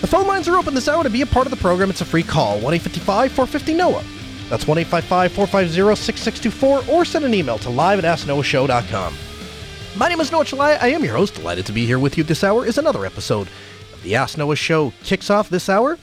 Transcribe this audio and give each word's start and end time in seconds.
The 0.00 0.06
phone 0.06 0.26
lines 0.26 0.48
are 0.48 0.56
open 0.56 0.72
this 0.72 0.88
hour 0.88 1.02
to 1.02 1.10
be 1.10 1.20
a 1.20 1.26
part 1.26 1.46
of 1.46 1.50
the 1.50 1.58
program. 1.58 1.90
It's 1.90 2.00
a 2.00 2.06
free 2.06 2.22
call 2.22 2.58
1 2.60 2.74
855 2.74 3.32
450 3.32 3.74
NOAH. 3.74 4.02
That's 4.48 4.66
1 4.66 4.78
855 4.78 5.32
450 5.32 6.02
6624 6.02 6.94
or 6.94 7.04
send 7.04 7.24
an 7.26 7.34
email 7.34 7.58
to 7.58 7.68
live 7.68 8.02
at 8.02 8.18
asknoahshow.com. 8.18 9.14
My 9.96 10.08
name 10.08 10.20
is 10.20 10.32
Noah 10.32 10.44
Chelliah. 10.44 10.80
I 10.80 10.88
am 10.88 11.04
your 11.04 11.16
host. 11.16 11.34
Delighted 11.34 11.66
to 11.66 11.72
be 11.72 11.84
here 11.84 11.98
with 11.98 12.16
you 12.16 12.24
this 12.24 12.42
hour 12.42 12.64
is 12.64 12.78
another 12.78 13.04
episode 13.04 13.48
of 13.92 14.02
the 14.02 14.16
Ask 14.16 14.38
Noah 14.38 14.56
Show 14.56 14.94
kicks 15.02 15.28
off 15.28 15.50
this 15.50 15.68
hour. 15.68 15.98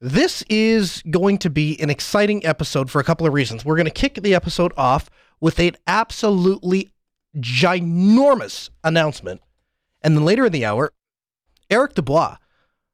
This 0.00 0.42
is 0.48 1.02
going 1.10 1.38
to 1.38 1.50
be 1.50 1.80
an 1.80 1.90
exciting 1.90 2.44
episode 2.44 2.90
for 2.90 3.00
a 3.00 3.04
couple 3.04 3.26
of 3.26 3.34
reasons. 3.34 3.64
We're 3.64 3.76
going 3.76 3.84
to 3.84 3.92
kick 3.92 4.14
the 4.14 4.34
episode 4.34 4.72
off 4.76 5.10
with 5.40 5.60
an 5.60 5.76
absolutely 5.86 6.90
ginormous 7.36 8.70
announcement. 8.82 9.42
And 10.02 10.16
then 10.16 10.24
later 10.24 10.46
in 10.46 10.52
the 10.52 10.64
hour, 10.64 10.92
Erik 11.70 11.94
Dubois 11.94 12.36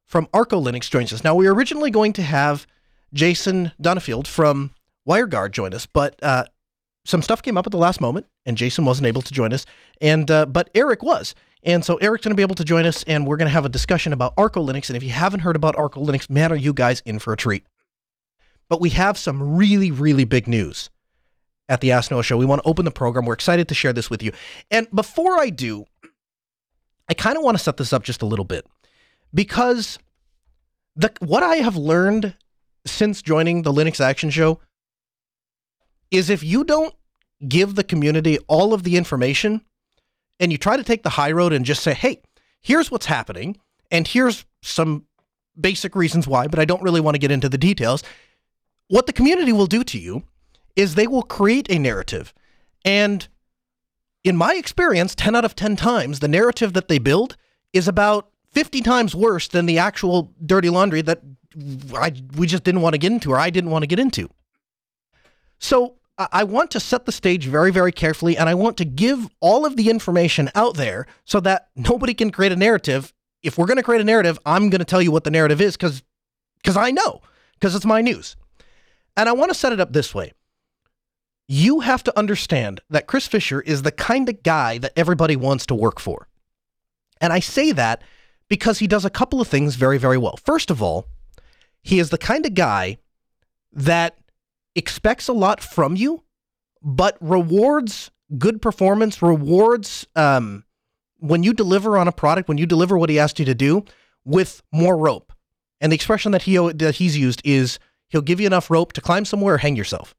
from 0.05 0.29
Arco 0.33 0.61
Linux 0.61 0.91
joins 0.91 1.13
us. 1.13 1.25
Now, 1.25 1.35
we 1.35 1.47
were 1.47 1.55
originally 1.55 1.91
going 1.91 2.13
to 2.15 2.23
have 2.23 2.67
Jason 3.13 3.73
Donenfeld 3.83 4.27
from 4.27 4.73
WireGuard 5.09 5.53
join 5.53 5.75
us, 5.75 5.87
but 5.87 6.23
uh, 6.23 6.45
some 7.05 7.23
stuff 7.23 7.43
came 7.43 7.57
up 7.57 7.67
at 7.67 7.73
the 7.73 7.79
last 7.79 8.01
moment, 8.01 8.27
and 8.45 8.57
Jason 8.57 8.85
wasn't 8.85 9.07
able 9.07 9.23
to 9.23 9.33
join 9.33 9.53
us. 9.53 9.65
And 10.01 10.31
uh, 10.31 10.47
but 10.47 10.71
Erik 10.75 11.03
was, 11.03 11.35
and 11.63 11.85
so 11.85 11.97
Erik's 11.97 12.25
going 12.25 12.33
to 12.33 12.37
be 12.37 12.43
able 12.43 12.55
to 12.57 12.65
join 12.65 12.85
us, 12.87 13.03
and 13.05 13.27
we're 13.27 13.37
going 13.37 13.47
to 13.47 13.53
have 13.53 13.65
a 13.65 13.71
discussion 13.71 14.13
about 14.13 14.35
Arco 14.37 14.65
Linux. 14.65 14.89
And 14.89 14.97
if 14.97 15.03
you 15.03 15.11
haven't 15.11 15.41
heard 15.41 15.57
about 15.57 15.77
Arco 15.77 16.05
Linux, 16.05 16.29
man, 16.29 16.53
are 16.53 16.57
you 16.57 16.73
guys 16.73 17.03
in 17.05 17.19
for 17.19 17.33
a 17.33 17.37
treat? 17.37 17.65
But 18.69 18.81
we 18.81 18.91
have 18.91 19.17
some 19.17 19.57
really, 19.57 19.91
really 19.91 20.25
big 20.25 20.49
news 20.49 20.91
at 21.69 21.81
the 21.81 21.93
Ask 21.93 22.11
Noah 22.11 22.23
Show. 22.23 22.37
We 22.37 22.47
want 22.47 22.63
to 22.63 22.69
open 22.69 22.85
the 22.85 22.91
program. 22.91 23.25
We're 23.25 23.35
excited 23.35 23.69
to 23.69 23.75
share 23.75 23.93
this 23.93 24.11
with 24.11 24.23
you. 24.23 24.33
And 24.71 24.89
before 24.93 25.39
I 25.39 25.51
do, 25.51 25.87
I 27.09 27.15
kind 27.15 27.37
of 27.37 27.45
want 27.45 27.57
to 27.57 27.63
set 27.63 27.77
this 27.77 27.93
up 27.93 28.03
just 28.03 28.23
a 28.23 28.27
little 28.27 28.45
bit 28.45 28.67
because 29.33 29.99
the 30.95 31.13
what 31.21 31.43
I 31.43 31.57
have 31.57 31.77
learned 31.77 32.35
since 32.85 33.23
joining 33.23 33.63
the 33.63 33.73
Linux 33.73 34.01
Action 34.01 34.31
Show 34.31 34.61
is 36.11 36.31
if 36.31 36.43
you 36.43 36.65
don't 36.65 36.95
give 37.47 37.75
the 37.75 37.85
community 37.85 38.39
all 38.49 38.73
of 38.73 38.83
the 38.83 38.97
information 38.97 39.63
and 40.41 40.53
you 40.53 40.59
try 40.59 40.77
to 40.77 40.85
take 40.85 41.03
the 41.03 41.11
high 41.11 41.33
road 41.33 41.53
and 41.53 41.65
just 41.65 41.83
say, 41.83 41.95
hey, 41.95 42.23
here's 42.61 42.91
what's 42.91 43.07
happening, 43.07 43.59
and 43.91 44.07
here's 44.07 44.45
some 44.63 45.07
basic 45.59 45.95
reasons 45.97 46.27
why, 46.27 46.47
but 46.47 46.59
I 46.59 46.65
don't 46.65 46.83
really 46.83 47.01
want 47.01 47.15
to 47.15 47.21
get 47.21 47.31
into 47.31 47.49
the 47.49 47.59
details. 47.59 48.03
What 48.89 49.07
the 49.07 49.13
community 49.13 49.53
will 49.53 49.67
do 49.67 49.83
to 49.85 49.99
you 49.99 50.25
is 50.75 50.95
they 50.95 51.07
will 51.07 51.23
create 51.23 51.71
a 51.71 51.79
narrative. 51.79 52.35
And 52.85 53.27
in 54.27 54.37
my 54.37 54.55
experience, 54.55 55.15
10 55.15 55.37
out 55.37 55.45
of 55.45 55.55
10 55.55 55.77
times, 55.77 56.19
the 56.19 56.27
narrative 56.27 56.73
that 56.73 56.89
they 56.89 56.99
build 56.99 57.37
is 57.73 57.87
about 57.87 58.29
50 58.51 58.81
times 58.81 59.15
worse 59.15 59.47
than 59.47 59.67
the 59.67 59.79
actual 59.79 60.33
dirty 60.45 60.69
laundry 60.69 61.01
that 61.03 61.21
I, 61.95 62.13
we 62.37 62.49
just 62.49 62.65
didn't 62.65 62.81
want 62.81 62.95
to 62.95 62.99
get 62.99 63.13
into 63.13 63.31
or 63.31 63.39
I 63.39 63.51
didn't 63.51 63.71
want 63.71 63.85
to 63.85 63.87
get 63.87 64.01
into. 64.01 64.29
So 65.61 65.95
I 66.19 66.45
want 66.45 66.73
to 66.73 66.81
set 66.81 67.07
the 67.07 67.13
stage 67.13 67.47
very, 67.47 67.71
very 67.71 67.93
carefully, 67.93 68.37
and 68.37 68.49
I 68.49 68.55
want 68.55 68.79
to 68.79 68.85
give 68.85 69.29
all 69.41 69.65
of 69.65 69.77
the 69.77 69.91
information 69.91 70.51
out 70.55 70.77
there 70.77 71.07
so 71.25 71.41
that 71.41 71.69
nobody 71.77 72.15
can 72.15 72.31
create 72.31 72.53
a 72.53 72.57
narrative. 72.57 73.13
If 73.43 73.57
we're 73.57 73.67
going 73.67 73.77
to 73.77 73.83
create 73.83 74.01
a 74.01 74.05
narrative, 74.05 74.39
I'm 74.45 74.71
going 74.71 74.81
to 74.81 74.87
tell 74.87 75.03
you 75.03 75.13
what 75.13 75.25
the 75.25 75.31
narrative 75.31 75.61
is 75.61 75.77
because 75.77 76.03
because 76.63 76.77
I 76.77 76.91
know 76.91 77.21
because 77.55 77.75
it's 77.75 77.85
my 77.85 78.01
news. 78.01 78.35
And 79.17 79.29
I 79.29 79.33
want 79.33 79.51
to 79.51 79.55
set 79.55 79.73
it 79.73 79.81
up 79.81 79.93
this 79.93 80.15
way. 80.15 80.33
You 81.49 81.81
have 81.81 82.03
to 82.05 82.19
understand 82.19 82.81
that 82.91 83.07
Chris 83.07 83.27
Fisher 83.27 83.61
is 83.61 83.83
the 83.83 83.93
kind 83.93 84.29
of 84.29 84.43
guy 84.43 84.79
that 84.79 84.93
everybody 84.97 85.37
wants 85.37 85.67
to 85.67 85.75
work 85.75 86.01
for. 86.01 86.29
And 87.21 87.33
I 87.33 87.41
say 87.41 87.73
that 87.73 88.03
because 88.49 88.79
he 88.79 88.87
does 88.87 89.05
a 89.05 89.11
couple 89.11 89.41
of 89.41 89.49
things 89.49 89.77
very, 89.77 89.99
very 89.99 90.19
well. 90.19 90.37
First 90.45 90.71
of 90.71 90.83
all, 90.83 91.07
he 91.83 91.99
is 91.99 92.11
the 92.11 92.19
kind 92.19 92.45
of 92.45 92.55
guy 92.55 92.99
that 93.73 94.19
expects 94.75 95.29
a 95.29 95.33
lot 95.33 95.61
from 95.61 95.95
you, 95.95 96.25
but 96.83 97.17
rewards 97.21 98.11
good 98.39 98.61
performance, 98.61 99.23
rewards 99.23 100.05
um, 100.17 100.65
when 101.19 101.45
you 101.45 101.53
deliver 101.53 101.97
on 101.97 102.09
a 102.09 102.13
product, 102.13 102.49
when 102.49 102.59
you 102.59 102.67
deliver 102.67 102.99
what 102.99 103.09
he 103.09 103.19
asked 103.21 103.39
you 103.39 103.45
to 103.45 103.55
do 103.55 103.85
with 104.25 104.63
more 104.73 104.97
rope. 104.97 105.33
And 105.81 105.93
the 105.93 105.95
expression 105.95 106.33
that 106.33 106.43
he 106.43 106.57
that 106.57 106.97
he's 106.97 107.17
used 107.17 107.41
is 107.45 107.79
he'll 108.09 108.21
give 108.23 108.41
you 108.41 108.47
enough 108.47 108.69
rope 108.69 108.93
to 108.95 109.01
climb 109.01 109.25
somewhere 109.25 109.55
or 109.55 109.59
hang 109.59 109.77
yourself. 109.77 110.16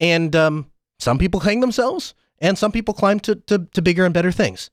And 0.00 0.34
um, 0.36 0.70
some 0.98 1.18
people 1.18 1.40
hang 1.40 1.60
themselves, 1.60 2.14
and 2.38 2.58
some 2.58 2.72
people 2.72 2.94
climb 2.94 3.20
to, 3.20 3.36
to, 3.36 3.66
to 3.72 3.82
bigger 3.82 4.04
and 4.04 4.14
better 4.14 4.32
things. 4.32 4.70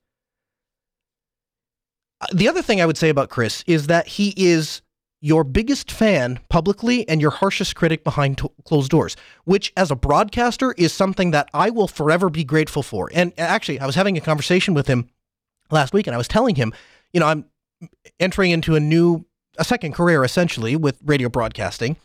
Uh, 2.20 2.26
the 2.32 2.48
other 2.48 2.62
thing 2.62 2.80
I 2.80 2.86
would 2.86 2.98
say 2.98 3.08
about 3.08 3.30
Chris 3.30 3.64
is 3.66 3.86
that 3.86 4.06
he 4.06 4.34
is 4.36 4.82
your 5.24 5.42
biggest 5.42 5.90
fan 5.90 6.38
publicly 6.50 7.08
and 7.08 7.18
your 7.18 7.30
harshest 7.30 7.74
critic 7.74 8.04
behind 8.04 8.36
t- 8.36 8.48
closed 8.64 8.90
doors, 8.90 9.16
which 9.44 9.72
as 9.74 9.90
a 9.90 9.96
broadcaster 9.96 10.72
is 10.76 10.92
something 10.92 11.30
that 11.30 11.48
I 11.54 11.70
will 11.70 11.88
forever 11.88 12.28
be 12.28 12.44
grateful 12.44 12.82
for. 12.82 13.10
And 13.14 13.32
actually, 13.38 13.80
I 13.80 13.86
was 13.86 13.94
having 13.94 14.18
a 14.18 14.20
conversation 14.20 14.74
with 14.74 14.86
him 14.86 15.08
last 15.70 15.94
week 15.94 16.06
and 16.06 16.14
I 16.14 16.18
was 16.18 16.28
telling 16.28 16.56
him, 16.56 16.74
you 17.14 17.20
know, 17.20 17.26
I'm 17.26 17.46
entering 18.20 18.50
into 18.50 18.74
a 18.74 18.80
new, 18.80 19.24
a 19.56 19.64
second 19.64 19.94
career 19.94 20.24
essentially 20.24 20.76
with 20.76 20.98
radio 21.02 21.30
broadcasting. 21.30 21.96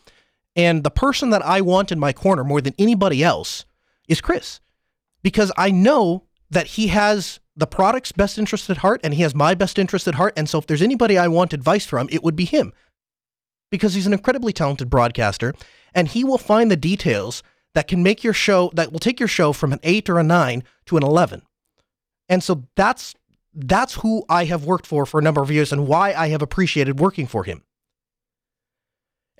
And 0.56 0.82
the 0.84 0.90
person 0.90 1.30
that 1.30 1.44
I 1.44 1.60
want 1.60 1.92
in 1.92 1.98
my 1.98 2.12
corner 2.12 2.44
more 2.44 2.60
than 2.60 2.74
anybody 2.78 3.22
else 3.22 3.64
is 4.08 4.20
Chris, 4.20 4.60
because 5.22 5.52
I 5.56 5.70
know 5.70 6.24
that 6.50 6.68
he 6.68 6.88
has 6.88 7.40
the 7.56 7.66
product's 7.66 8.12
best 8.12 8.38
interest 8.38 8.68
at 8.70 8.78
heart 8.78 9.00
and 9.04 9.14
he 9.14 9.22
has 9.22 9.34
my 9.34 9.54
best 9.54 9.78
interest 9.78 10.08
at 10.08 10.14
heart. 10.16 10.32
And 10.36 10.48
so 10.48 10.58
if 10.58 10.66
there's 10.66 10.82
anybody 10.82 11.16
I 11.16 11.28
want 11.28 11.52
advice 11.52 11.86
from, 11.86 12.08
it 12.10 12.24
would 12.24 12.36
be 12.36 12.44
him 12.44 12.72
because 13.70 13.94
he's 13.94 14.06
an 14.06 14.12
incredibly 14.12 14.52
talented 14.52 14.90
broadcaster 14.90 15.54
and 15.94 16.08
he 16.08 16.24
will 16.24 16.38
find 16.38 16.70
the 16.70 16.76
details 16.76 17.42
that 17.74 17.86
can 17.86 18.02
make 18.02 18.24
your 18.24 18.32
show 18.32 18.70
that 18.74 18.92
will 18.92 18.98
take 18.98 19.20
your 19.20 19.28
show 19.28 19.52
from 19.52 19.72
an 19.72 19.78
8 19.82 20.08
or 20.08 20.18
a 20.18 20.24
9 20.24 20.64
to 20.86 20.96
an 20.96 21.02
11. 21.04 21.42
And 22.28 22.42
so 22.42 22.64
that's 22.76 23.14
that's 23.52 23.94
who 23.94 24.24
I 24.28 24.44
have 24.44 24.64
worked 24.64 24.86
for 24.86 25.04
for 25.04 25.18
a 25.18 25.22
number 25.22 25.42
of 25.42 25.50
years 25.50 25.72
and 25.72 25.86
why 25.86 26.12
I 26.12 26.28
have 26.28 26.42
appreciated 26.42 27.00
working 27.00 27.26
for 27.26 27.44
him. 27.44 27.62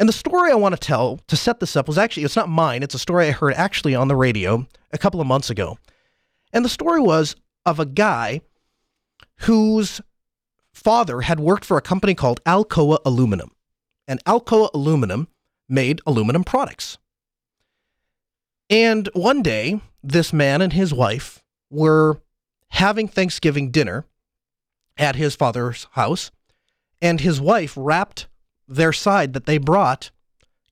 And 0.00 0.08
the 0.08 0.14
story 0.14 0.50
I 0.50 0.54
want 0.54 0.74
to 0.74 0.80
tell 0.80 1.18
to 1.28 1.36
set 1.36 1.60
this 1.60 1.76
up 1.76 1.86
was 1.86 1.98
actually 1.98 2.24
it's 2.24 2.34
not 2.34 2.48
mine, 2.48 2.82
it's 2.82 2.94
a 2.94 2.98
story 2.98 3.28
I 3.28 3.32
heard 3.32 3.52
actually 3.54 3.94
on 3.94 4.08
the 4.08 4.16
radio 4.16 4.66
a 4.92 4.98
couple 4.98 5.20
of 5.20 5.26
months 5.26 5.50
ago. 5.50 5.78
And 6.54 6.64
the 6.64 6.70
story 6.70 7.00
was 7.00 7.36
of 7.66 7.78
a 7.78 7.84
guy 7.84 8.40
whose 9.40 10.00
father 10.72 11.20
had 11.20 11.38
worked 11.38 11.66
for 11.66 11.76
a 11.76 11.82
company 11.82 12.14
called 12.14 12.42
Alcoa 12.44 12.98
Aluminum 13.04 13.50
and 14.08 14.24
Alcoa 14.24 14.70
Aluminum 14.72 15.28
made 15.68 16.00
aluminum 16.06 16.44
products. 16.44 16.96
And 18.70 19.10
one 19.12 19.42
day, 19.42 19.82
this 20.02 20.32
man 20.32 20.62
and 20.62 20.72
his 20.72 20.94
wife 20.94 21.44
were 21.68 22.22
having 22.68 23.06
Thanksgiving 23.06 23.70
dinner 23.70 24.06
at 24.96 25.16
his 25.16 25.36
father's 25.36 25.86
house, 25.92 26.30
and 27.02 27.20
his 27.20 27.38
wife 27.38 27.74
wrapped 27.76 28.28
their 28.70 28.92
side 28.92 29.32
that 29.34 29.46
they 29.46 29.58
brought 29.58 30.10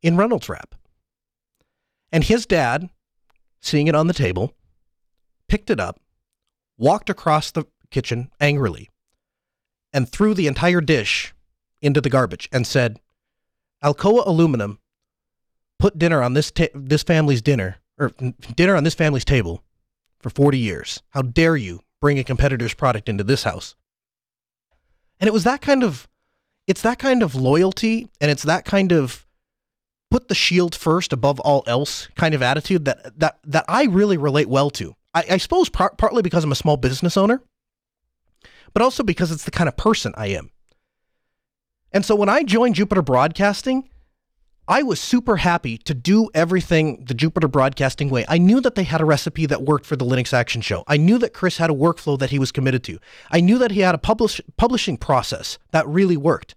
in 0.02 0.16
Reynolds 0.16 0.48
wrap. 0.48 0.74
And 2.12 2.24
his 2.24 2.46
dad, 2.46 2.88
seeing 3.60 3.88
it 3.88 3.94
on 3.94 4.06
the 4.06 4.14
table, 4.14 4.54
picked 5.48 5.68
it 5.68 5.80
up, 5.80 6.00
walked 6.78 7.10
across 7.10 7.50
the 7.50 7.64
kitchen 7.90 8.30
angrily, 8.40 8.88
and 9.92 10.08
threw 10.08 10.32
the 10.32 10.46
entire 10.46 10.80
dish 10.80 11.34
into 11.82 12.00
the 12.00 12.10
garbage 12.10 12.48
and 12.52 12.66
said, 12.66 13.00
Alcoa 13.82 14.26
Aluminum 14.26 14.78
put 15.78 15.98
dinner 15.98 16.22
on 16.22 16.34
this 16.34 16.50
ta- 16.50 16.66
this 16.74 17.02
family's 17.02 17.42
dinner 17.42 17.76
or 17.98 18.12
dinner 18.56 18.76
on 18.76 18.84
this 18.84 18.94
family's 18.94 19.24
table 19.24 19.62
for 20.20 20.30
40 20.30 20.58
years. 20.58 21.02
How 21.10 21.22
dare 21.22 21.56
you 21.56 21.82
bring 22.00 22.18
a 22.18 22.24
competitor's 22.24 22.74
product 22.74 23.08
into 23.08 23.24
this 23.24 23.44
house? 23.44 23.74
And 25.20 25.26
it 25.26 25.32
was 25.32 25.44
that 25.44 25.60
kind 25.60 25.82
of 25.82 26.08
it's 26.68 26.82
that 26.82 26.98
kind 26.98 27.22
of 27.22 27.34
loyalty 27.34 28.08
and 28.20 28.30
it's 28.30 28.44
that 28.44 28.64
kind 28.64 28.92
of 28.92 29.26
put 30.10 30.28
the 30.28 30.34
shield 30.34 30.74
first 30.74 31.12
above 31.12 31.40
all 31.40 31.64
else 31.66 32.08
kind 32.14 32.34
of 32.34 32.42
attitude 32.42 32.84
that 32.84 33.18
that 33.18 33.38
that 33.44 33.64
I 33.68 33.84
really 33.84 34.16
relate 34.16 34.48
well 34.48 34.70
to. 34.70 34.94
I, 35.14 35.24
I 35.30 35.36
suppose 35.38 35.68
par- 35.68 35.94
partly 35.96 36.22
because 36.22 36.44
I'm 36.44 36.52
a 36.52 36.56
small 36.56 36.76
business 36.76 37.16
owner, 37.16 37.42
but 38.74 38.82
also 38.82 39.02
because 39.02 39.32
it's 39.32 39.44
the 39.44 39.50
kind 39.50 39.66
of 39.66 39.76
person 39.76 40.14
I 40.16 40.28
am. 40.28 40.50
And 41.90 42.04
so 42.04 42.14
when 42.14 42.28
I 42.28 42.42
joined 42.42 42.74
Jupiter 42.74 43.00
Broadcasting, 43.02 43.88
I 44.70 44.82
was 44.82 45.00
super 45.00 45.38
happy 45.38 45.78
to 45.78 45.94
do 45.94 46.28
everything 46.34 47.06
the 47.06 47.14
Jupiter 47.14 47.48
Broadcasting 47.48 48.10
way. 48.10 48.26
I 48.28 48.36
knew 48.36 48.60
that 48.60 48.74
they 48.74 48.84
had 48.84 49.00
a 49.00 49.06
recipe 49.06 49.46
that 49.46 49.62
worked 49.62 49.86
for 49.86 49.96
the 49.96 50.04
Linux 50.04 50.34
Action 50.34 50.60
Show. 50.60 50.84
I 50.86 50.98
knew 50.98 51.16
that 51.18 51.32
Chris 51.32 51.56
had 51.56 51.70
a 51.70 51.74
workflow 51.74 52.18
that 52.18 52.28
he 52.28 52.38
was 52.38 52.52
committed 52.52 52.84
to. 52.84 52.98
I 53.30 53.40
knew 53.40 53.56
that 53.56 53.70
he 53.70 53.80
had 53.80 53.94
a 53.94 53.98
publish, 53.98 54.42
publishing 54.58 54.98
process 54.98 55.58
that 55.70 55.88
really 55.88 56.18
worked. 56.18 56.54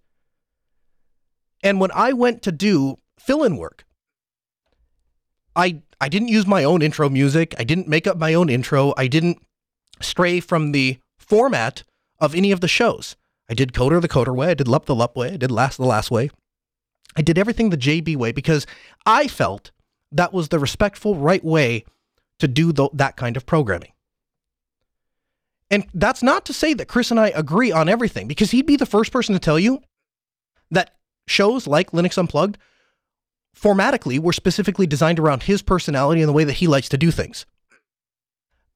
And 1.64 1.80
when 1.80 1.92
I 1.94 2.14
went 2.14 2.42
to 2.44 2.52
do 2.52 2.98
fill 3.20 3.44
in 3.44 3.58
work, 3.58 3.86
I, 5.56 5.82
I 6.00 6.10
didn't 6.10 6.30
use 6.30 6.48
my 6.48 6.64
own 6.64 6.82
intro 6.82 7.10
music. 7.10 7.54
I 7.58 7.64
didn't 7.64 7.88
make 7.88 8.08
up 8.08 8.18
my 8.18 8.34
own 8.34 8.50
intro. 8.50 8.94
I 8.98 9.08
didn't 9.08 9.38
stray 10.00 10.40
from 10.40 10.72
the 10.72 10.98
format 11.20 11.84
of 12.20 12.34
any 12.34 12.52
of 12.52 12.62
the 12.62 12.68
shows. 12.68 13.16
I 13.50 13.54
did 13.54 13.74
Coder 13.74 14.02
the 14.02 14.08
Coder 14.08 14.36
way. 14.36 14.52
I 14.52 14.54
did 14.54 14.68
Lup 14.68 14.86
the 14.86 14.96
Lup 14.96 15.18
way. 15.18 15.34
I 15.34 15.38
did 15.38 15.52
Last 15.52 15.78
the 15.78 15.86
Last 15.86 16.10
way. 16.10 16.30
I 17.16 17.22
did 17.22 17.38
everything 17.38 17.70
the 17.70 17.78
JB 17.78 18.16
way 18.16 18.32
because 18.32 18.66
I 19.06 19.28
felt 19.28 19.72
that 20.12 20.32
was 20.32 20.50
the 20.50 20.60
respectful, 20.60 21.16
right 21.16 21.44
way 21.44 21.84
to 22.40 22.48
do 22.48 22.72
the, 22.72 22.90
that 22.94 23.18
kind 23.18 23.36
of 23.36 23.46
programming. 23.46 23.92
And 25.70 25.86
that's 25.94 26.24
not 26.24 26.46
to 26.46 26.54
say 26.54 26.74
that 26.74 26.88
Chris 26.88 27.12
and 27.12 27.20
I 27.20 27.30
agree 27.30 27.72
on 27.72 27.88
everything, 27.88 28.28
because 28.28 28.52
he'd 28.52 28.66
be 28.66 28.76
the 28.76 28.86
first 28.86 29.12
person 29.12 29.34
to 29.34 29.40
tell 29.40 29.60
you 29.60 29.82
that 30.70 30.96
shows 31.28 31.68
like 31.68 31.92
Linux 31.92 32.18
Unplugged 32.18 32.58
formatically 33.56 34.20
were 34.20 34.34
specifically 34.34 34.88
designed 34.88 35.20
around 35.20 35.44
his 35.44 35.62
personality 35.62 36.22
and 36.22 36.30
the 36.30 36.34
way 36.34 36.44
that 36.44 36.54
he 36.54 36.68
likes 36.68 36.90
to 36.90 36.98
do 36.98 37.12
things. 37.12 37.46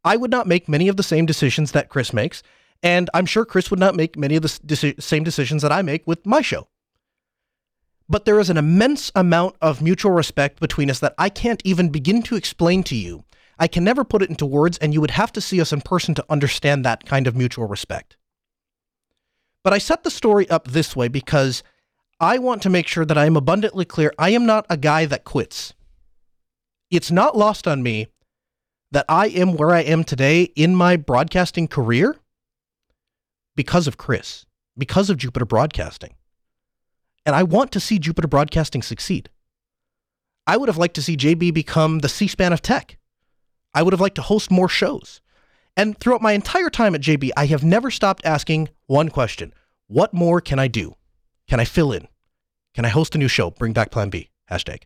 I 0.04 0.18
would 0.18 0.32
not 0.32 0.48
make 0.48 0.70
many 0.70 0.88
of 0.88 0.98
the 0.98 1.04
same 1.04 1.26
decisions 1.26 1.72
that 1.72 1.90
Chris 1.90 2.14
makes, 2.14 2.44
and 2.84 3.10
I'm 3.14 3.26
sure 3.26 3.46
Chris 3.46 3.72
would 3.72 3.80
not 3.80 3.96
make 3.96 4.18
many 4.18 4.36
of 4.36 4.44
the 4.44 4.50
deci- 4.50 5.02
same 5.02 5.24
decisions 5.24 5.62
that 5.64 5.72
I 5.72 5.82
make 5.82 6.06
with 6.06 6.26
my 6.26 6.42
show. 6.42 6.68
But 8.08 8.26
there 8.26 8.40
is 8.40 8.52
an 8.52 8.58
immense 8.58 9.12
amount 9.16 9.56
of 9.62 9.82
mutual 9.82 10.12
respect 10.12 10.60
between 10.60 10.92
us 10.92 11.00
that 11.00 11.16
I 11.18 11.30
can't 11.30 11.62
even 11.66 11.90
begin 11.90 12.22
to 12.24 12.36
explain 12.36 12.84
to 12.84 12.96
you. 12.96 13.24
I 13.58 13.68
can 13.68 13.84
never 13.84 14.04
put 14.04 14.22
it 14.22 14.30
into 14.30 14.46
words, 14.46 14.78
and 14.78 14.94
you 14.94 15.02
would 15.02 15.12
have 15.12 15.32
to 15.34 15.42
see 15.42 15.60
us 15.60 15.74
in 15.74 15.82
person 15.82 16.14
to 16.16 16.26
understand 16.30 16.86
that 16.86 17.06
kind 17.06 17.26
of 17.26 17.36
mutual 17.36 17.68
respect. 17.68 18.18
But 19.64 19.74
I 19.74 19.80
set 19.80 20.04
the 20.04 20.12
story 20.12 20.48
up 20.52 20.68
this 20.68 20.96
way 20.96 21.08
because 21.08 21.64
I 22.20 22.38
want 22.38 22.62
to 22.62 22.70
make 22.70 22.88
sure 22.88 23.06
that 23.06 23.18
I 23.18 23.26
am 23.26 23.36
abundantly 23.36 23.86
clear. 23.86 24.14
I 24.18 24.30
am 24.30 24.46
not 24.46 24.66
a 24.70 24.78
guy 24.78 25.06
that 25.06 25.26
quits. 25.26 25.74
It's 26.90 27.12
not 27.12 27.38
lost 27.38 27.68
on 27.68 27.84
me 27.84 28.08
that 28.92 29.06
I 29.10 29.28
am 29.28 29.58
where 29.58 29.72
I 29.72 29.82
am 29.82 30.04
today 30.04 30.44
in 30.56 30.76
my 30.76 30.96
broadcasting 30.96 31.68
career 31.68 32.16
because 33.56 33.88
of 33.88 33.98
Chris, 33.98 34.46
because 34.78 35.10
of 35.10 35.18
Jupiter 35.18 35.46
Broadcasting. 35.46 36.16
And 37.26 37.36
I 37.36 37.44
want 37.44 37.72
to 37.74 37.80
see 37.80 38.00
Jupiter 38.00 38.28
Broadcasting 38.28 38.82
succeed. 38.82 39.30
I 40.48 40.56
would 40.56 40.70
have 40.70 40.78
liked 40.78 40.96
to 40.96 41.02
see 41.02 41.18
JB 41.18 41.54
become 41.54 42.00
the 42.00 42.10
C 42.10 42.28
SPAN 42.28 42.54
of 42.54 42.62
tech. 42.62 42.98
I 43.74 43.84
would 43.84 43.94
have 43.94 44.02
liked 44.02 44.16
to 44.16 44.22
host 44.22 44.52
more 44.52 44.70
shows. 44.70 45.20
And 45.76 46.00
throughout 46.00 46.22
my 46.22 46.32
entire 46.32 46.70
time 46.70 46.96
at 46.96 47.02
JB, 47.02 47.32
I 47.36 47.48
have 47.48 47.64
never 47.64 47.92
stopped 47.92 48.26
asking 48.26 48.70
one 48.86 49.10
question 49.10 49.54
What 49.88 50.14
more 50.14 50.40
can 50.40 50.60
I 50.60 50.70
do? 50.70 50.96
Can 51.48 51.60
I 51.60 51.66
fill 51.66 51.92
in? 51.92 52.08
Can 52.74 52.86
I 52.86 52.90
host 52.90 53.16
a 53.16 53.18
new 53.18 53.28
show? 53.28 53.52
Bring 53.52 53.74
back 53.74 53.92
Plan 53.92 54.10
B. 54.10 54.30
Hashtag. 54.50 54.84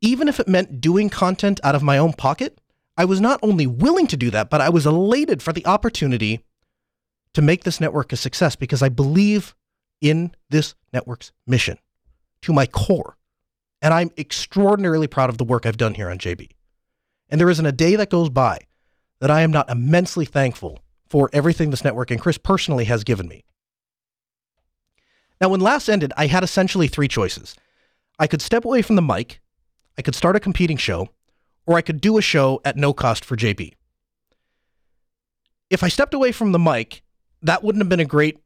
Even 0.00 0.28
if 0.28 0.40
it 0.40 0.48
meant 0.48 0.80
doing 0.80 1.08
content 1.08 1.60
out 1.62 1.74
of 1.74 1.82
my 1.82 1.96
own 1.96 2.12
pocket, 2.12 2.60
I 2.96 3.04
was 3.04 3.20
not 3.20 3.40
only 3.42 3.66
willing 3.66 4.06
to 4.08 4.16
do 4.16 4.30
that, 4.30 4.50
but 4.50 4.60
I 4.60 4.68
was 4.68 4.86
elated 4.86 5.42
for 5.42 5.52
the 5.52 5.66
opportunity 5.66 6.44
to 7.32 7.42
make 7.42 7.64
this 7.64 7.80
network 7.80 8.12
a 8.12 8.16
success 8.16 8.56
because 8.56 8.82
I 8.82 8.88
believe 8.88 9.54
in 10.00 10.34
this 10.50 10.74
network's 10.92 11.32
mission 11.46 11.78
to 12.42 12.52
my 12.52 12.66
core. 12.66 13.16
And 13.82 13.92
I'm 13.92 14.10
extraordinarily 14.16 15.06
proud 15.06 15.30
of 15.30 15.38
the 15.38 15.44
work 15.44 15.66
I've 15.66 15.76
done 15.76 15.94
here 15.94 16.10
on 16.10 16.18
JB. 16.18 16.50
And 17.28 17.40
there 17.40 17.50
isn't 17.50 17.66
a 17.66 17.72
day 17.72 17.96
that 17.96 18.10
goes 18.10 18.30
by 18.30 18.60
that 19.20 19.30
I 19.30 19.42
am 19.42 19.50
not 19.50 19.70
immensely 19.70 20.24
thankful 20.24 20.80
for 21.08 21.30
everything 21.32 21.70
this 21.70 21.84
network 21.84 22.10
and 22.10 22.20
Chris 22.20 22.38
personally 22.38 22.84
has 22.84 23.04
given 23.04 23.28
me. 23.28 23.44
Now, 25.44 25.50
when 25.50 25.60
last 25.60 25.90
ended, 25.90 26.10
I 26.16 26.26
had 26.26 26.42
essentially 26.42 26.88
three 26.88 27.06
choices. 27.06 27.54
I 28.18 28.26
could 28.26 28.40
step 28.40 28.64
away 28.64 28.80
from 28.80 28.96
the 28.96 29.02
mic, 29.02 29.42
I 29.98 30.00
could 30.00 30.14
start 30.14 30.36
a 30.36 30.40
competing 30.40 30.78
show, 30.78 31.10
or 31.66 31.76
I 31.76 31.82
could 31.82 32.00
do 32.00 32.16
a 32.16 32.22
show 32.22 32.62
at 32.64 32.78
no 32.78 32.94
cost 32.94 33.26
for 33.26 33.36
JB. 33.36 33.74
If 35.68 35.82
I 35.82 35.88
stepped 35.88 36.14
away 36.14 36.32
from 36.32 36.52
the 36.52 36.58
mic, 36.58 37.02
that 37.42 37.62
wouldn't 37.62 37.82
have 37.82 37.90
been 37.90 38.00
a 38.00 38.06
great 38.06 38.38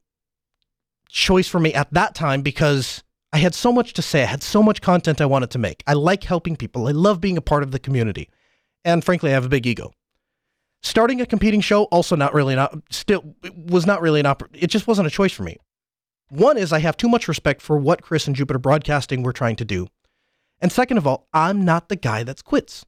choice 1.09 1.47
for 1.47 1.61
me 1.61 1.73
at 1.73 1.95
that 1.95 2.17
time 2.17 2.43
because 2.43 3.05
I 3.33 3.39
had 3.39 3.55
so 3.55 3.71
much 3.71 3.93
to 3.93 4.03
say. 4.03 4.25
I 4.25 4.27
had 4.27 4.43
so 4.43 4.61
much 4.61 4.83
content 4.83 5.21
I 5.21 5.27
wanted 5.27 5.53
to 5.53 5.59
make. 5.61 5.85
I 5.87 5.93
like 5.93 6.25
helping 6.25 6.57
people. 6.57 6.89
I 6.89 6.91
love 6.91 7.21
being 7.21 7.37
a 7.37 7.41
part 7.41 7.63
of 7.63 7.71
the 7.71 7.79
community. 7.79 8.29
And 8.85 9.05
frankly, 9.05 9.31
I 9.31 9.35
have 9.35 9.47
a 9.47 9.49
big 9.49 9.69
ego. 9.69 9.93
Starting 10.83 11.21
a 11.21 11.27
competing 11.27 11.61
show 11.61 11.85
also 11.85 12.17
not 12.17 12.35
really 12.35 12.57
not 12.57 12.77
still 12.91 13.37
was 13.55 13.87
not 13.87 14.03
really 14.03 14.19
an 14.19 14.27
op- 14.27 14.51
it 14.53 14.67
just 14.67 14.89
wasn't 14.89 15.07
a 15.07 15.11
choice 15.11 15.33
for 15.33 15.45
me. 15.45 15.59
One 16.31 16.59
is 16.59 16.73
I 16.73 16.81
have 16.81 16.97
too 16.97 17.09
much 17.09 17.29
respect 17.29 17.63
for 17.63 17.79
what 17.79 18.03
Chris 18.03 18.27
and 18.27 18.37
Jupiter 18.37 18.59
Broadcasting 18.59 19.23
were 19.23 19.33
trying 19.33 19.57
to 19.57 19.65
do. 19.65 19.89
And 20.61 20.71
second 20.71 20.99
of 20.99 21.07
all, 21.07 21.27
I'm 21.33 21.65
not 21.65 21.89
the 21.89 21.97
guy 21.97 22.23
that 22.25 22.45
quits. 22.45 22.85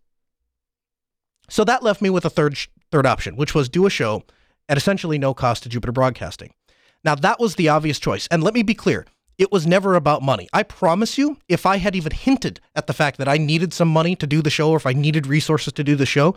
So 1.49 1.65
that 1.65 1.83
left 1.83 2.03
me 2.03 2.11
with 2.11 2.25
a 2.25 2.31
third 2.31 2.59
third 2.91 3.07
option, 3.07 3.37
which 3.37 3.55
was 3.55 3.69
do 3.69 3.87
a 3.87 3.91
show 3.91 4.25
at 4.69 4.77
essentially 4.77 5.19
no 5.19 5.33
cost 5.35 5.63
to 5.63 5.69
Jupiter 5.69 5.93
Broadcasting. 5.93 6.55
Now, 7.03 7.15
that 7.15 7.41
was 7.41 7.55
the 7.55 7.69
obvious 7.69 7.99
choice. 7.99 8.29
And 8.31 8.43
let 8.43 8.55
me 8.55 8.63
be 8.63 8.75
clear 8.75 9.07
it 9.39 9.51
was 9.51 9.67
never 9.67 9.95
about 9.95 10.23
money. 10.23 10.49
I 10.53 10.63
promise 10.63 11.17
you, 11.17 11.39
if 11.49 11.65
I 11.65 11.79
had 11.79 11.97
even 11.97 12.13
hinted 12.13 12.61
at 12.77 12.87
the 12.87 12.93
fact 12.93 13.17
that 13.19 13.29
I 13.29 13.39
needed 13.39 13.73
some 13.73 13.89
money 13.89 14.15
to 14.17 14.27
do 14.27 14.43
the 14.43 14.51
show 14.51 14.71
or 14.71 14.77
if 14.77 14.87
I 14.87 14.93
needed 14.93 15.27
resources 15.27 15.73
to 15.75 15.85
do 15.85 15.97
the 15.97 16.05
show, 16.05 16.35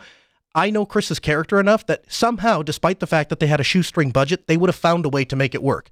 I 0.54 0.70
know 0.70 0.86
Chris's 0.86 1.18
character 1.18 1.60
enough 1.60 1.84
that 1.86 2.10
somehow, 2.10 2.62
despite 2.62 3.00
the 3.00 3.06
fact 3.06 3.28
that 3.28 3.40
they 3.40 3.46
had 3.46 3.60
a 3.60 3.64
shoestring 3.64 4.10
budget, 4.10 4.46
they 4.46 4.56
would 4.56 4.70
have 4.70 4.76
found 4.76 5.04
a 5.04 5.10
way 5.10 5.24
to 5.26 5.36
make 5.36 5.54
it 5.54 5.62
work. 5.62 5.90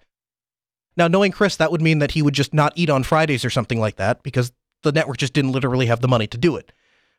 Now, 0.96 1.08
knowing 1.08 1.32
Chris, 1.32 1.56
that 1.56 1.70
would 1.70 1.80
mean 1.80 2.00
that 2.00 2.12
he 2.12 2.22
would 2.22 2.34
just 2.34 2.52
not 2.52 2.72
eat 2.76 2.90
on 2.90 3.02
Fridays 3.02 3.44
or 3.44 3.50
something 3.50 3.80
like 3.80 3.96
that 3.96 4.22
because 4.22 4.52
the 4.82 4.92
network 4.92 5.16
just 5.16 5.32
didn't 5.32 5.52
literally 5.52 5.86
have 5.86 6.00
the 6.00 6.08
money 6.08 6.26
to 6.26 6.38
do 6.38 6.56
it. 6.56 6.72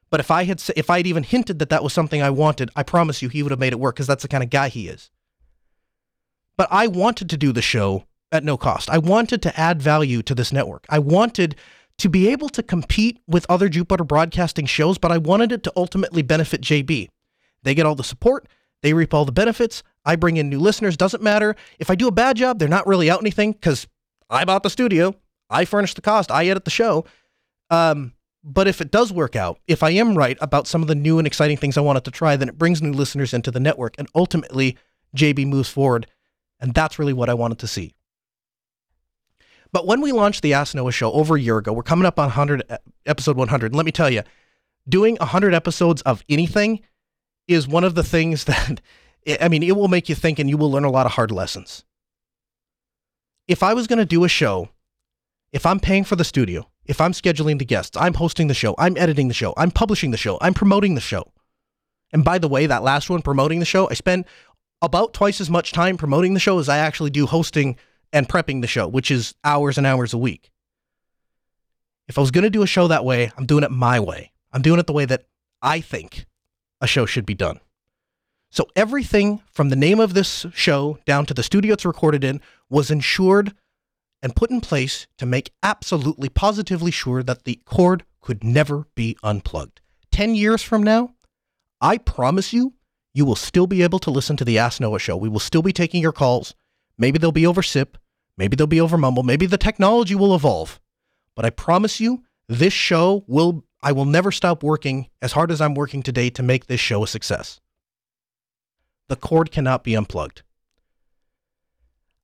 But 0.09 0.19
if 0.19 0.29
I 0.29 0.43
had 0.43 0.61
if 0.75 0.89
I 0.89 0.97
had 0.97 1.07
even 1.07 1.23
hinted 1.23 1.57
that 1.59 1.69
that 1.69 1.83
was 1.83 1.91
something 1.91 2.21
I 2.21 2.29
wanted, 2.29 2.69
I 2.75 2.83
promise 2.83 3.21
you 3.21 3.29
he 3.29 3.41
would 3.41 3.51
have 3.51 3.59
made 3.59 3.73
it 3.73 3.79
work 3.79 3.95
because 3.95 4.07
that's 4.07 4.21
the 4.21 4.27
kind 4.27 4.43
of 4.43 4.51
guy 4.51 4.69
he 4.69 4.87
is. 4.87 5.09
But 6.55 6.67
I 6.69 6.85
wanted 6.87 7.29
to 7.31 7.37
do 7.37 7.51
the 7.51 7.63
show 7.63 8.05
at 8.31 8.43
no 8.43 8.55
cost. 8.55 8.89
I 8.89 8.99
wanted 8.99 9.41
to 9.41 9.59
add 9.59 9.81
value 9.81 10.21
to 10.23 10.35
this 10.35 10.53
network. 10.53 10.85
I 10.87 10.99
wanted 10.99 11.55
to 11.97 12.09
be 12.09 12.29
able 12.29 12.49
to 12.49 12.63
compete 12.63 13.19
with 13.27 13.45
other 13.49 13.69
Jupiter 13.69 14.03
broadcasting 14.03 14.65
shows, 14.65 14.97
but 14.97 15.11
I 15.11 15.17
wanted 15.17 15.51
it 15.51 15.63
to 15.63 15.73
ultimately 15.75 16.21
benefit 16.21 16.61
JB. 16.61 17.09
They 17.63 17.75
get 17.75 17.85
all 17.85 17.95
the 17.95 18.03
support, 18.03 18.47
they 18.81 18.93
reap 18.93 19.13
all 19.13 19.25
the 19.25 19.31
benefits. 19.31 19.81
I 20.05 20.15
bring 20.15 20.37
in 20.37 20.49
new 20.49 20.59
listeners, 20.59 20.97
doesn't 20.97 21.23
matter. 21.23 21.55
If 21.79 21.89
I 21.89 21.95
do 21.95 22.07
a 22.07 22.11
bad 22.11 22.37
job, 22.37 22.59
they're 22.59 22.67
not 22.67 22.87
really 22.87 23.09
out 23.09 23.21
anything 23.21 23.53
because 23.53 23.87
I 24.29 24.45
bought 24.45 24.63
the 24.63 24.69
studio, 24.69 25.15
I 25.49 25.65
furnish 25.65 25.93
the 25.93 26.01
cost, 26.01 26.31
I 26.31 26.47
edit 26.47 26.65
the 26.65 26.71
show. 26.71 27.05
Um, 27.69 28.13
but 28.43 28.67
if 28.67 28.81
it 28.81 28.91
does 28.91 29.13
work 29.13 29.35
out, 29.35 29.59
if 29.67 29.83
I 29.83 29.91
am 29.91 30.17
right 30.17 30.37
about 30.41 30.67
some 30.67 30.81
of 30.81 30.87
the 30.87 30.95
new 30.95 31.17
and 31.17 31.25
exciting 31.25 31.57
things 31.57 31.77
I 31.77 31.81
wanted 31.81 32.03
to 32.05 32.11
try, 32.11 32.35
then 32.35 32.49
it 32.49 32.57
brings 32.57 32.81
new 32.81 32.91
listeners 32.91 33.33
into 33.33 33.51
the 33.51 33.59
network, 33.59 33.95
and 33.97 34.07
ultimately 34.13 34.77
JB 35.15 35.47
moves 35.47 35.69
forward 35.69 36.07
and 36.63 36.73
that's 36.73 36.97
really 36.97 37.11
what 37.11 37.29
I 37.29 37.33
wanted 37.33 37.59
to 37.59 37.67
see. 37.67 37.93
But 39.73 39.85
when 39.85 39.99
we 39.99 40.13
launched 40.13 40.43
the 40.43 40.53
Ask 40.53 40.73
Noah 40.73 40.93
show 40.93 41.11
over 41.11 41.35
a 41.35 41.39
year 41.39 41.57
ago, 41.57 41.73
we're 41.73 41.83
coming 41.83 42.05
up 42.05 42.17
on 42.17 42.27
100 42.27 42.63
episode 43.05 43.35
100. 43.35 43.65
And 43.65 43.75
let 43.75 43.85
me 43.85 43.91
tell 43.91 44.09
you, 44.09 44.23
doing 44.87 45.17
100 45.17 45.53
episodes 45.53 46.01
of 46.03 46.23
anything 46.29 46.79
is 47.49 47.67
one 47.67 47.83
of 47.83 47.95
the 47.95 48.03
things 48.03 48.43
that 48.45 48.79
I 49.41 49.47
mean, 49.47 49.63
it 49.63 49.75
will 49.75 49.87
make 49.87 50.09
you 50.09 50.15
think 50.15 50.39
and 50.39 50.49
you 50.49 50.57
will 50.57 50.71
learn 50.71 50.83
a 50.83 50.91
lot 50.91 51.05
of 51.05 51.13
hard 51.13 51.31
lessons. 51.31 51.83
If 53.47 53.63
I 53.63 53.73
was 53.73 53.87
going 53.87 53.99
to 53.99 54.05
do 54.05 54.23
a 54.23 54.29
show, 54.29 54.69
if 55.51 55.65
I'm 55.65 55.79
paying 55.79 56.03
for 56.03 56.15
the 56.15 56.23
studio, 56.23 56.69
if 56.85 56.99
I'm 56.99 57.11
scheduling 57.11 57.59
the 57.59 57.65
guests, 57.65 57.95
I'm 57.97 58.15
hosting 58.15 58.47
the 58.47 58.53
show, 58.53 58.75
I'm 58.77 58.97
editing 58.97 59.27
the 59.27 59.33
show, 59.33 59.53
I'm 59.55 59.71
publishing 59.71 60.11
the 60.11 60.17
show, 60.17 60.37
I'm 60.41 60.53
promoting 60.53 60.95
the 60.95 61.01
show. 61.01 61.31
And 62.11 62.23
by 62.23 62.37
the 62.37 62.47
way, 62.47 62.65
that 62.65 62.83
last 62.83 63.09
one, 63.09 63.21
promoting 63.21 63.59
the 63.59 63.65
show, 63.65 63.89
I 63.89 63.93
spend 63.93 64.25
about 64.81 65.13
twice 65.13 65.39
as 65.39 65.49
much 65.49 65.71
time 65.71 65.97
promoting 65.97 66.33
the 66.33 66.39
show 66.39 66.59
as 66.59 66.69
I 66.69 66.77
actually 66.77 67.09
do 67.09 67.25
hosting 67.25 67.77
and 68.11 68.27
prepping 68.27 68.61
the 68.61 68.67
show, 68.67 68.87
which 68.87 69.09
is 69.09 69.33
hours 69.43 69.77
and 69.77 69.87
hours 69.87 70.13
a 70.13 70.17
week. 70.17 70.51
If 72.07 72.17
I 72.17 72.21
was 72.21 72.31
going 72.31 72.43
to 72.43 72.49
do 72.49 72.63
a 72.63 72.67
show 72.67 72.87
that 72.87 73.05
way, 73.05 73.31
I'm 73.37 73.45
doing 73.45 73.63
it 73.63 73.71
my 73.71 73.99
way. 73.99 74.31
I'm 74.51 74.61
doing 74.61 74.79
it 74.79 74.87
the 74.87 74.93
way 74.93 75.05
that 75.05 75.25
I 75.61 75.79
think 75.79 76.25
a 76.81 76.87
show 76.87 77.05
should 77.05 77.25
be 77.25 77.33
done. 77.33 77.59
So 78.53 78.67
everything 78.75 79.41
from 79.51 79.69
the 79.69 79.75
name 79.75 79.99
of 79.99 80.13
this 80.13 80.45
show 80.53 80.99
down 81.07 81.25
to 81.25 81.33
the 81.33 81.41
studio 81.41 81.73
it's 81.73 81.85
recorded 81.85 82.23
in 82.23 82.39
was 82.69 82.91
insured 82.91 83.55
and 84.21 84.35
put 84.35 84.51
in 84.51 84.61
place 84.61 85.07
to 85.17 85.25
make 85.25 85.51
absolutely 85.63 86.29
positively 86.29 86.91
sure 86.91 87.23
that 87.23 87.45
the 87.45 87.59
cord 87.65 88.03
could 88.21 88.43
never 88.43 88.85
be 88.93 89.17
unplugged. 89.23 89.81
10 90.11 90.35
years 90.35 90.61
from 90.61 90.83
now, 90.83 91.15
I 91.81 91.97
promise 91.97 92.53
you, 92.53 92.73
you 93.11 93.25
will 93.25 93.35
still 93.35 93.65
be 93.65 93.81
able 93.81 93.97
to 93.97 94.11
listen 94.11 94.37
to 94.37 94.45
the 94.45 94.59
Ask 94.59 94.79
Noah 94.79 94.99
show. 94.99 95.17
We 95.17 95.29
will 95.29 95.39
still 95.39 95.63
be 95.63 95.73
taking 95.73 95.99
your 95.99 96.11
calls. 96.11 96.53
Maybe 96.95 97.17
they'll 97.17 97.31
be 97.31 97.47
over 97.47 97.63
SIP. 97.63 97.97
Maybe 98.37 98.55
they'll 98.55 98.67
be 98.67 98.81
over 98.81 98.99
mumble. 98.99 99.23
Maybe 99.23 99.47
the 99.47 99.57
technology 99.57 100.13
will 100.13 100.35
evolve. 100.35 100.79
But 101.35 101.43
I 101.43 101.49
promise 101.49 101.99
you, 101.99 102.23
this 102.47 102.71
show 102.71 103.23
will, 103.25 103.63
I 103.81 103.93
will 103.93 104.05
never 104.05 104.31
stop 104.31 104.61
working 104.61 105.09
as 105.23 105.31
hard 105.31 105.49
as 105.49 105.59
I'm 105.59 105.73
working 105.73 106.03
today 106.03 106.29
to 106.29 106.43
make 106.43 106.67
this 106.67 106.79
show 106.79 107.03
a 107.03 107.07
success. 107.07 107.59
The 109.13 109.17
cord 109.17 109.51
cannot 109.51 109.83
be 109.83 109.95
unplugged. 109.95 110.41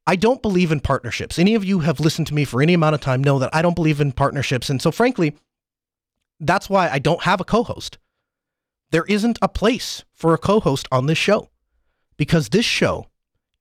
I 0.08 0.15
don't 0.15 0.41
believe 0.41 0.72
in 0.72 0.79
partnerships. 0.79 1.38
Any 1.38 1.53
of 1.53 1.63
you 1.63 1.81
have 1.81 2.00
listened 2.00 2.25
to 2.25 2.34
me 2.34 2.46
for 2.46 2.63
any 2.63 2.74
amount 2.74 2.96
of 2.96 3.01
time 3.01 3.24
know 3.24 3.38
that 3.38 3.53
I 3.53 3.62
don't 3.62 3.75
believe 3.75 4.01
in 4.01 4.12
partnerships. 4.12 4.72
And 4.72 4.81
so, 4.81 4.89
frankly, 4.89 5.36
that's 6.39 6.67
why 6.67 6.89
I 6.89 6.98
don't 6.98 7.22
have 7.22 7.39
a 7.39 7.43
co 7.43 7.62
host. 7.62 8.00
There 8.89 9.05
isn't 9.05 9.38
a 9.39 9.48
place 9.48 10.03
for 10.15 10.34
a 10.34 10.39
co 10.39 10.60
host 10.60 10.88
on 10.91 11.05
this 11.05 11.19
show 11.19 11.51
because 12.17 12.50
this 12.50 12.65
show 12.65 13.05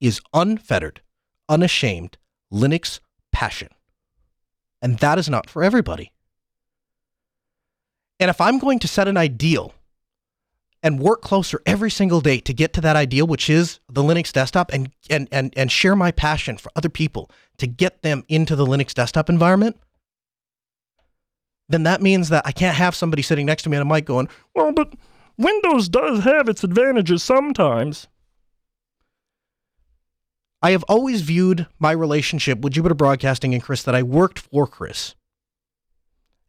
is 0.00 0.23
unfettered, 0.32 1.02
unashamed 1.50 2.16
Linux 2.50 3.00
passion. 3.30 3.68
And 4.80 5.00
that 5.00 5.18
is 5.18 5.28
not 5.28 5.50
for 5.50 5.62
everybody. 5.62 6.12
And 8.18 8.30
if 8.30 8.40
I'm 8.40 8.58
going 8.58 8.78
to 8.78 8.88
set 8.88 9.06
an 9.06 9.18
ideal 9.18 9.75
and 10.82 11.00
work 11.00 11.23
closer 11.23 11.61
every 11.66 11.90
single 11.90 12.20
day 12.20 12.38
to 12.40 12.54
get 12.54 12.73
to 12.75 12.80
that 12.80 12.97
ideal, 12.97 13.26
which 13.26 13.50
is 13.50 13.80
the 13.88 14.02
Linux 14.02 14.32
desktop, 14.32 14.73
and, 14.73 14.90
and, 15.11 15.28
and, 15.32 15.52
and 15.56 15.73
share 15.73 15.97
my 15.97 16.12
passion 16.12 16.56
for 16.56 16.70
other 16.76 16.88
people 16.88 17.30
to 17.58 17.66
get 17.66 18.02
them 18.02 18.25
into 18.28 18.54
the 18.54 18.66
Linux 18.66 18.94
desktop 18.94 19.28
environment, 19.28 19.76
then 21.68 21.82
that 21.82 22.00
means 22.00 22.28
that 22.30 22.47
I 22.47 22.52
can't 22.52 22.76
have 22.76 22.94
somebody 22.94 23.23
sitting 23.23 23.47
next 23.47 23.62
to 23.64 23.70
me 23.70 23.76
on 23.76 23.82
a 23.82 23.85
mic 23.85 24.04
going, 24.04 24.28
well, 24.54 24.73
but 24.73 24.94
Windows 25.37 25.88
does 25.88 26.25
have 26.25 26.49
its 26.49 26.64
advantages 26.64 27.23
sometimes. 27.23 28.08
I 30.61 30.73
have 30.73 30.85
always 30.85 31.23
viewed 31.23 31.66
my 31.78 31.92
relationship 31.92 32.61
with 32.61 32.73
Jupiter 32.73 32.94
Broadcasting 32.94 33.54
and 33.54 33.62
Chris 33.62 33.82
that 33.85 33.94
I 33.94 34.02
worked 34.02 34.38
for 34.38 34.66
Chris. 34.66 35.14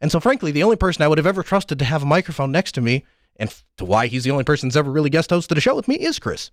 And 0.02 0.12
so, 0.12 0.20
frankly, 0.20 0.52
the 0.52 0.64
only 0.64 0.78
person 0.78 1.04
I 1.04 1.08
would 1.08 1.18
have 1.18 1.28
ever 1.28 1.44
trusted 1.44 1.78
to 1.80 1.86
have 1.86 2.02
a 2.04 2.08
microphone 2.08 2.52
next 2.52 2.72
to 2.74 2.82
me, 2.82 3.06
and 3.40 3.64
to 3.78 3.86
why 3.86 4.06
he's 4.08 4.26
the 4.26 4.32
only 4.32 4.44
person 4.44 4.70
that's 4.70 4.76
ever 4.76 4.92
really 4.92 5.10
guest 5.10 5.32
hosted 5.32 5.58
a 5.58 5.62
show 5.62 5.76
with 5.76 5.88
me, 5.88 5.96
is 5.96 6.20
Chris. 6.20 6.52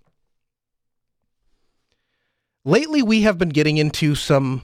Lately, 2.65 3.03
we 3.03 3.21
have 3.21 3.37
been 3.37 3.49
getting 3.49 3.77
into 3.77 4.15
some, 4.15 4.63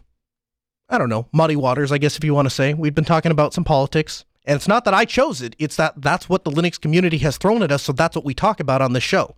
I 0.89 0.97
don't 0.97 1.09
know, 1.09 1.27
muddy 1.31 1.55
waters, 1.55 1.91
I 1.91 1.99
guess, 1.99 2.17
if 2.17 2.23
you 2.23 2.33
want 2.33 2.47
to 2.47 2.53
say. 2.53 2.73
We've 2.73 2.95
been 2.95 3.05
talking 3.05 3.31
about 3.31 3.53
some 3.53 3.63
politics. 3.63 4.25
And 4.45 4.55
it's 4.55 4.67
not 4.67 4.83
that 4.85 4.93
I 4.93 5.05
chose 5.05 5.41
it, 5.41 5.55
it's 5.57 5.77
that 5.77 6.01
that's 6.01 6.27
what 6.27 6.43
the 6.43 6.51
Linux 6.51 6.79
community 6.79 7.19
has 7.19 7.37
thrown 7.37 7.63
at 7.63 7.71
us, 7.71 7.83
so 7.83 7.93
that's 7.93 8.15
what 8.15 8.25
we 8.25 8.33
talk 8.33 8.59
about 8.59 8.81
on 8.81 8.91
this 8.91 9.03
show. 9.03 9.35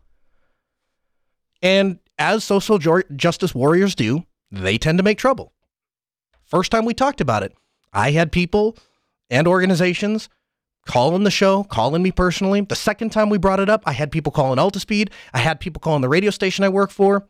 And 1.62 2.00
as 2.18 2.44
social 2.44 2.80
justice 3.16 3.54
warriors 3.54 3.94
do, 3.94 4.26
they 4.52 4.78
tend 4.78 4.98
to 4.98 5.04
make 5.04 5.20
trouble. 5.20 5.54
First 6.46 6.72
time 6.72 6.86
we 6.86 6.94
talked 6.94 7.22
about 7.22 7.44
it, 7.44 7.54
I 7.94 8.12
had 8.12 8.32
people 8.32 8.78
and 9.30 9.48
organizations 9.48 10.30
calling 10.86 11.24
the 11.24 11.32
show, 11.32 11.64
calling 11.64 12.04
me 12.04 12.12
personally. 12.12 12.62
The 12.62 12.76
second 12.76 13.12
time 13.12 13.30
we 13.30 13.38
brought 13.38 13.60
it 13.60 13.70
up, 13.70 13.84
I 13.86 13.92
had 13.92 14.12
people 14.12 14.32
calling 14.32 14.60
Altispeed. 14.60 15.10
I 15.34 15.40
had 15.40 15.60
people 15.60 15.80
calling 15.80 16.02
the 16.02 16.10
radio 16.10 16.32
station 16.32 16.64
I 16.64 16.70
work 16.70 16.92
for. 16.92 17.28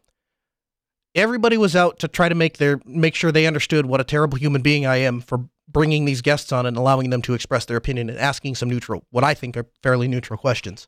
Everybody 1.15 1.57
was 1.57 1.75
out 1.75 2.00
to 2.00 2.07
try 2.07 2.27
to 2.27 2.35
make 2.35 2.57
their 2.57 2.81
make 2.85 3.15
sure 3.15 3.31
they 3.31 3.47
understood 3.47 3.85
what 3.85 4.01
a 4.01 4.03
terrible 4.03 4.38
human 4.38 4.62
being 4.62 4.85
I 4.85 4.97
am 4.97 5.21
for 5.21 5.47
bringing 5.67 6.05
these 6.05 6.21
guests 6.21 6.51
on 6.51 6.65
and 6.65 6.77
allowing 6.77 7.09
them 7.09 7.21
to 7.24 7.33
express 7.33 7.65
their 7.65 7.77
opinion 7.77 8.09
and 8.09 8.19
asking 8.19 8.55
some 8.55 8.69
neutral, 8.69 9.05
what 9.09 9.24
I 9.24 9.33
think 9.33 9.55
are 9.57 9.67
fairly 9.81 10.07
neutral 10.07 10.38
questions. 10.38 10.88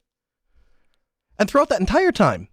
And 1.39 1.49
throughout 1.49 1.69
that 1.69 1.79
entire 1.79 2.11
time, 2.11 2.49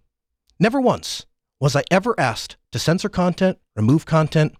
never 0.59 0.79
once 0.79 1.25
was 1.59 1.75
I 1.75 1.83
ever 1.91 2.17
asked 2.19 2.57
to 2.71 2.79
censor 2.79 3.09
content, 3.09 3.57
remove 3.75 4.05
content, 4.05 4.55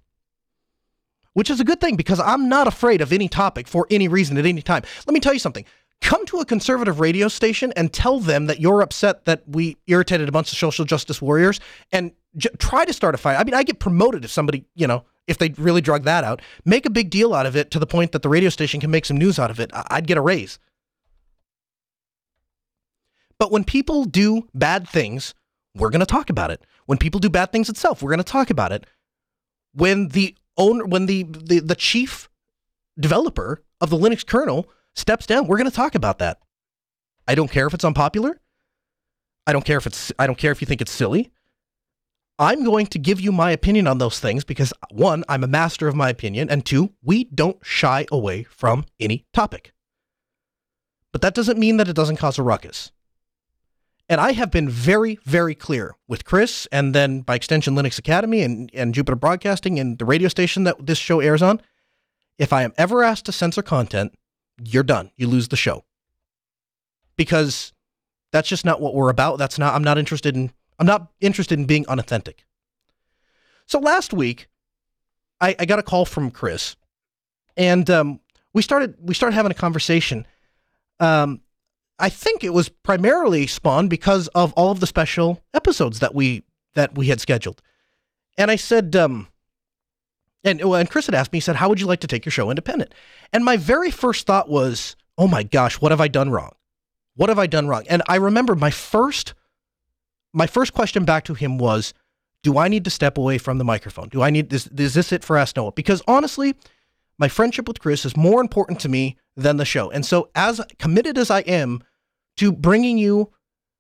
which 1.36 1.50
is 1.50 1.60
a 1.60 1.63
good 1.63 1.80
thing 1.80 1.96
because 1.96 2.20
I'm 2.20 2.50
not 2.50 2.65
afraid 2.68 3.01
of 3.01 3.13
any 3.13 3.27
topic 3.27 3.68
for 3.68 3.86
any 3.92 4.08
reason 4.08 4.38
at 4.38 4.46
any 4.46 4.62
time. 4.62 4.84
Let 5.06 5.13
me 5.13 5.20
tell 5.20 5.34
you 5.34 5.39
something. 5.39 5.65
Come 6.01 6.25
to 6.27 6.39
a 6.39 6.46
conservative 6.46 7.00
radio 7.00 7.27
station 7.27 7.72
and 7.75 7.92
tell 7.92 8.20
them 8.20 8.48
that 8.48 8.60
you're 8.60 8.82
upset 8.82 9.25
that 9.25 9.44
we 9.48 9.77
irritated 9.88 10.30
a 10.30 10.32
bunch 10.32 10.51
of 10.51 10.58
social 10.58 10.86
justice 10.86 11.22
warriors 11.22 11.60
and 11.92 12.12
j- 12.38 12.50
try 12.58 12.86
to 12.86 12.94
start 12.94 13.15
a 13.15 13.18
fight. 13.18 13.36
I 13.38 13.44
mean, 13.44 13.54
I 13.54 13.63
get 13.63 13.80
promoted 13.80 14.24
if 14.24 14.32
somebody, 14.32 14.65
you 14.75 14.88
know, 14.88 15.04
if 15.27 15.38
they 15.38 15.50
really 15.58 15.82
drug 15.82 16.04
that 16.04 16.24
out. 16.24 16.42
Make 16.63 16.86
a 16.86 16.89
big 16.89 17.10
deal 17.10 17.34
out 17.34 17.46
of 17.46 17.56
it 17.56 17.70
to 17.72 17.80
the 17.80 17.88
point 17.88 18.12
that 18.13 18.22
the 18.22 18.30
radio 18.30 18.50
station 18.50 18.80
can 18.80 18.92
make 18.92 19.06
some 19.06 19.18
news 19.18 19.38
out 19.39 19.51
of 19.51 19.60
it. 19.60 19.72
I- 19.74 19.88
I'd 19.92 20.08
get 20.08 20.18
a 20.18 20.22
raise. 20.22 20.58
But 23.38 23.51
when 23.51 23.63
people 23.65 24.06
do 24.06 24.48
bad 24.54 24.88
things, 24.88 25.34
we're 25.75 25.89
going 25.89 26.00
to 26.01 26.06
talk 26.06 26.30
about 26.30 26.51
it. 26.51 26.63
When 26.86 26.98
people 26.98 27.20
do 27.20 27.30
bad 27.30 27.51
things 27.51 27.70
itself, 27.70 28.01
we're 28.01 28.12
going 28.12 28.20
to 28.20 28.24
talk 28.24 28.50
about 28.50 28.72
it. 28.72 28.86
When 29.74 30.10
the 30.10 30.36
owner, 30.57 30.85
when 30.85 31.05
the, 31.05 31.24
the, 31.24 31.59
the 31.59 31.75
chief 31.75 32.29
developer 33.00 33.63
of 33.81 33.89
the 33.89 33.97
Linux 33.97 34.25
kernel 34.25 34.67
steps 34.95 35.25
down, 35.25 35.47
we're 35.47 35.57
going 35.57 35.69
to 35.69 35.75
talk 35.75 35.95
about 35.95 36.19
that. 36.19 36.39
I 37.27 37.35
don't 37.35 37.51
care 37.51 37.67
if 37.67 37.74
it's 37.74 37.85
unpopular. 37.85 38.39
I 39.47 39.53
don't 39.53 39.65
care 39.65 39.77
if 39.77 39.85
it's, 39.85 40.12
I 40.17 40.27
don't 40.27 40.38
care 40.38 40.51
if 40.51 40.62
you 40.62 40.65
think 40.65 40.81
it's 40.81 40.91
silly. 40.91 41.31
I'm 42.38 42.65
going 42.65 42.88
to 42.88 43.00
give 43.00 43.21
you 43.21 43.31
my 43.31 43.51
opinion 43.51 43.88
on 43.88 43.97
those 43.97 44.19
things 44.19 44.43
because 44.43 44.74
one, 44.91 45.24
I'm 45.29 45.43
a 45.43 45.47
master 45.47 45.88
of 45.88 45.95
my 45.95 46.09
opinion, 46.09 46.50
and 46.50 46.65
two, 46.65 46.91
we 47.01 47.25
don't 47.25 47.57
shy 47.63 48.05
away 48.12 48.43
from 48.43 48.85
any 49.00 49.25
topic. 49.33 49.74
But 51.13 51.21
that 51.21 51.33
doesn't 51.33 51.57
mean 51.57 51.77
that 51.77 51.88
it 51.88 51.95
doesn't 51.95 52.17
cause 52.17 52.38
a 52.38 52.43
ruckus. 52.43 52.91
And 54.07 54.21
I 54.21 54.33
have 54.33 54.51
been 54.51 54.69
very, 54.69 55.17
very 55.24 55.55
clear 55.55 55.95
with 56.07 56.25
Chris 56.25 56.67
and 56.71 56.93
then 56.93 57.21
by 57.21 57.35
extension 57.35 57.75
Linux 57.75 57.97
Academy 57.97 58.41
and, 58.41 58.69
and 58.74 58.93
Jupiter 58.93 59.15
Broadcasting 59.15 59.79
and 59.79 59.97
the 59.97 60.05
radio 60.05 60.27
station 60.27 60.63
that 60.65 60.85
this 60.85 61.00
show 61.00 61.19
airs 61.19 61.41
on. 61.41 61.59
If 62.38 62.53
I 62.53 62.63
am 62.63 62.74
ever 62.77 63.03
asked 63.03 63.25
to 63.25 63.31
censor 63.31 63.63
content, 63.63 64.13
you're 64.63 64.83
done. 64.83 65.12
You 65.15 65.27
lose 65.27 65.47
the 65.47 65.55
show. 65.55 65.85
Because 67.15 67.74
that's 68.31 68.50
just 68.50 68.65
not 68.65 68.81
what 68.81 68.93
we're 68.93 69.09
about. 69.09 69.38
That's 69.38 69.57
not 69.57 69.74
I'm 69.74 69.83
not 69.83 69.97
interested 69.97 70.35
in 70.35 70.51
I'm 70.77 70.85
not 70.85 71.12
interested 71.21 71.57
in 71.57 71.65
being 71.65 71.88
unauthentic. 71.88 72.45
So 73.65 73.79
last 73.79 74.13
week, 74.13 74.50
I, 75.39 75.55
I 75.57 75.65
got 75.65 75.79
a 75.79 75.83
call 75.83 76.05
from 76.05 76.31
Chris, 76.31 76.75
and 77.57 77.89
um, 77.89 78.19
we 78.53 78.62
started 78.62 78.95
we 79.00 79.13
started 79.13 79.35
having 79.35 79.51
a 79.51 79.55
conversation. 79.55 80.27
Um, 81.00 81.41
I 81.97 82.09
think 82.09 82.43
it 82.43 82.53
was 82.53 82.69
primarily 82.69 83.47
spawned 83.47 83.89
because 83.89 84.27
of 84.29 84.53
all 84.53 84.71
of 84.71 84.79
the 84.79 84.87
special 84.87 85.41
episodes 85.53 85.99
that 85.99 86.13
we 86.13 86.43
that 86.73 86.97
we 86.97 87.07
had 87.07 87.21
scheduled. 87.21 87.61
And 88.37 88.51
I 88.51 88.57
said, 88.57 88.95
um, 88.95 89.29
and 90.43 90.61
and 90.61 90.89
Chris 90.89 91.05
had 91.05 91.15
asked 91.15 91.31
me, 91.31 91.37
he 91.37 91.41
said, 91.41 91.55
"How 91.55 91.69
would 91.69 91.79
you 91.79 91.87
like 91.87 92.01
to 92.01 92.07
take 92.07 92.25
your 92.25 92.31
show 92.31 92.49
independent?" 92.49 92.93
And 93.31 93.45
my 93.45 93.57
very 93.57 93.91
first 93.91 94.27
thought 94.27 94.49
was, 94.49 94.95
"Oh 95.17 95.27
my 95.27 95.43
gosh, 95.43 95.75
what 95.75 95.91
have 95.91 96.01
I 96.01 96.07
done 96.07 96.31
wrong? 96.31 96.51
What 97.15 97.29
have 97.29 97.39
I 97.39 97.47
done 97.47 97.67
wrong?" 97.67 97.85
And 97.89 98.03
I 98.07 98.15
remember 98.15 98.55
my 98.55 98.71
first 98.71 99.33
my 100.33 100.47
first 100.47 100.73
question 100.73 101.05
back 101.05 101.23
to 101.25 101.33
him 101.33 101.57
was, 101.57 101.93
"Do 102.43 102.57
I 102.57 102.67
need 102.67 102.83
to 102.83 102.89
step 102.89 103.17
away 103.17 103.37
from 103.37 103.57
the 103.57 103.63
microphone? 103.63 104.09
Do 104.09 104.21
I 104.21 104.29
need 104.29 104.49
this? 104.49 104.67
Is 104.67 104.93
this 104.93 105.13
it 105.13 105.23
for 105.23 105.37
Ask 105.37 105.55
Noah?" 105.55 105.71
Because 105.71 106.01
honestly, 106.07 106.55
my 107.17 107.27
friendship 107.27 107.67
with 107.67 107.79
Chris 107.79 108.05
is 108.05 108.17
more 108.17 108.41
important 108.41 108.79
to 108.81 108.89
me 108.89 109.17
than 109.36 109.57
the 109.57 109.65
show. 109.65 109.89
And 109.91 110.05
so, 110.05 110.29
as 110.36 110.62
committed 110.79 111.17
as 111.17 111.29
I 111.29 111.41
am 111.41 111.81
to 112.38 112.51
bringing 112.51 112.98
you 112.98 113.31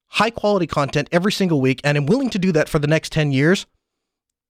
high 0.07 0.29
quality 0.29 0.67
content 0.67 1.09
every 1.11 1.31
single 1.31 1.59
week, 1.59 1.81
and 1.83 1.97
I'm 1.97 2.05
willing 2.05 2.29
to 2.31 2.39
do 2.39 2.51
that 2.53 2.69
for 2.69 2.79
the 2.79 2.87
next 2.87 3.11
10 3.11 3.31
years, 3.31 3.65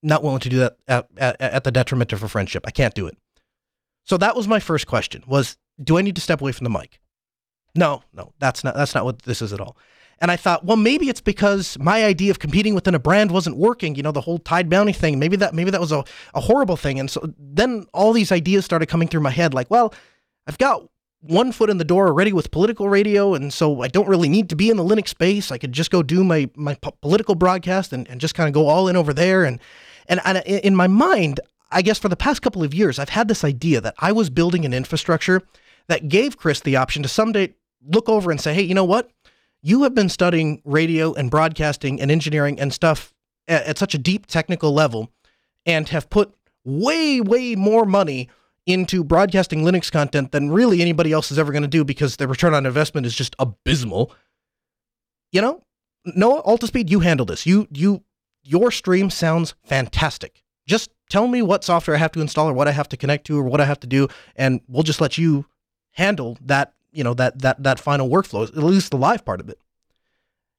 not 0.04 0.24
willing 0.24 0.40
to 0.40 0.50
do 0.50 0.58
that 0.60 0.78
at, 0.88 1.08
at, 1.18 1.42
at 1.42 1.64
the 1.64 1.72
detriment 1.72 2.14
of 2.14 2.22
a 2.24 2.28
friendship. 2.30 2.64
I 2.68 2.72
can't 2.72 2.94
do 2.94 3.08
it. 3.08 3.18
So 4.04 4.18
that 4.18 4.36
was 4.36 4.48
my 4.48 4.60
first 4.60 4.86
question 4.86 5.24
was, 5.26 5.58
do 5.84 5.98
I 5.98 6.02
need 6.02 6.16
to 6.16 6.22
step 6.22 6.42
away 6.42 6.52
from 6.52 6.64
the 6.64 6.70
mic? 6.70 7.00
No, 7.76 8.04
no, 8.14 8.34
that's 8.40 8.64
not, 8.64 8.76
that's 8.76 8.96
not 8.96 9.04
what 9.04 9.24
this 9.24 9.42
is 9.42 9.52
at 9.52 9.60
all. 9.60 9.76
And 10.22 10.32
I 10.32 10.38
thought, 10.38 10.66
well, 10.66 10.78
maybe 10.78 11.10
it's 11.10 11.22
because 11.22 11.78
my 11.80 12.06
idea 12.06 12.32
of 12.32 12.40
competing 12.40 12.74
within 12.74 12.96
a 12.96 13.00
brand 13.00 13.32
wasn't 13.32 13.58
working. 13.58 13.96
You 13.96 14.04
know, 14.04 14.12
the 14.12 14.22
whole 14.22 14.40
Tide 14.40 14.70
Bounty 14.70 14.94
thing. 14.94 15.20
Maybe 15.20 15.36
that 15.38 15.54
maybe 15.54 15.72
that 15.72 15.82
was 15.82 15.92
a, 15.92 16.04
a 16.34 16.42
horrible 16.42 16.78
thing. 16.78 17.00
And 17.00 17.10
so 17.10 17.34
then 17.38 17.86
all 17.94 18.14
these 18.14 18.32
ideas 18.32 18.66
started 18.66 18.88
coming 18.88 19.08
through 19.08 19.22
my 19.22 19.32
head. 19.32 19.54
Like, 19.54 19.70
well, 19.70 19.94
I've 20.48 20.58
got 20.58 20.88
one 21.22 21.52
foot 21.52 21.70
in 21.70 21.78
the 21.78 21.84
door 21.84 22.08
already 22.08 22.32
with 22.34 22.52
political 22.52 22.88
radio, 22.88 23.34
and 23.34 23.52
so 23.52 23.82
I 23.82 23.88
don't 23.88 24.08
really 24.08 24.30
need 24.30 24.50
to 24.50 24.56
be 24.56 24.70
in 24.70 24.78
the 24.78 24.84
Linux 24.84 25.10
space. 25.10 25.52
I 25.52 25.58
could 25.58 25.72
just 25.72 25.92
go 25.92 26.04
do 26.04 26.24
my 26.24 26.50
my 26.56 26.76
political 27.02 27.36
broadcast 27.36 27.94
and, 27.94 28.08
and 28.10 28.22
just 28.22 28.36
kind 28.36 28.48
of 28.48 28.54
go 28.54 28.68
all 28.68 28.88
in 28.88 28.96
over 28.96 29.14
there. 29.14 29.44
And, 29.44 29.60
and 30.08 30.22
and 30.24 30.38
in 30.46 30.76
my 30.76 30.88
mind, 30.88 31.40
I 31.72 31.82
guess 31.82 32.00
for 32.00 32.10
the 32.10 32.16
past 32.16 32.42
couple 32.42 32.64
of 32.64 32.74
years, 32.74 33.00
I've 33.00 33.10
had 33.10 33.28
this 33.28 33.44
idea 33.44 33.82
that 33.82 33.96
I 34.00 34.12
was 34.12 34.30
building 34.30 34.66
an 34.66 34.74
infrastructure 34.74 35.42
that 35.88 36.10
gave 36.10 36.38
Chris 36.38 36.62
the 36.62 36.76
option 36.76 37.04
to 37.04 37.10
someday 37.10 37.54
look 37.88 38.10
over 38.10 38.32
and 38.32 38.40
say, 38.40 38.54
hey, 38.54 38.64
you 38.64 38.74
know 38.74 38.86
what? 38.86 39.12
You 39.66 39.82
have 39.82 39.96
been 39.96 40.10
studying 40.10 40.62
radio 40.64 41.16
and 41.16 41.32
broadcasting 41.32 42.00
and 42.00 42.12
engineering 42.12 42.60
and 42.60 42.72
stuff 42.72 43.16
at, 43.48 43.66
at 43.66 43.78
such 43.80 43.96
a 43.96 43.98
deep 43.98 44.28
technical 44.28 44.72
level 44.72 45.10
and 45.66 45.90
have 45.90 46.08
put 46.12 46.36
way, 46.64 47.20
way 47.20 47.56
more 47.56 47.84
money 47.84 48.30
into 48.68 49.04
broadcasting 49.04 49.64
Linux 49.64 49.92
content 49.92 50.32
than 50.32 50.52
really 50.52 50.84
anybody 50.84 51.12
else 51.12 51.32
is 51.32 51.40
ever 51.40 51.52
going 51.52 51.64
to 51.64 51.68
do 51.68 51.84
because 51.84 52.18
the 52.18 52.28
return 52.28 52.54
on 52.54 52.68
investment 52.68 53.08
is 53.08 53.16
just 53.16 53.36
abysmal. 53.40 54.12
You 55.32 55.42
know, 55.42 55.64
Noah 56.06 56.44
Altispeed, 56.44 56.92
you 56.92 57.00
handle 57.00 57.26
this. 57.26 57.48
You 57.48 57.68
you 57.72 58.04
your 58.44 58.70
stream 58.70 59.10
sounds 59.10 59.56
fantastic. 59.64 60.44
Just 60.68 60.92
tell 61.10 61.28
me 61.28 61.42
what 61.42 61.64
software 61.64 61.96
I 61.96 62.00
have 62.00 62.12
to 62.12 62.22
install 62.22 62.50
or 62.50 62.54
what 62.54 62.68
I 62.68 62.72
have 62.72 62.90
to 62.90 62.98
connect 62.98 63.26
to 63.28 63.40
or 63.40 63.44
what 63.44 63.62
I 63.62 63.66
have 63.66 63.80
to 63.80 63.88
do, 63.88 64.10
and 64.36 64.62
we'll 64.68 64.84
just 64.84 65.02
let 65.02 65.18
you 65.18 65.48
handle 65.94 66.38
that, 66.46 66.74
you 66.96 67.04
know, 67.04 67.14
that 67.16 67.42
that 67.42 67.62
that 67.64 67.80
final 67.80 68.10
workflow, 68.10 68.44
at 68.48 68.56
least 68.56 68.92
the 68.92 68.98
live 68.98 69.26
part 69.26 69.42
of 69.42 69.50
it. 69.50 69.60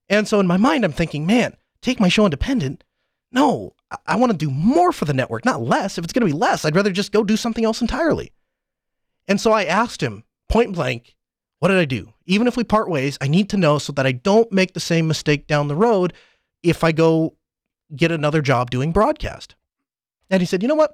And 0.09 0.27
so 0.27 0.39
in 0.39 0.47
my 0.47 0.57
mind, 0.57 0.85
I'm 0.85 0.93
thinking, 0.93 1.25
man, 1.25 1.55
take 1.81 1.99
my 1.99 2.09
show 2.09 2.25
independent. 2.25 2.83
No, 3.31 3.75
I, 3.91 3.97
I 4.07 4.15
want 4.15 4.31
to 4.31 4.37
do 4.37 4.49
more 4.49 4.91
for 4.91 5.05
the 5.05 5.13
network, 5.13 5.43
not 5.45 5.61
less. 5.61 5.97
If 5.97 6.03
it's 6.03 6.13
going 6.13 6.27
to 6.27 6.33
be 6.33 6.39
less, 6.39 6.63
I'd 6.63 6.75
rather 6.75 6.91
just 6.91 7.11
go 7.11 7.23
do 7.23 7.37
something 7.37 7.65
else 7.65 7.81
entirely. 7.81 8.31
And 9.27 9.41
so 9.41 9.51
I 9.51 9.65
asked 9.65 10.01
him 10.01 10.23
point 10.49 10.73
blank, 10.73 11.15
what 11.59 11.69
did 11.69 11.77
I 11.77 11.85
do? 11.85 12.13
Even 12.25 12.47
if 12.47 12.55
we 12.55 12.63
part 12.63 12.89
ways, 12.89 13.17
I 13.19 13.27
need 13.27 13.49
to 13.49 13.57
know 13.57 13.79
so 13.79 13.91
that 13.93 14.05
I 14.05 14.11
don't 14.11 14.51
make 14.51 14.73
the 14.73 14.79
same 14.79 15.07
mistake 15.07 15.47
down 15.47 15.67
the 15.67 15.75
road 15.75 16.13
if 16.63 16.83
I 16.83 16.91
go 16.91 17.35
get 17.95 18.11
another 18.11 18.41
job 18.41 18.69
doing 18.69 18.91
broadcast. 18.91 19.55
And 20.29 20.41
he 20.41 20.45
said, 20.45 20.61
you 20.61 20.67
know 20.67 20.75
what? 20.75 20.93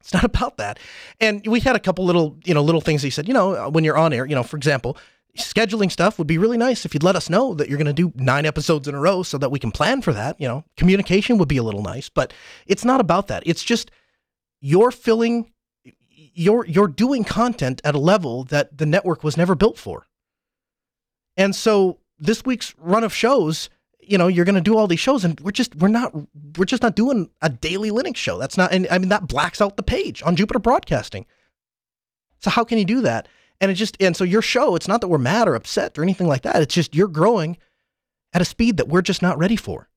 It's 0.00 0.12
not 0.14 0.24
about 0.24 0.56
that. 0.58 0.78
And 1.20 1.46
we 1.46 1.60
had 1.60 1.76
a 1.76 1.80
couple 1.80 2.04
little, 2.04 2.36
you 2.44 2.54
know, 2.54 2.62
little 2.62 2.80
things 2.80 3.02
he 3.02 3.10
said, 3.10 3.28
you 3.28 3.34
know, 3.34 3.54
uh, 3.54 3.68
when 3.68 3.84
you're 3.84 3.98
on 3.98 4.12
air, 4.12 4.26
you 4.26 4.34
know, 4.34 4.42
for 4.42 4.56
example, 4.56 4.96
scheduling 5.36 5.90
stuff 5.90 6.18
would 6.18 6.26
be 6.26 6.38
really 6.38 6.56
nice 6.56 6.84
if 6.84 6.94
you'd 6.94 7.02
let 7.02 7.16
us 7.16 7.30
know 7.30 7.54
that 7.54 7.68
you're 7.68 7.78
going 7.78 7.86
to 7.86 7.92
do 7.92 8.12
nine 8.16 8.46
episodes 8.46 8.88
in 8.88 8.94
a 8.94 9.00
row 9.00 9.22
so 9.22 9.38
that 9.38 9.50
we 9.50 9.58
can 9.58 9.70
plan 9.70 10.02
for 10.02 10.12
that. 10.12 10.40
You 10.40 10.48
know, 10.48 10.64
communication 10.76 11.38
would 11.38 11.48
be 11.48 11.58
a 11.58 11.62
little 11.62 11.82
nice, 11.82 12.08
but 12.08 12.32
it's 12.66 12.84
not 12.84 13.00
about 13.00 13.28
that. 13.28 13.42
It's 13.46 13.62
just 13.62 13.90
you're 14.60 14.90
filling, 14.90 15.52
you're 16.08 16.66
you're 16.66 16.88
doing 16.88 17.24
content 17.24 17.80
at 17.84 17.94
a 17.94 17.98
level 17.98 18.44
that 18.44 18.78
the 18.78 18.86
network 18.86 19.22
was 19.22 19.36
never 19.36 19.54
built 19.54 19.78
for. 19.78 20.06
And 21.36 21.54
so 21.54 22.00
this 22.18 22.44
week's 22.44 22.74
run 22.78 23.04
of 23.04 23.14
shows, 23.14 23.70
you 24.08 24.18
know, 24.18 24.28
you're 24.28 24.44
going 24.44 24.54
to 24.54 24.60
do 24.60 24.76
all 24.76 24.86
these 24.86 25.00
shows, 25.00 25.24
and 25.24 25.38
we're 25.40 25.50
just 25.50 25.74
we're 25.76 25.88
not 25.88 26.12
we're 26.56 26.64
just 26.64 26.82
not 26.82 26.96
doing 26.96 27.30
a 27.42 27.48
daily 27.48 27.90
Linux 27.90 28.16
show. 28.16 28.38
That's 28.38 28.56
not, 28.56 28.72
and 28.72 28.86
I 28.90 28.98
mean 28.98 29.08
that 29.10 29.28
blacks 29.28 29.60
out 29.60 29.76
the 29.76 29.82
page 29.82 30.22
on 30.22 30.36
Jupiter 30.36 30.58
Broadcasting. 30.58 31.26
So 32.40 32.50
how 32.50 32.64
can 32.64 32.78
you 32.78 32.84
do 32.84 33.00
that? 33.02 33.28
And 33.60 33.70
it 33.70 33.74
just, 33.74 33.96
and 34.00 34.16
so 34.16 34.24
your 34.24 34.42
show, 34.42 34.76
it's 34.76 34.86
not 34.86 35.00
that 35.00 35.08
we're 35.08 35.18
mad 35.18 35.48
or 35.48 35.54
upset 35.54 35.98
or 35.98 36.02
anything 36.02 36.28
like 36.28 36.42
that. 36.42 36.62
It's 36.62 36.74
just 36.74 36.94
you're 36.94 37.08
growing 37.08 37.58
at 38.32 38.42
a 38.42 38.44
speed 38.44 38.76
that 38.76 38.88
we're 38.88 39.02
just 39.02 39.22
not 39.22 39.38
ready 39.38 39.56
for. 39.56 39.88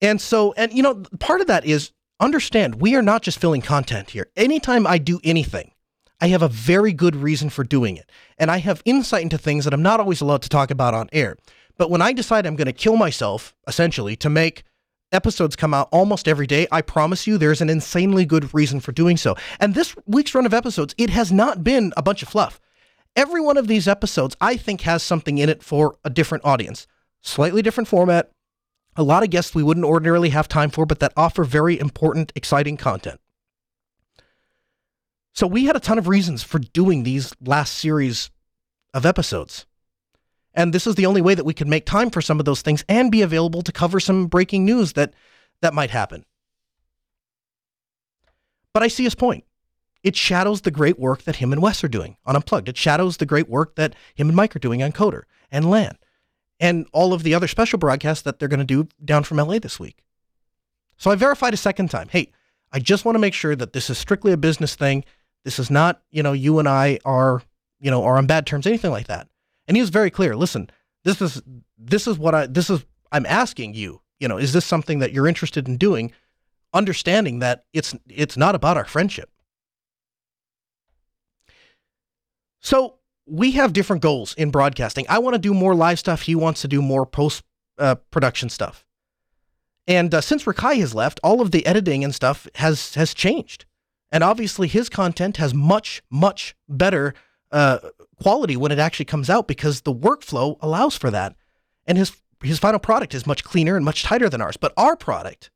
And 0.00 0.20
so, 0.20 0.52
and 0.56 0.72
you 0.72 0.82
know, 0.82 1.02
part 1.20 1.40
of 1.40 1.46
that 1.46 1.64
is 1.64 1.92
understand 2.20 2.76
we 2.76 2.94
are 2.94 3.02
not 3.02 3.22
just 3.22 3.38
filling 3.38 3.62
content 3.62 4.10
here. 4.10 4.28
Anytime 4.36 4.86
I 4.86 4.98
do 4.98 5.20
anything, 5.24 5.72
I 6.20 6.28
have 6.28 6.42
a 6.42 6.48
very 6.48 6.92
good 6.92 7.16
reason 7.16 7.50
for 7.50 7.64
doing 7.64 7.96
it. 7.96 8.10
And 8.36 8.50
I 8.50 8.58
have 8.58 8.82
insight 8.84 9.22
into 9.22 9.38
things 9.38 9.64
that 9.64 9.72
I'm 9.72 9.82
not 9.82 10.00
always 10.00 10.20
allowed 10.20 10.42
to 10.42 10.48
talk 10.48 10.70
about 10.70 10.94
on 10.94 11.08
air. 11.12 11.36
But 11.82 11.90
when 11.90 12.00
I 12.00 12.12
decide 12.12 12.46
I'm 12.46 12.54
going 12.54 12.66
to 12.66 12.72
kill 12.72 12.94
myself, 12.94 13.56
essentially, 13.66 14.14
to 14.14 14.30
make 14.30 14.62
episodes 15.10 15.56
come 15.56 15.74
out 15.74 15.88
almost 15.90 16.28
every 16.28 16.46
day, 16.46 16.68
I 16.70 16.80
promise 16.80 17.26
you 17.26 17.36
there's 17.36 17.60
an 17.60 17.68
insanely 17.68 18.24
good 18.24 18.54
reason 18.54 18.78
for 18.78 18.92
doing 18.92 19.16
so. 19.16 19.34
And 19.58 19.74
this 19.74 19.96
week's 20.06 20.32
run 20.32 20.46
of 20.46 20.54
episodes, 20.54 20.94
it 20.96 21.10
has 21.10 21.32
not 21.32 21.64
been 21.64 21.92
a 21.96 22.02
bunch 22.02 22.22
of 22.22 22.28
fluff. 22.28 22.60
Every 23.16 23.40
one 23.40 23.56
of 23.56 23.66
these 23.66 23.88
episodes, 23.88 24.36
I 24.40 24.56
think, 24.56 24.82
has 24.82 25.02
something 25.02 25.38
in 25.38 25.48
it 25.48 25.60
for 25.60 25.96
a 26.04 26.08
different 26.08 26.44
audience. 26.44 26.86
Slightly 27.20 27.62
different 27.62 27.88
format, 27.88 28.30
a 28.94 29.02
lot 29.02 29.24
of 29.24 29.30
guests 29.30 29.52
we 29.52 29.64
wouldn't 29.64 29.84
ordinarily 29.84 30.28
have 30.28 30.46
time 30.46 30.70
for, 30.70 30.86
but 30.86 31.00
that 31.00 31.12
offer 31.16 31.42
very 31.42 31.80
important, 31.80 32.30
exciting 32.36 32.76
content. 32.76 33.18
So 35.32 35.48
we 35.48 35.64
had 35.64 35.74
a 35.74 35.80
ton 35.80 35.98
of 35.98 36.06
reasons 36.06 36.44
for 36.44 36.60
doing 36.60 37.02
these 37.02 37.34
last 37.44 37.76
series 37.76 38.30
of 38.94 39.04
episodes. 39.04 39.66
And 40.54 40.72
this 40.72 40.86
is 40.86 40.96
the 40.96 41.06
only 41.06 41.22
way 41.22 41.34
that 41.34 41.44
we 41.44 41.54
could 41.54 41.68
make 41.68 41.86
time 41.86 42.10
for 42.10 42.20
some 42.20 42.38
of 42.38 42.44
those 42.44 42.62
things 42.62 42.84
and 42.88 43.10
be 43.10 43.22
available 43.22 43.62
to 43.62 43.72
cover 43.72 44.00
some 44.00 44.26
breaking 44.26 44.64
news 44.64 44.92
that 44.94 45.14
that 45.60 45.74
might 45.74 45.90
happen. 45.90 46.24
But 48.72 48.82
I 48.82 48.88
see 48.88 49.04
his 49.04 49.14
point. 49.14 49.44
It 50.02 50.16
shadows 50.16 50.62
the 50.62 50.70
great 50.70 50.98
work 50.98 51.22
that 51.22 51.36
him 51.36 51.52
and 51.52 51.62
Wes 51.62 51.84
are 51.84 51.88
doing 51.88 52.16
on 52.26 52.34
Unplugged. 52.34 52.68
It 52.68 52.76
shadows 52.76 53.18
the 53.18 53.26
great 53.26 53.48
work 53.48 53.76
that 53.76 53.94
him 54.14 54.28
and 54.28 54.36
Mike 54.36 54.56
are 54.56 54.60
doing 54.60 54.82
on 54.82 54.92
Coder 54.92 55.22
and 55.50 55.70
LAN 55.70 55.96
and 56.58 56.86
all 56.92 57.12
of 57.12 57.22
the 57.22 57.34
other 57.34 57.48
special 57.48 57.78
broadcasts 57.78 58.22
that 58.22 58.38
they're 58.38 58.48
going 58.48 58.60
to 58.60 58.64
do 58.64 58.88
down 59.04 59.24
from 59.24 59.38
LA 59.38 59.58
this 59.58 59.78
week. 59.78 60.02
So 60.96 61.10
I 61.10 61.14
verified 61.14 61.54
a 61.54 61.58
second 61.58 61.90
time. 61.90 62.08
Hey, 62.08 62.32
I 62.72 62.78
just 62.78 63.04
want 63.04 63.14
to 63.16 63.20
make 63.20 63.34
sure 63.34 63.54
that 63.54 63.72
this 63.72 63.90
is 63.90 63.98
strictly 63.98 64.32
a 64.32 64.36
business 64.36 64.74
thing. 64.74 65.04
This 65.44 65.58
is 65.58 65.70
not, 65.70 66.02
you 66.10 66.22
know, 66.22 66.32
you 66.32 66.58
and 66.58 66.68
I 66.68 66.98
are, 67.04 67.42
you 67.80 67.90
know, 67.90 68.04
are 68.04 68.16
on 68.16 68.26
bad 68.26 68.46
terms, 68.46 68.66
anything 68.66 68.90
like 68.90 69.08
that. 69.08 69.28
And 69.66 69.76
he 69.76 69.80
was 69.80 69.90
very 69.90 70.10
clear. 70.10 70.34
Listen, 70.36 70.70
this 71.04 71.20
is 71.20 71.42
this 71.78 72.06
is 72.06 72.18
what 72.18 72.34
I 72.34 72.46
this 72.46 72.70
is 72.70 72.84
I'm 73.10 73.26
asking 73.26 73.74
you. 73.74 74.00
You 74.20 74.28
know, 74.28 74.38
is 74.38 74.52
this 74.52 74.64
something 74.64 75.00
that 75.00 75.12
you're 75.12 75.26
interested 75.26 75.68
in 75.68 75.76
doing? 75.76 76.12
Understanding 76.74 77.40
that 77.40 77.64
it's 77.72 77.94
it's 78.08 78.36
not 78.36 78.54
about 78.54 78.76
our 78.76 78.84
friendship. 78.84 79.30
So 82.60 82.98
we 83.26 83.52
have 83.52 83.72
different 83.72 84.02
goals 84.02 84.34
in 84.34 84.50
broadcasting. 84.50 85.06
I 85.08 85.18
want 85.18 85.34
to 85.34 85.38
do 85.38 85.54
more 85.54 85.74
live 85.74 85.98
stuff. 85.98 86.22
He 86.22 86.34
wants 86.34 86.62
to 86.62 86.68
do 86.68 86.80
more 86.80 87.04
post 87.04 87.42
uh, 87.78 87.96
production 88.10 88.48
stuff. 88.48 88.84
And 89.86 90.14
uh, 90.14 90.20
since 90.20 90.44
Rakai 90.44 90.78
has 90.78 90.94
left, 90.94 91.18
all 91.24 91.40
of 91.40 91.50
the 91.50 91.66
editing 91.66 92.04
and 92.04 92.14
stuff 92.14 92.46
has 92.56 92.94
has 92.94 93.14
changed. 93.14 93.64
And 94.12 94.22
obviously, 94.22 94.68
his 94.68 94.88
content 94.88 95.38
has 95.38 95.52
much 95.54 96.02
much 96.10 96.54
better 96.68 97.14
uh, 97.50 97.78
quality 98.22 98.56
when 98.56 98.72
it 98.72 98.78
actually 98.78 99.04
comes 99.06 99.28
out 99.28 99.48
because 99.48 99.82
the 99.82 99.94
workflow 99.94 100.56
allows 100.60 100.96
for 100.96 101.10
that. 101.10 101.34
And 101.86 101.98
his 101.98 102.12
his 102.42 102.58
final 102.58 102.80
product 102.80 103.14
is 103.14 103.26
much 103.26 103.44
cleaner 103.44 103.76
and 103.76 103.84
much 103.84 104.02
tighter 104.02 104.28
than 104.28 104.40
ours. 104.40 104.56
But 104.56 104.72
our 104.76 104.96
product, 104.96 105.50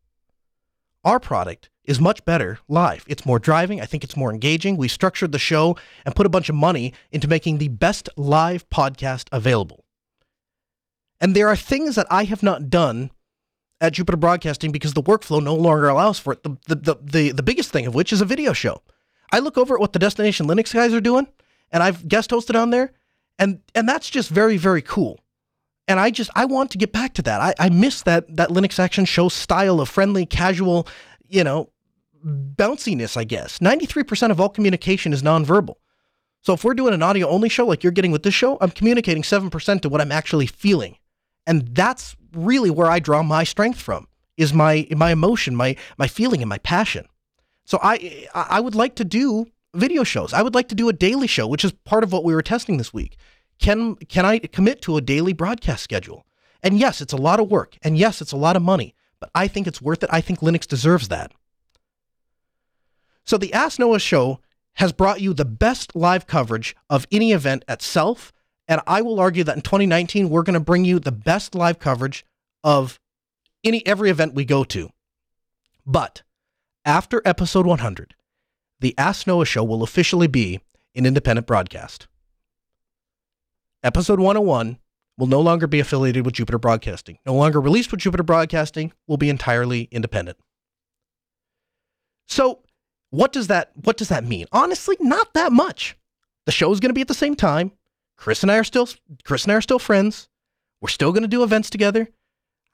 our 1.04 1.18
product 1.18 1.70
is 1.84 2.00
much 2.00 2.24
better 2.24 2.58
live. 2.68 3.04
It's 3.08 3.26
more 3.26 3.38
driving. 3.38 3.80
I 3.80 3.86
think 3.86 4.04
it's 4.04 4.16
more 4.16 4.32
engaging. 4.32 4.76
We 4.76 4.88
structured 4.88 5.32
the 5.32 5.38
show 5.38 5.76
and 6.04 6.14
put 6.14 6.26
a 6.26 6.30
bunch 6.30 6.48
of 6.48 6.54
money 6.54 6.92
into 7.10 7.28
making 7.28 7.58
the 7.58 7.68
best 7.68 8.08
live 8.16 8.68
podcast 8.68 9.28
available. 9.32 9.84
And 11.20 11.34
there 11.34 11.48
are 11.48 11.56
things 11.56 11.94
that 11.94 12.06
I 12.10 12.24
have 12.24 12.42
not 12.42 12.68
done 12.68 13.10
at 13.80 13.92
Jupiter 13.92 14.16
Broadcasting 14.16 14.72
because 14.72 14.94
the 14.94 15.02
workflow 15.02 15.42
no 15.42 15.54
longer 15.54 15.88
allows 15.88 16.18
for 16.18 16.32
it. 16.32 16.42
The, 16.42 16.56
the, 16.66 16.74
the, 16.74 16.96
the, 17.02 17.32
the 17.32 17.42
biggest 17.42 17.70
thing 17.70 17.86
of 17.86 17.94
which 17.94 18.12
is 18.12 18.20
a 18.20 18.26
video 18.26 18.52
show. 18.52 18.82
I 19.32 19.38
look 19.38 19.58
over 19.58 19.74
at 19.74 19.80
what 19.80 19.92
the 19.92 19.98
Destination 19.98 20.46
Linux 20.46 20.72
guys 20.72 20.92
are 20.92 21.00
doing, 21.00 21.26
and 21.70 21.82
I've 21.82 22.06
guest 22.08 22.30
hosted 22.30 22.60
on 22.60 22.70
there, 22.70 22.92
and 23.38 23.60
and 23.74 23.88
that's 23.88 24.08
just 24.10 24.30
very 24.30 24.56
very 24.56 24.82
cool. 24.82 25.20
And 25.88 26.00
I 26.00 26.10
just 26.10 26.30
I 26.34 26.44
want 26.44 26.70
to 26.72 26.78
get 26.78 26.92
back 26.92 27.14
to 27.14 27.22
that. 27.22 27.40
I, 27.40 27.54
I 27.58 27.68
miss 27.68 28.02
that 28.02 28.36
that 28.36 28.50
Linux 28.50 28.78
Action 28.78 29.04
Show 29.04 29.28
style 29.28 29.80
of 29.80 29.88
friendly, 29.88 30.26
casual, 30.26 30.88
you 31.28 31.44
know, 31.44 31.70
bounciness. 32.24 33.16
I 33.16 33.24
guess 33.24 33.60
ninety 33.60 33.86
three 33.86 34.02
percent 34.02 34.32
of 34.32 34.40
all 34.40 34.48
communication 34.48 35.12
is 35.12 35.22
nonverbal. 35.22 35.74
So 36.42 36.52
if 36.52 36.64
we're 36.64 36.74
doing 36.74 36.94
an 36.94 37.02
audio 37.02 37.28
only 37.28 37.48
show 37.48 37.66
like 37.66 37.82
you're 37.82 37.92
getting 37.92 38.12
with 38.12 38.22
this 38.22 38.34
show, 38.34 38.58
I'm 38.60 38.70
communicating 38.70 39.24
seven 39.24 39.50
percent 39.50 39.82
to 39.82 39.88
what 39.88 40.00
I'm 40.00 40.12
actually 40.12 40.46
feeling, 40.46 40.96
and 41.46 41.68
that's 41.74 42.16
really 42.32 42.70
where 42.70 42.90
I 42.90 42.98
draw 42.98 43.22
my 43.22 43.44
strength 43.44 43.80
from 43.80 44.06
is 44.36 44.52
my 44.52 44.86
my 44.90 45.10
emotion, 45.10 45.56
my 45.56 45.76
my 45.98 46.08
feeling, 46.08 46.42
and 46.42 46.48
my 46.48 46.58
passion. 46.58 47.06
So 47.64 47.78
I 47.82 48.28
I 48.34 48.60
would 48.60 48.74
like 48.74 48.94
to 48.96 49.04
do 49.04 49.46
video 49.76 50.04
shows. 50.04 50.32
I 50.32 50.42
would 50.42 50.54
like 50.54 50.68
to 50.68 50.74
do 50.74 50.88
a 50.88 50.92
daily 50.92 51.26
show, 51.26 51.46
which 51.46 51.64
is 51.64 51.72
part 51.72 52.04
of 52.04 52.12
what 52.12 52.24
we 52.24 52.34
were 52.34 52.42
testing 52.42 52.76
this 52.76 52.92
week. 52.92 53.16
Can 53.58 53.96
can 53.96 54.24
I 54.24 54.38
commit 54.38 54.82
to 54.82 54.96
a 54.96 55.00
daily 55.00 55.32
broadcast 55.32 55.82
schedule? 55.82 56.26
And 56.62 56.78
yes, 56.78 57.00
it's 57.00 57.12
a 57.12 57.18
lot 57.18 57.40
of 57.40 57.50
work. 57.50 57.76
And 57.82 57.96
yes, 57.96 58.20
it's 58.20 58.32
a 58.32 58.36
lot 58.36 58.56
of 58.56 58.62
money, 58.62 58.94
but 59.20 59.30
I 59.34 59.48
think 59.48 59.66
it's 59.66 59.82
worth 59.82 60.02
it. 60.02 60.10
I 60.12 60.20
think 60.20 60.40
Linux 60.40 60.66
deserves 60.66 61.08
that. 61.08 61.32
So 63.24 63.36
the 63.36 63.52
Ask 63.52 63.78
Noah 63.78 63.98
show 63.98 64.40
has 64.74 64.92
brought 64.92 65.20
you 65.20 65.32
the 65.32 65.44
best 65.44 65.96
live 65.96 66.26
coverage 66.26 66.76
of 66.90 67.06
any 67.10 67.32
event 67.32 67.64
at 67.66 67.82
Self, 67.82 68.32
and 68.68 68.80
I 68.86 69.02
will 69.02 69.18
argue 69.18 69.44
that 69.44 69.56
in 69.56 69.62
2019 69.62 70.28
we're 70.28 70.42
going 70.42 70.54
to 70.54 70.60
bring 70.60 70.84
you 70.84 70.98
the 70.98 71.12
best 71.12 71.54
live 71.54 71.78
coverage 71.78 72.24
of 72.62 73.00
any 73.64 73.84
every 73.86 74.10
event 74.10 74.34
we 74.34 74.44
go 74.44 74.64
to. 74.64 74.90
But 75.86 76.22
after 76.84 77.22
episode 77.24 77.66
100, 77.66 78.14
the 78.80 78.94
Ask 78.98 79.26
Noah 79.26 79.46
Show 79.46 79.64
will 79.64 79.82
officially 79.82 80.26
be 80.26 80.60
an 80.94 81.06
independent 81.06 81.46
broadcast. 81.46 82.08
Episode 83.82 84.18
101 84.18 84.78
will 85.18 85.26
no 85.26 85.40
longer 85.40 85.66
be 85.66 85.80
affiliated 85.80 86.24
with 86.24 86.34
Jupiter 86.34 86.58
Broadcasting. 86.58 87.18
No 87.24 87.34
longer 87.34 87.60
released 87.60 87.90
with 87.90 88.00
Jupiter 88.00 88.22
Broadcasting, 88.22 88.92
will 89.06 89.16
be 89.16 89.30
entirely 89.30 89.88
independent. 89.90 90.38
So, 92.28 92.60
what 93.10 93.32
does 93.32 93.46
that 93.46 93.70
what 93.76 93.96
does 93.96 94.08
that 94.08 94.24
mean? 94.24 94.46
Honestly, 94.52 94.96
not 95.00 95.32
that 95.34 95.52
much. 95.52 95.96
The 96.44 96.52
show 96.52 96.72
is 96.72 96.80
going 96.80 96.90
to 96.90 96.94
be 96.94 97.00
at 97.00 97.08
the 97.08 97.14
same 97.14 97.34
time. 97.34 97.72
Chris 98.16 98.42
and 98.42 98.50
I 98.50 98.58
are 98.58 98.64
still 98.64 98.88
Chris 99.24 99.44
and 99.44 99.52
I 99.52 99.56
are 99.56 99.60
still 99.60 99.78
friends. 99.78 100.28
We're 100.80 100.88
still 100.88 101.12
going 101.12 101.22
to 101.22 101.28
do 101.28 101.42
events 101.42 101.70
together. 101.70 102.08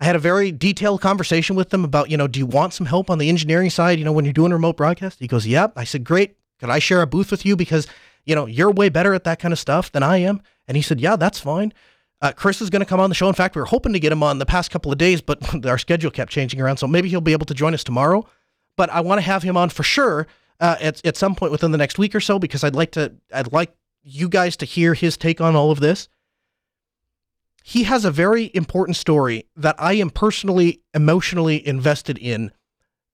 I 0.02 0.04
had 0.04 0.16
a 0.16 0.18
very 0.18 0.50
detailed 0.50 1.00
conversation 1.00 1.54
with 1.54 1.70
them 1.70 1.84
about, 1.84 2.10
you 2.10 2.16
know, 2.16 2.26
do 2.26 2.40
you 2.40 2.46
want 2.46 2.74
some 2.74 2.86
help 2.86 3.08
on 3.08 3.18
the 3.18 3.28
engineering 3.28 3.70
side, 3.70 4.00
you 4.00 4.04
know, 4.04 4.10
when 4.10 4.24
you're 4.24 4.34
doing 4.34 4.52
remote 4.52 4.76
broadcast? 4.76 5.20
He 5.20 5.28
goes, 5.28 5.46
Yep. 5.46 5.74
I 5.76 5.84
said, 5.84 6.02
Great. 6.02 6.36
Could 6.58 6.70
I 6.70 6.80
share 6.80 7.02
a 7.02 7.06
booth 7.06 7.30
with 7.30 7.46
you? 7.46 7.54
Because, 7.54 7.86
you 8.24 8.34
know, 8.34 8.46
you're 8.46 8.72
way 8.72 8.88
better 8.88 9.14
at 9.14 9.22
that 9.22 9.38
kind 9.38 9.52
of 9.52 9.60
stuff 9.60 9.92
than 9.92 10.02
I 10.02 10.16
am. 10.16 10.42
And 10.66 10.76
he 10.76 10.82
said, 10.82 11.00
Yeah, 11.00 11.14
that's 11.14 11.38
fine. 11.38 11.72
Uh, 12.20 12.32
Chris 12.32 12.60
is 12.60 12.68
going 12.68 12.80
to 12.80 12.86
come 12.86 12.98
on 12.98 13.10
the 13.10 13.14
show. 13.14 13.28
In 13.28 13.34
fact, 13.34 13.54
we 13.54 13.60
were 13.60 13.66
hoping 13.66 13.92
to 13.92 14.00
get 14.00 14.10
him 14.10 14.24
on 14.24 14.40
the 14.40 14.46
past 14.46 14.72
couple 14.72 14.90
of 14.90 14.98
days, 14.98 15.20
but 15.22 15.64
our 15.66 15.78
schedule 15.78 16.10
kept 16.10 16.32
changing 16.32 16.60
around. 16.60 16.78
So 16.78 16.88
maybe 16.88 17.08
he'll 17.08 17.20
be 17.20 17.32
able 17.32 17.46
to 17.46 17.54
join 17.54 17.72
us 17.72 17.84
tomorrow. 17.84 18.26
but 18.76 18.90
I 18.90 19.02
want 19.02 19.18
to 19.18 19.22
have 19.22 19.44
him 19.44 19.56
on 19.56 19.68
for 19.68 19.84
sure 19.84 20.26
uh, 20.58 20.78
at 20.80 21.06
at 21.06 21.16
some 21.16 21.36
point 21.36 21.52
within 21.52 21.70
the 21.70 21.78
next 21.78 21.96
week 21.96 22.12
or 22.12 22.20
so 22.20 22.40
because 22.40 22.64
I'd 22.64 22.74
like 22.74 22.90
to 22.92 23.12
I'd 23.32 23.52
like 23.52 23.72
you 24.02 24.28
guys 24.28 24.56
to 24.56 24.66
hear 24.66 24.94
his 24.94 25.16
take 25.16 25.40
on 25.40 25.54
all 25.54 25.70
of 25.70 25.78
this. 25.78 26.08
He 27.62 27.84
has 27.84 28.04
a 28.04 28.10
very 28.10 28.50
important 28.54 28.96
story 28.96 29.46
that 29.56 29.76
I 29.78 29.94
am 29.94 30.10
personally 30.10 30.82
emotionally 30.94 31.66
invested 31.66 32.18
in 32.18 32.52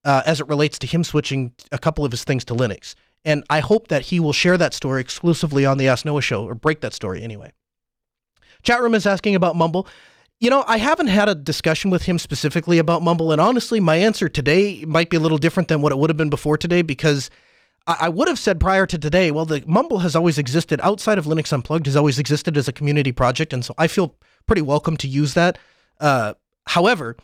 uh, 0.04 0.22
as 0.24 0.40
it 0.40 0.48
relates 0.48 0.78
to 0.80 0.86
him 0.86 1.04
switching 1.04 1.52
a 1.70 1.78
couple 1.78 2.04
of 2.04 2.12
his 2.12 2.24
things 2.24 2.44
to 2.46 2.54
Linux. 2.54 2.94
And 3.24 3.44
I 3.50 3.60
hope 3.60 3.88
that 3.88 4.02
he 4.06 4.20
will 4.20 4.32
share 4.32 4.56
that 4.56 4.74
story 4.74 5.00
exclusively 5.00 5.66
on 5.66 5.76
the 5.76 5.88
Ask 5.88 6.04
Noah 6.04 6.22
show 6.22 6.44
or 6.44 6.54
break 6.54 6.80
that 6.80 6.94
story 6.94 7.22
anyway. 7.22 7.52
Chat 8.62 8.80
room 8.80 8.94
is 8.94 9.06
asking 9.06 9.34
about 9.34 9.56
Mumble. 9.56 9.86
You 10.40 10.50
know, 10.50 10.64
I 10.66 10.78
haven't 10.78 11.08
had 11.08 11.28
a 11.28 11.34
discussion 11.34 11.90
with 11.90 12.04
him 12.04 12.18
specifically 12.18 12.78
about 12.78 13.02
Mumble, 13.02 13.32
and 13.32 13.40
honestly, 13.40 13.80
my 13.80 13.96
answer 13.96 14.28
today 14.28 14.84
might 14.86 15.10
be 15.10 15.16
a 15.16 15.20
little 15.20 15.38
different 15.38 15.68
than 15.68 15.82
what 15.82 15.90
it 15.90 15.98
would 15.98 16.10
have 16.10 16.16
been 16.16 16.30
before 16.30 16.56
today 16.56 16.82
because 16.82 17.28
I, 17.88 18.08
would 18.10 18.28
have 18.28 18.38
said 18.38 18.60
prior 18.60 18.86
to 18.86 18.98
today, 18.98 19.30
well, 19.30 19.46
the 19.46 19.64
Mumble 19.66 20.00
has 20.00 20.14
always 20.14 20.36
existed 20.36 20.78
outside 20.82 21.16
of 21.16 21.24
Linux 21.24 21.52
Unplugged, 21.52 21.86
has 21.86 21.96
always 21.96 22.18
existed 22.18 22.56
as 22.58 22.68
a 22.68 22.72
community 22.72 23.12
project, 23.12 23.54
and 23.54 23.64
so 23.64 23.74
I 23.78 23.86
feel 23.86 24.14
pretty 24.46 24.60
welcome 24.60 24.98
to 24.98 25.08
use 25.08 25.32
that. 25.34 25.58
Uh, 25.98 26.34
however, 26.66 27.16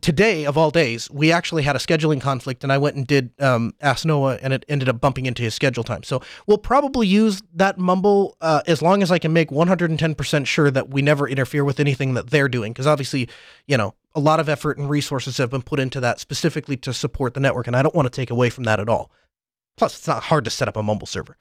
today 0.00 0.46
of 0.46 0.56
all 0.56 0.70
days, 0.70 1.10
we 1.10 1.32
actually 1.32 1.64
had 1.64 1.76
a 1.76 1.78
scheduling 1.78 2.20
conflict, 2.20 2.64
and 2.64 2.72
I 2.72 2.78
went 2.78 2.96
and 2.96 3.06
did 3.06 3.30
um, 3.40 3.74
Ask 3.82 4.06
Noah, 4.06 4.38
and 4.40 4.54
it 4.54 4.64
ended 4.68 4.88
up 4.88 5.00
bumping 5.00 5.26
into 5.26 5.42
his 5.42 5.54
schedule 5.54 5.84
time. 5.84 6.02
So 6.02 6.22
we'll 6.46 6.58
probably 6.58 7.06
use 7.06 7.42
that 7.54 7.78
Mumble 7.78 8.38
uh, 8.40 8.62
as 8.66 8.80
long 8.80 9.02
as 9.02 9.10
I 9.10 9.18
can 9.18 9.34
make 9.34 9.50
110% 9.50 10.46
sure 10.46 10.70
that 10.70 10.88
we 10.88 11.02
never 11.02 11.28
interfere 11.28 11.62
with 11.64 11.78
anything 11.78 12.14
that 12.14 12.30
they're 12.30 12.48
doing, 12.48 12.72
because 12.72 12.86
obviously, 12.86 13.28
you 13.66 13.76
know, 13.76 13.94
a 14.14 14.20
lot 14.20 14.40
of 14.40 14.48
effort 14.48 14.78
and 14.78 14.88
resources 14.88 15.36
have 15.36 15.50
been 15.50 15.62
put 15.62 15.78
into 15.78 16.00
that 16.00 16.20
specifically 16.20 16.76
to 16.78 16.94
support 16.94 17.34
the 17.34 17.40
network, 17.40 17.66
and 17.66 17.76
I 17.76 17.82
don't 17.82 17.94
want 17.94 18.06
to 18.06 18.16
take 18.16 18.30
away 18.30 18.48
from 18.48 18.64
that 18.64 18.80
at 18.80 18.88
all. 18.88 19.10
Plus, 19.76 19.98
it's 19.98 20.06
not 20.06 20.24
hard 20.24 20.44
to 20.44 20.50
set 20.50 20.68
up 20.68 20.76
a 20.76 20.82
Mumble 20.82 21.06
server. 21.06 21.36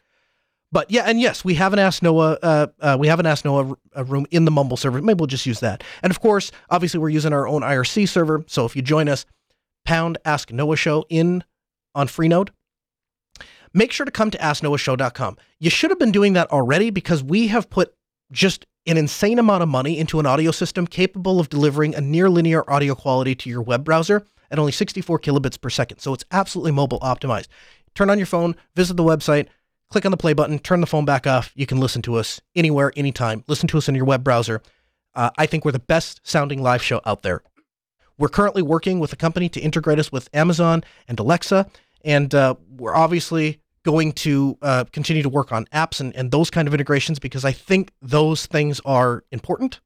But 0.72 0.92
yeah, 0.92 1.04
and 1.04 1.22
yes, 1.22 1.46
we 1.46 1.54
haven't 1.54 1.80
asked 1.80 2.04
Noah. 2.04 2.38
Uh, 2.42 2.68
uh, 2.82 2.98
we 3.00 3.08
haven't 3.08 3.28
asked 3.28 3.46
Noah 3.46 3.76
a 3.94 4.04
room 4.04 4.26
in 4.32 4.46
the 4.46 4.52
Mumble 4.52 4.78
server. 4.78 5.02
Maybe 5.02 5.18
we'll 5.18 5.28
just 5.28 5.46
use 5.46 5.62
that. 5.62 5.84
And 6.04 6.12
of 6.12 6.20
course, 6.20 6.52
obviously, 6.70 7.00
we're 7.00 7.10
using 7.10 7.34
our 7.34 7.48
own 7.48 7.62
IRC 7.62 8.10
server. 8.10 8.44
So 8.48 8.66
if 8.66 8.76
you 8.76 8.82
join 8.82 9.08
us, 9.08 9.26
pound 9.86 10.18
Ask 10.26 10.52
Noah 10.52 10.76
Show 10.76 11.06
in 11.10 11.44
on 11.94 12.08
Freenode. 12.08 12.50
Make 13.74 13.92
sure 13.92 14.06
to 14.06 14.12
come 14.12 14.32
to 14.32 14.38
AskNoahShow.com. 14.38 15.38
You 15.60 15.70
should 15.70 15.92
have 15.92 16.00
been 16.00 16.12
doing 16.12 16.34
that 16.34 16.50
already 16.52 16.90
because 16.90 17.24
we 17.24 17.48
have 17.48 17.70
put 17.70 17.94
just 18.32 18.66
an 18.88 18.98
insane 18.98 19.40
amount 19.40 19.64
of 19.64 19.70
money 19.70 19.98
into 19.98 20.20
an 20.20 20.26
audio 20.26 20.52
system 20.52 20.88
capable 20.88 21.40
of 21.40 21.50
delivering 21.50 21.96
a 21.96 22.02
near 22.02 22.30
linear 22.30 22.70
audio 22.70 22.96
quality 22.96 23.36
to 23.36 23.50
your 23.50 23.62
web 23.62 23.84
browser 23.84 24.26
at 24.52 24.60
only 24.60 24.72
64 24.72 25.20
kilobits 25.20 25.60
per 25.60 25.70
second. 25.70 26.00
So 26.00 26.14
it's 26.14 26.26
absolutely 26.32 26.72
mobile 26.72 27.00
optimized. 27.00 27.48
Turn 27.96 28.10
on 28.10 28.20
your 28.20 28.26
phone, 28.26 28.56
visit 28.76 28.98
the 28.98 29.04
website, 29.04 29.48
click 29.90 30.06
on 30.06 30.12
the 30.12 30.18
play 30.18 30.34
button, 30.34 30.60
turn 30.60 30.82
the 30.82 30.88
phone 30.88 31.06
back 31.06 31.26
off. 31.26 31.52
You 31.56 31.66
can 31.66 31.80
listen 31.80 32.02
to 32.04 32.16
us 32.16 32.42
anywhere, 32.56 32.92
anytime. 32.96 33.44
Listen 33.48 33.68
to 33.70 33.78
us 33.78 33.88
in 33.90 33.96
your 33.96 34.06
web 34.06 34.24
browser. 34.24 34.62
Uh, 35.14 35.30
I 35.38 35.46
think 35.46 35.64
we're 35.64 35.72
the 35.72 35.80
best 35.80 36.20
sounding 36.24 36.62
live 36.62 36.84
show 36.84 37.02
out 37.06 37.24
there. 37.24 37.42
We're 38.18 38.30
currently 38.30 38.62
working 38.62 39.00
with 39.00 39.14
a 39.14 39.16
company 39.16 39.50
to 39.50 39.60
integrate 39.60 40.00
us 40.00 40.12
with 40.12 40.30
Amazon 40.34 40.84
and 41.08 41.20
Alexa, 41.20 41.68
and 42.04 42.34
uh, 42.36 42.56
we're 42.70 42.96
obviously 42.96 43.62
going 43.84 44.12
to 44.12 44.58
uh, 44.62 44.84
continue 44.92 45.22
to 45.24 45.30
work 45.30 45.52
on 45.52 45.66
apps 45.68 46.02
and, 46.02 46.16
and 46.16 46.32
those 46.32 46.50
kind 46.50 46.68
of 46.68 46.74
integrations 46.74 47.20
because 47.20 47.46
I 47.46 47.52
think 47.52 47.92
those 48.02 48.46
things 48.48 48.82
are 48.84 49.24
important. 49.32 49.80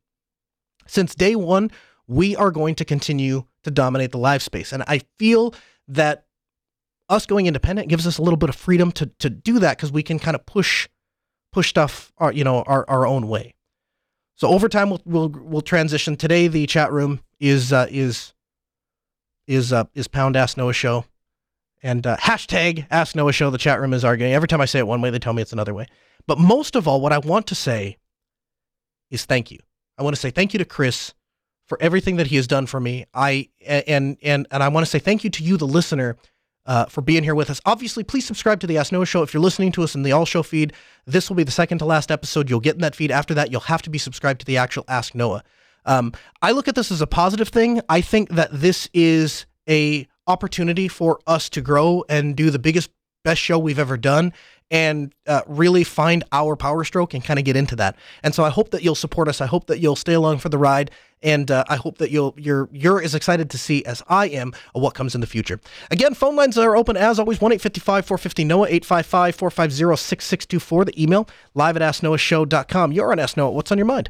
Since 0.88 1.15
day 1.15 1.36
one, 1.36 1.69
we 2.08 2.36
are 2.36 2.50
going 2.50 2.76
to 2.76 2.86
continue 2.86 3.45
to 3.63 3.72
dominate 3.72 4.12
the 4.12 4.17
live 4.17 4.41
space. 4.41 4.72
And 4.72 4.84
I 4.88 5.02
feel 5.19 5.54
that 5.89 6.26
us 7.10 7.26
going 7.26 7.48
independent 7.48 7.89
gives 7.89 8.08
us 8.08 8.17
a 8.17 8.22
little 8.22 8.38
bit 8.38 8.50
of 8.50 8.56
freedom 8.56 8.91
to 8.93 9.08
to 9.19 9.30
do 9.30 9.60
that 9.60 9.78
because 9.78 9.91
we 9.91 10.04
can 10.04 10.19
kind 10.19 10.36
of 10.36 10.45
push 10.45 10.88
push 11.52 11.69
stuff 11.69 12.12
our, 12.17 12.30
uh, 12.30 12.32
you 12.32 12.43
know 12.43 12.62
our, 12.63 12.86
our 12.89 13.06
own 13.06 13.28
way. 13.28 13.56
So 14.36 14.48
over 14.48 14.69
time 14.69 14.89
we'll 14.89 15.02
we'll 15.06 15.30
we'll 15.30 15.62
transition. 15.62 16.15
Today 16.15 16.48
the 16.48 16.65
chat 16.67 16.91
room 16.91 17.22
is 17.39 17.74
uh, 17.74 17.88
is 17.89 18.34
is 19.48 19.74
uh, 19.74 19.86
is 19.93 20.08
pound 20.08 20.36
ask 20.36 20.56
Noah 20.56 20.74
show, 20.74 21.06
and 21.82 22.06
uh, 22.06 22.17
hashtag 22.17 22.86
ask 22.89 23.15
Noah 23.15 23.34
show. 23.34 23.50
The 23.50 23.58
chat 23.58 23.82
room 23.82 23.93
is 23.93 24.06
arguing 24.06 24.34
every 24.34 24.48
time 24.48 24.62
I 24.62 24.65
say 24.65 24.80
it 24.80 24.88
one 24.88 25.02
way, 25.02 25.10
they 25.10 25.19
tell 25.19 25.34
me 25.34 25.41
it's 25.41 25.54
another 25.54 25.74
way. 25.74 25.88
But 26.28 26.38
most 26.38 26.76
of 26.76 26.88
all, 26.88 27.02
what 27.02 27.12
I 27.12 27.17
want 27.17 27.48
to 27.48 27.56
say 27.56 27.98
is 29.10 29.26
thank 29.26 29.52
you. 29.52 29.58
I 29.98 30.04
want 30.04 30.15
to 30.15 30.22
say 30.22 30.30
thank 30.30 30.54
you 30.54 30.60
to 30.60 30.65
Chris 30.65 31.13
for 31.65 31.78
everything 31.82 32.15
that 32.17 32.28
he 32.28 32.36
has 32.36 32.48
done 32.48 32.65
for 32.65 32.80
me. 32.80 33.06
I 33.13 33.50
and 33.65 34.17
and 34.22 34.48
and 34.52 34.63
I 34.63 34.69
want 34.69 34.86
to 34.86 34.89
say 34.89 35.00
thank 35.00 35.24
you 35.24 35.30
to 35.32 35.43
you, 35.43 35.58
the 35.58 35.67
listener, 35.67 36.17
uh, 36.70 36.86
for 36.86 37.02
being 37.02 37.24
here 37.24 37.34
with 37.34 37.50
us. 37.50 37.60
Obviously, 37.66 38.04
please 38.04 38.26
subscribe 38.26 38.60
to 38.60 38.68
the 38.68 38.78
Ask 38.78 38.92
Noah 38.92 39.08
Show. 39.08 39.24
If 39.24 39.34
you're 39.34 39.42
listening 39.42 39.72
to 39.72 39.84
us 39.84 39.96
in 39.96 40.04
the 40.04 40.12
All 40.12 40.26
Show 40.26 40.44
feed, 40.44 40.72
this 41.08 41.28
will 41.28 41.36
be 41.36 41.44
the 41.44 41.52
second 41.52 41.80
to 41.80 41.86
last 41.86 42.12
episode 42.12 42.48
you'll 42.48 42.60
get 42.60 42.76
in 42.76 42.82
that 42.82 42.96
feed. 42.96 43.12
After 43.12 43.34
that, 43.34 43.52
you'll 43.52 43.62
have 43.62 43.82
to 43.82 43.90
be 43.90 43.98
subscribed 43.98 44.42
to 44.42 44.46
the 44.46 44.58
actual 44.58 44.86
Ask 44.88 45.16
Noah. 45.16 45.44
Um, 45.86 46.14
I 46.44 46.52
look 46.52 46.68
at 46.68 46.76
this 46.76 46.92
as 46.92 47.02
a 47.02 47.08
positive 47.08 47.50
thing. 47.50 47.82
I 47.90 48.02
think 48.02 48.30
that 48.30 48.50
this 48.54 48.88
is 48.94 49.48
a 49.68 50.08
opportunity 50.28 50.88
for 50.88 51.20
us 51.26 51.50
to 51.50 51.62
grow 51.62 52.06
and 52.08 52.36
do 52.36 52.52
the 52.52 52.60
biggest, 52.60 52.92
best 53.24 53.42
show 53.42 53.58
we've 53.58 53.80
ever 53.80 53.98
done 53.98 54.32
and 54.72 55.14
uh, 55.28 55.42
really 55.48 55.84
find 55.84 56.24
our 56.32 56.56
power 56.56 56.84
stroke 56.84 57.14
and 57.14 57.24
kind 57.24 57.40
of 57.40 57.46
get 57.46 57.56
into 57.56 57.76
that. 57.78 57.96
And 58.24 58.36
so 58.36 58.44
I 58.44 58.50
hope 58.50 58.72
that 58.72 58.84
you'll 58.84 58.96
support 58.96 59.28
us. 59.28 59.42
I 59.42 59.46
hope 59.46 59.68
that 59.68 59.80
you'll 59.80 59.96
stay 59.96 60.14
along 60.14 60.40
for 60.40 60.50
the 60.50 60.58
ride, 60.58 60.92
and 61.22 61.50
uh, 61.50 61.64
I 61.68 61.76
hope 61.76 61.98
that 61.98 62.12
you'll 62.12 62.36
you're 62.38 62.70
you're 62.72 63.02
as 63.02 63.16
excited 63.16 63.50
to 63.50 63.58
see 63.58 63.84
as 63.86 64.04
I 64.08 64.28
am 64.28 64.54
what 64.74 64.94
comes 64.94 65.16
in 65.16 65.22
the 65.22 65.28
future. 65.28 65.60
Again, 65.92 66.14
phone 66.14 66.36
lines 66.36 66.58
are 66.58 66.76
open 66.76 66.98
as 66.98 67.20
always. 67.20 67.40
1-855-450 67.40 68.46
Noah 68.46 68.68
855 68.68 69.36
450 69.36 69.96
6624. 69.96 70.86
The 70.86 71.04
email 71.04 71.28
live 71.54 71.76
at 71.76 71.82
asknoahshow.com. 71.82 72.92
You're 72.92 73.12
on 73.12 73.20
Ask 73.20 73.38
Noah. 73.38 73.52
What's 73.52 73.72
on 73.72 73.78
your 73.78 73.86
mind? 73.86 74.10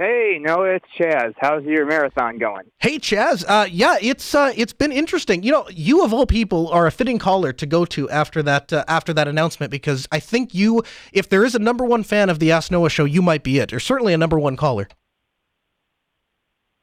Hey, 0.00 0.38
Noah, 0.40 0.74
it's 0.74 0.86
Chaz. 0.98 1.34
How's 1.38 1.62
your 1.62 1.86
marathon 1.86 2.38
going? 2.38 2.64
Hey, 2.78 2.98
Chaz. 2.98 3.44
Uh, 3.46 3.68
yeah, 3.70 3.96
it's 4.00 4.34
uh, 4.34 4.52
it's 4.56 4.72
been 4.72 4.90
interesting. 4.90 5.44
You 5.44 5.52
know, 5.52 5.68
you 5.70 6.04
of 6.04 6.12
all 6.12 6.26
people 6.26 6.66
are 6.68 6.88
a 6.88 6.90
fitting 6.90 7.20
caller 7.20 7.52
to 7.52 7.64
go 7.64 7.84
to 7.84 8.10
after 8.10 8.42
that 8.42 8.72
uh, 8.72 8.84
after 8.88 9.12
that 9.14 9.28
announcement 9.28 9.70
because 9.70 10.08
I 10.10 10.18
think 10.18 10.52
you, 10.52 10.82
if 11.12 11.28
there 11.28 11.44
is 11.44 11.54
a 11.54 11.60
number 11.60 11.84
one 11.84 12.02
fan 12.02 12.28
of 12.28 12.40
the 12.40 12.50
Ask 12.50 12.72
Noah 12.72 12.90
show, 12.90 13.04
you 13.04 13.22
might 13.22 13.44
be 13.44 13.60
it, 13.60 13.72
or 13.72 13.78
certainly 13.78 14.12
a 14.12 14.18
number 14.18 14.36
one 14.36 14.56
caller. 14.56 14.88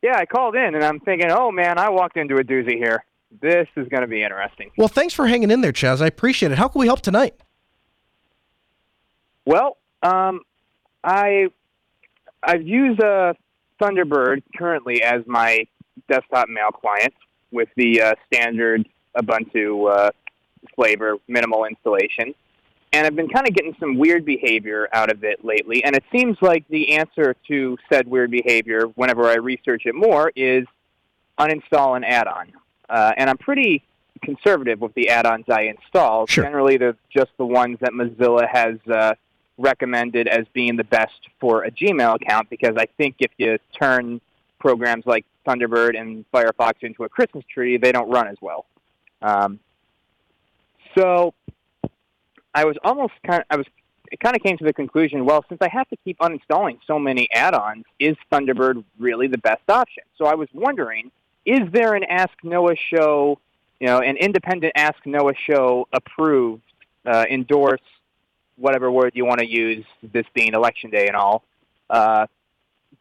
Yeah, 0.02 0.16
I 0.18 0.26
called 0.26 0.56
in 0.56 0.74
and 0.74 0.84
I'm 0.84 1.02
thinking, 1.02 1.32
oh 1.32 1.52
man, 1.52 1.78
I 1.78 1.90
walked 1.90 2.16
into 2.16 2.38
a 2.38 2.44
doozy 2.46 2.78
here. 2.78 3.04
This 3.42 3.68
is 3.76 3.90
going 3.90 4.02
to 4.02 4.08
be 4.08 4.24
interesting. 4.24 4.72
Well, 4.78 4.88
thanks 4.88 5.14
for 5.14 5.28
hanging 5.28 5.52
in 5.52 5.60
there, 5.60 5.74
Chaz. 5.74 6.02
I 6.02 6.08
appreciate 6.08 6.54
it. 6.54 6.58
How 6.58 6.70
can 6.70 6.80
we 6.80 6.86
help 6.86 7.02
tonight? 7.02 7.36
Well, 9.46 9.78
um, 10.02 10.42
I 11.04 11.48
I've 12.44 12.68
used 12.68 13.02
uh, 13.02 13.34
Thunderbird 13.82 14.44
currently 14.56 15.04
as 15.04 15.22
my 15.26 15.66
desktop 16.10 16.50
mail 16.50 16.72
client 16.72 17.14
with 17.52 17.70
the 17.76 18.02
uh, 18.02 18.14
standard 18.28 18.88
Ubuntu 19.18 19.92
uh, 19.92 20.12
flavor, 20.76 21.18
minimal 21.28 21.66
installation. 21.66 22.34
And 22.94 23.08
I've 23.08 23.16
been 23.16 23.30
kind 23.30 23.48
of 23.48 23.54
getting 23.54 23.76
some 23.80 23.98
weird 23.98 24.26
behavior 24.26 24.90
out 24.92 25.10
of 25.10 25.24
it 25.24 25.46
lately. 25.46 25.84
And 25.84 25.96
it 25.96 26.04
seems 26.12 26.38
like 26.42 26.68
the 26.70 26.96
answer 26.96 27.36
to 27.48 27.78
said 27.92 28.08
weird 28.08 28.32
behavior, 28.32 28.88
whenever 28.96 29.30
I 29.30 29.36
research 29.36 29.84
it 29.86 29.96
more, 29.96 30.32
is 30.36 30.66
uninstall 31.40 31.96
an 31.96 32.04
add-on. 32.04 32.52
Uh, 32.90 33.14
and 33.16 33.30
I'm 33.30 33.38
pretty 33.38 33.84
conservative 34.22 34.82
with 34.82 34.94
the 34.94 35.10
add-ons 35.10 35.46
I 35.50 35.64
install. 35.64 36.28
Sure. 36.28 36.44
Generally, 36.44 36.78
they're 36.78 36.98
just 37.10 37.32
the 37.38 37.46
ones 37.46 37.78
that 37.80 37.92
Mozilla 37.92 38.48
has 38.48 38.76
uh, 38.94 39.14
recommended 39.58 40.28
as 40.28 40.46
being 40.54 40.76
the 40.76 40.84
best 40.84 41.20
for 41.40 41.64
a 41.64 41.72
Gmail 41.72 42.16
account 42.16 42.50
because 42.50 42.76
I 42.78 42.88
think 42.98 43.16
if 43.20 43.32
you 43.38 43.58
turn 43.80 44.22
programs 44.60 45.06
like 45.06 45.26
Thunderbird 45.46 46.00
and 46.00 46.26
Firefox 46.32 46.74
into 46.82 47.04
a 47.04 47.10
Christmas 47.10 47.44
tree, 47.52 47.78
they 47.78 47.92
don't 47.92 48.10
run 48.10 48.28
as 48.28 48.38
well. 48.42 48.66
Um, 49.22 49.60
so 50.98 51.34
I 52.54 52.66
was 52.66 52.76
almost 52.84 53.14
kind 53.26 53.42
of, 53.42 53.46
I 53.50 53.56
was 53.58 53.66
it 54.12 54.20
kind 54.20 54.36
of 54.36 54.44
came 54.44 54.58
to 54.58 54.66
the 54.66 54.74
conclusion, 54.74 55.26
well, 55.26 55.46
since 55.48 55.60
I 55.62 55.70
have 55.70 55.88
to 55.90 55.96
keep 56.04 56.20
uninstalling 56.20 56.80
so 56.86 57.00
many 57.00 57.30
add-ons, 57.32 57.86
is 57.98 58.18
Thunderbird 58.30 58.84
really 59.00 59.28
the 59.28 59.38
best 59.38 59.62
option? 59.70 60.04
So 60.18 60.26
I 60.26 60.36
was 60.36 60.50
wondering, 60.54 61.12
is 61.46 61.62
there 61.72 61.96
an 61.96 62.04
Ask 62.04 62.34
Noah 62.44 62.76
show, 62.76 63.40
you 63.80 63.88
know, 63.88 64.00
an 64.00 64.18
independent 64.18 64.74
Ask 64.76 64.98
Noah 65.06 65.34
show 65.50 65.88
approved, 65.94 66.64
uh, 67.06 67.26
endorsed 67.32 67.84
whatever 68.62 68.92
word 68.92 69.12
you 69.16 69.26
want 69.26 69.40
to 69.40 69.48
use, 69.48 69.86
this 70.02 70.26
being 70.34 70.54
election 70.54 70.90
day 70.90 71.08
and 71.08 71.16
all, 71.16 71.44
uh, 71.90 72.28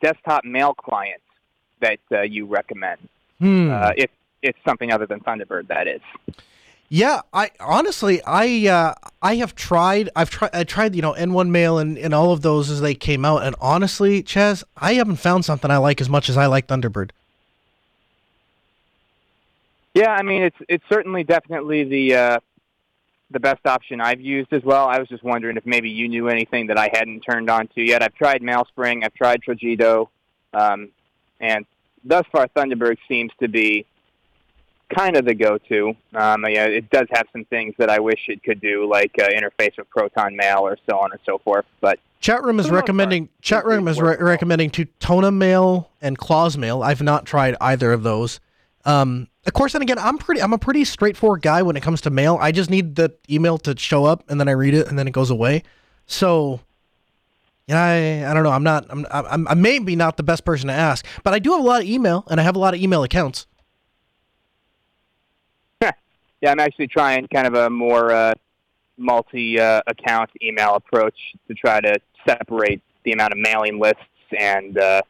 desktop 0.01 0.45
mail 0.45 0.75
clients 0.75 1.25
that 1.81 2.01
uh, 2.13 2.23
you 2.23 2.47
recommend. 2.47 2.99
Hmm. 3.39 3.71
Uh, 3.71 3.93
if 3.97 4.11
it's 4.43 4.59
something 4.65 4.93
other 4.93 5.07
than 5.07 5.21
Thunderbird, 5.21 5.69
that 5.69 5.87
is. 5.87 6.01
Yeah, 6.93 7.21
I 7.33 7.53
honestly, 7.61 8.21
I 8.27 8.67
uh, 8.67 8.95
I 9.23 9.37
have 9.37 9.55
tried. 9.55 10.11
I've 10.17 10.29
tried. 10.29 10.51
I 10.53 10.65
tried, 10.65 10.97
you 10.97 11.03
know, 11.03 11.13
N1 11.13 11.49
Mail 11.49 11.79
and, 11.79 11.97
and 11.97 12.13
all 12.13 12.33
of 12.33 12.43
those 12.43 12.69
as 12.69 12.81
they 12.81 12.95
came 12.95 13.25
out. 13.25 13.45
And 13.45 13.55
honestly, 13.61 14.25
Chaz, 14.25 14.65
I 14.77 14.95
haven't 14.95 15.17
found 15.17 15.45
something 15.45 15.71
I 15.71 15.77
like 15.77 16.01
as 16.01 16.09
much 16.09 16.29
as 16.29 16.37
I 16.37 16.47
like 16.47 16.67
Thunderbird. 16.67 17.11
Yeah, 19.95 20.11
I 20.11 20.23
mean 20.23 20.43
it's 20.43 20.57
it's 20.69 20.85
certainly 20.89 21.23
definitely 21.23 21.85
the 21.85 22.15
uh, 22.15 22.41
the 23.31 23.41
best 23.41 23.65
option 23.65 24.01
I've 24.01 24.21
used 24.21 24.53
as 24.53 24.63
well. 24.65 24.89
I 24.89 24.99
was 24.99 25.09
just 25.09 25.23
wondering 25.23 25.57
if 25.57 25.65
maybe 25.65 25.89
you 25.89 26.09
knew 26.09 26.29
anything 26.29 26.67
that 26.69 26.79
I 26.79 26.91
hadn't 26.93 27.21
turned 27.21 27.49
on 27.49 27.69
to 27.69 27.83
yet. 27.83 28.03
I've 28.03 28.15
tried 28.15 28.43
MailSpring, 28.43 29.05
I've 29.05 29.15
tried 29.15 29.43
Trojita, 29.43 30.09
um, 30.53 30.91
and 31.39 31.65
thus 32.05 32.27
far 32.33 32.49
Thunderbird 32.49 32.97
seems 33.09 33.31
to 33.41 33.49
be 33.49 33.87
kind 34.95 35.17
of 35.17 35.25
the 35.25 35.35
go-to. 35.35 35.95
Um, 36.15 36.45
yeah, 36.49 36.67
it 36.67 36.91
does 36.91 37.07
have 37.13 37.27
some 37.33 37.45
things 37.45 37.75
that 37.79 37.89
I 37.89 38.01
wish 38.01 38.29
it 38.29 38.43
could 38.43 38.61
do, 38.61 38.89
like 38.89 39.15
uh, 39.21 39.29
interface 39.29 39.77
with 39.79 39.89
Proton 39.91 40.37
Mail 40.37 40.61
or 40.61 40.77
so 40.89 40.99
on 40.99 41.13
and 41.13 41.21
so 41.25 41.39
forth. 41.39 41.65
But 41.81 41.99
chat 42.21 42.43
room 42.43 42.59
is 42.59 42.71
recommending 42.71 43.29
chat 43.41 43.65
room 43.65 43.87
is 43.89 44.01
re- 44.01 44.17
recommending 44.19 44.71
Tutanota 44.71 45.33
Mail 45.33 45.91
and 46.03 46.19
Claws 46.19 46.59
Mail. 46.59 46.83
I've 46.83 47.03
not 47.03 47.25
tried 47.27 47.57
either 47.61 47.93
of 47.93 48.03
those. 48.03 48.41
Um, 48.85 49.29
of 49.47 49.53
course, 49.53 49.75
and 49.75 49.83
again, 49.83 49.99
I'm 49.99 50.19
pretty. 50.19 50.43
I'm 50.43 50.53
a 50.53 50.59
pretty 50.59 50.85
straightforward 50.85 51.43
guy 51.43 51.63
when 51.63 51.77
it 51.77 51.83
comes 51.83 52.01
to 52.03 52.11
mail. 52.11 52.39
I 52.41 52.53
just 52.53 52.71
need 52.71 52.97
the 52.97 53.15
email 53.31 53.59
to 53.59 53.77
show 53.79 54.05
up, 54.05 54.25
and 54.29 54.41
then 54.41 54.49
I 54.49 54.53
read 54.53 54.75
it, 54.75 54.87
and 54.89 54.99
then 54.99 55.07
it 55.07 55.13
goes 55.13 55.31
away. 55.31 55.63
So, 56.07 56.61
yeah, 57.67 57.83
I, 57.83 58.31
I 58.31 58.35
don't 58.35 58.43
know. 58.43 58.51
I'm 58.51 58.63
not. 58.63 58.87
I'm, 58.91 59.07
I'm. 59.11 59.49
I'm 59.49 59.63
maybe 59.63 59.97
not 59.97 60.17
the 60.17 60.23
best 60.23 60.45
person 60.45 60.69
to 60.69 60.75
ask, 60.75 61.07
but 61.25 61.35
I 61.35 61.39
do 61.39 61.53
have 61.53 61.61
a 61.61 61.63
lot 61.63 61.83
of 61.83 61.89
email, 61.89 62.25
and 62.31 62.41
I 62.41 62.43
have 62.43 62.57
a 62.57 62.59
lot 62.59 62.75
of 62.75 62.81
email 62.81 63.03
accounts. 63.03 63.47
yeah, 65.83 65.93
I'm 66.47 66.61
actually 66.61 66.89
trying 66.89 67.27
kind 67.29 67.47
of 67.47 67.55
a 67.55 67.71
more 67.71 68.13
uh, 68.13 68.35
multi-account 68.97 70.31
uh, 70.31 70.47
email 70.47 70.75
approach 70.75 71.17
to 71.49 71.55
try 71.55 71.81
to 71.81 71.99
separate 72.27 72.83
the 73.05 73.13
amount 73.13 73.33
of 73.33 73.39
mailing 73.39 73.79
lists 73.79 74.05
and 74.39 74.79
uh, 74.79 75.03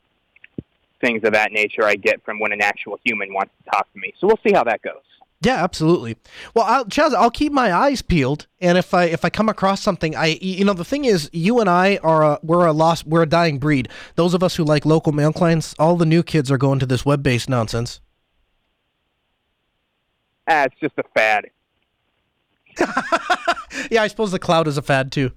things 1.00 1.22
of 1.24 1.32
that 1.32 1.52
nature 1.52 1.84
I 1.84 1.96
get 1.96 2.22
from 2.24 2.38
when 2.38 2.52
an 2.52 2.60
actual 2.60 2.98
human 3.04 3.32
wants 3.32 3.52
to 3.64 3.70
talk 3.70 3.92
to 3.92 3.98
me. 3.98 4.14
So 4.18 4.26
we'll 4.26 4.40
see 4.46 4.52
how 4.52 4.64
that 4.64 4.82
goes. 4.82 5.02
Yeah, 5.42 5.64
absolutely. 5.64 6.18
Well, 6.54 6.66
I'll, 6.66 6.84
Chaz, 6.84 7.14
I'll 7.14 7.30
keep 7.30 7.50
my 7.50 7.72
eyes 7.72 8.02
peeled, 8.02 8.46
and 8.60 8.76
if 8.76 8.92
I 8.92 9.04
if 9.04 9.24
I 9.24 9.30
come 9.30 9.48
across 9.48 9.80
something, 9.80 10.14
I 10.14 10.38
you 10.42 10.66
know 10.66 10.74
the 10.74 10.84
thing 10.84 11.06
is, 11.06 11.30
you 11.32 11.60
and 11.60 11.70
I 11.70 11.96
are 12.02 12.22
a, 12.22 12.38
we're 12.42 12.66
a 12.66 12.72
lost 12.72 13.06
we're 13.06 13.22
a 13.22 13.28
dying 13.28 13.58
breed. 13.58 13.88
Those 14.16 14.34
of 14.34 14.42
us 14.42 14.56
who 14.56 14.64
like 14.64 14.84
local 14.84 15.12
mail 15.12 15.32
clients, 15.32 15.74
all 15.78 15.96
the 15.96 16.04
new 16.04 16.22
kids 16.22 16.50
are 16.50 16.58
going 16.58 16.78
to 16.80 16.86
this 16.86 17.06
web 17.06 17.22
based 17.22 17.48
nonsense. 17.48 18.02
Ah, 20.46 20.64
it's 20.64 20.74
just 20.78 20.98
a 20.98 21.04
fad. 21.14 21.46
yeah, 23.90 24.02
I 24.02 24.08
suppose 24.08 24.32
the 24.32 24.38
cloud 24.38 24.68
is 24.68 24.76
a 24.76 24.82
fad 24.82 25.10
too. 25.10 25.32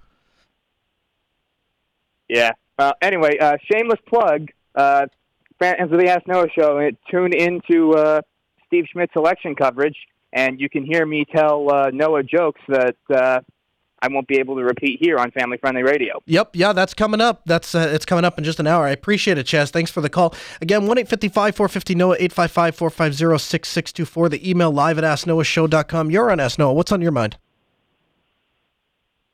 Yeah. 2.28 2.52
Uh, 2.78 2.94
anyway, 3.02 3.38
uh, 3.38 3.56
shameless 3.72 4.00
plug. 4.06 4.50
Uh, 4.76 5.06
fans 5.64 5.92
of 5.92 6.00
the 6.00 6.10
Ask 6.10 6.28
Noah 6.28 6.48
show, 6.58 6.90
tune 7.10 7.34
into 7.34 7.94
uh, 7.94 8.22
Steve 8.68 8.86
Schmidt's 8.92 9.14
election 9.16 9.56
coverage, 9.56 9.96
and 10.34 10.60
you 10.60 10.70
can 10.70 10.86
hear 10.86 11.06
me 11.06 11.26
tell 11.34 11.74
uh, 11.74 11.90
Noah 11.92 12.24
jokes 12.24 12.60
that 12.68 12.98
uh, 13.10 13.40
I 14.02 14.08
won't 14.10 14.28
be 14.28 14.40
able 14.40 14.58
to 14.58 14.64
repeat 14.64 15.00
here 15.02 15.18
on 15.18 15.32
Family 15.32 15.58
Friendly 15.58 15.84
Radio. 15.84 16.22
Yep, 16.26 16.56
yeah, 16.56 16.74
that's 16.74 16.94
coming 16.94 17.22
up. 17.22 17.44
That's 17.46 17.74
uh, 17.74 17.90
it's 17.94 18.06
coming 18.06 18.26
up 18.26 18.38
in 18.38 18.44
just 18.44 18.60
an 18.60 18.68
hour. 18.68 18.86
I 18.86 18.90
appreciate 18.90 19.38
it, 19.38 19.46
Chaz. 19.46 19.70
Thanks 19.70 19.90
for 19.90 20.02
the 20.02 20.10
call. 20.10 20.36
Again, 20.60 20.86
one 20.86 20.98
eight 20.98 21.08
fifty 21.08 21.30
five 21.30 21.56
four 21.56 21.70
fifty 21.70 21.96
Noah 21.96 22.18
eight 22.20 22.34
five 22.34 22.52
five 22.52 22.76
four 22.76 22.90
five 22.90 23.14
zero 23.14 23.38
six 23.38 23.70
six 23.70 23.94
two 23.94 24.06
four. 24.06 24.28
The 24.28 24.50
email 24.50 24.72
live 24.72 24.98
at 24.98 25.06
asknoahshow.com. 25.06 26.12
You're 26.12 26.30
on 26.30 26.42
Ask 26.42 26.60
Noah. 26.60 26.74
What's 26.74 26.92
on 26.92 27.02
your 27.02 27.12
mind? 27.14 27.38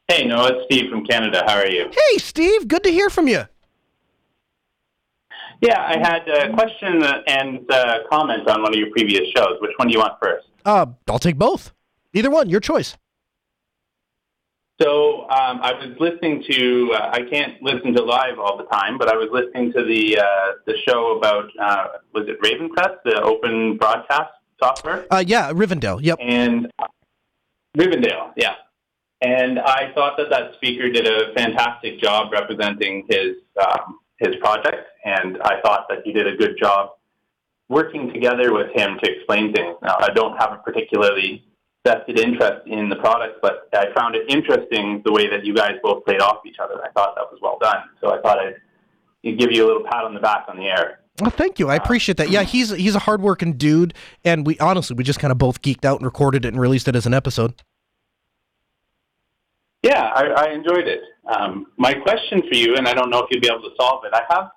Hey, 0.07 0.25
Noah, 0.25 0.49
it's 0.53 0.65
Steve 0.65 0.91
from 0.91 1.05
Canada. 1.05 1.43
How 1.47 1.55
are 1.57 1.67
you? 1.67 1.89
Hey, 1.91 2.17
Steve. 2.17 2.67
Good 2.67 2.83
to 2.83 2.91
hear 2.91 3.09
from 3.09 3.27
you. 3.27 3.45
Yeah, 5.61 5.81
I 5.81 5.97
had 5.97 6.27
a 6.27 6.53
question 6.53 7.03
and 7.27 7.69
a 7.69 7.99
comment 8.09 8.47
on 8.47 8.61
one 8.61 8.73
of 8.73 8.79
your 8.79 8.91
previous 8.91 9.27
shows. 9.35 9.57
Which 9.59 9.71
one 9.77 9.89
do 9.89 9.93
you 9.93 9.99
want 9.99 10.13
first? 10.21 10.47
Uh, 10.65 10.85
I'll 11.07 11.19
take 11.19 11.37
both. 11.37 11.73
Either 12.13 12.29
one, 12.29 12.49
your 12.49 12.61
choice. 12.61 12.97
So 14.81 15.23
um, 15.23 15.59
I 15.61 15.73
was 15.73 15.95
listening 15.99 16.43
to. 16.49 16.93
Uh, 16.93 17.09
I 17.11 17.21
can't 17.29 17.61
listen 17.61 17.93
to 17.95 18.01
live 18.01 18.39
all 18.39 18.57
the 18.57 18.63
time, 18.65 18.97
but 18.97 19.09
I 19.09 19.15
was 19.15 19.27
listening 19.31 19.73
to 19.73 19.83
the 19.83 20.17
uh, 20.17 20.51
the 20.65 20.75
show 20.87 21.17
about 21.17 21.49
uh, 21.61 21.87
was 22.13 22.27
it 22.29 22.41
Ravencrest, 22.41 22.99
the 23.03 23.21
open 23.21 23.75
broadcast 23.75 24.31
software? 24.57 25.05
Uh, 25.11 25.21
yeah, 25.25 25.51
Rivendell. 25.51 25.99
Yep. 26.01 26.19
And 26.21 26.71
Rivendell, 27.77 28.31
yeah. 28.37 28.55
And 29.21 29.59
I 29.59 29.91
thought 29.93 30.15
that 30.17 30.29
that 30.29 30.53
speaker 30.55 30.89
did 30.89 31.05
a 31.05 31.33
fantastic 31.33 31.99
job 31.99 32.31
representing 32.31 33.05
his 33.09 33.35
um, 33.61 33.99
his 34.19 34.35
project, 34.41 34.87
and 35.05 35.37
I 35.41 35.61
thought 35.61 35.85
that 35.89 35.99
he 36.03 36.11
did 36.11 36.27
a 36.27 36.35
good 36.35 36.57
job 36.59 36.91
working 37.69 38.11
together 38.13 38.53
with 38.53 38.67
him 38.75 38.97
to 39.01 39.11
explain 39.11 39.53
things. 39.53 39.75
Now, 39.81 39.95
I 39.99 40.09
don't 40.09 40.35
have 40.37 40.51
a 40.51 40.57
particularly 40.57 41.45
vested 41.85 42.19
interest 42.19 42.67
in 42.67 42.89
the 42.89 42.95
product, 42.97 43.39
but 43.41 43.69
I 43.73 43.93
found 43.95 44.15
it 44.15 44.29
interesting 44.29 45.01
the 45.05 45.11
way 45.11 45.29
that 45.29 45.45
you 45.45 45.53
guys 45.53 45.73
both 45.81 46.03
played 46.03 46.19
off 46.19 46.45
each 46.45 46.57
other. 46.61 46.83
I 46.83 46.89
thought 46.91 47.15
that 47.15 47.25
was 47.31 47.39
well 47.41 47.57
done. 47.61 47.83
So 48.01 48.11
I 48.11 48.21
thought 48.21 48.39
I'd 48.39 49.37
give 49.37 49.51
you 49.51 49.65
a 49.65 49.67
little 49.67 49.83
pat 49.83 50.03
on 50.03 50.13
the 50.13 50.19
back 50.19 50.45
on 50.49 50.57
the 50.57 50.65
air. 50.65 50.99
Well, 51.21 51.31
thank 51.31 51.59
you. 51.59 51.69
I 51.69 51.75
appreciate 51.75 52.17
that. 52.17 52.29
Yeah, 52.29 52.43
he's 52.43 52.69
he's 52.69 52.95
a 52.95 52.99
hardworking 52.99 53.53
dude, 53.53 53.93
and 54.23 54.45
we 54.45 54.57
honestly 54.59 54.95
we 54.95 55.03
just 55.03 55.19
kind 55.19 55.31
of 55.31 55.37
both 55.37 55.61
geeked 55.61 55.83
out 55.83 55.97
and 55.97 56.05
recorded 56.05 56.45
it 56.45 56.49
and 56.49 56.61
released 56.61 56.87
it 56.87 56.95
as 56.95 57.05
an 57.05 57.13
episode. 57.13 57.61
Yeah, 59.83 60.11
I, 60.13 60.25
I 60.25 60.51
enjoyed 60.51 60.87
it. 60.87 61.01
Um, 61.27 61.67
my 61.77 61.93
question 61.93 62.41
for 62.41 62.55
you, 62.55 62.75
and 62.75 62.87
I 62.87 62.93
don't 62.93 63.09
know 63.09 63.19
if 63.19 63.27
you'll 63.31 63.41
be 63.41 63.47
able 63.47 63.69
to 63.69 63.75
solve 63.79 64.03
it. 64.03 64.13
I 64.13 64.23
have 64.29 64.51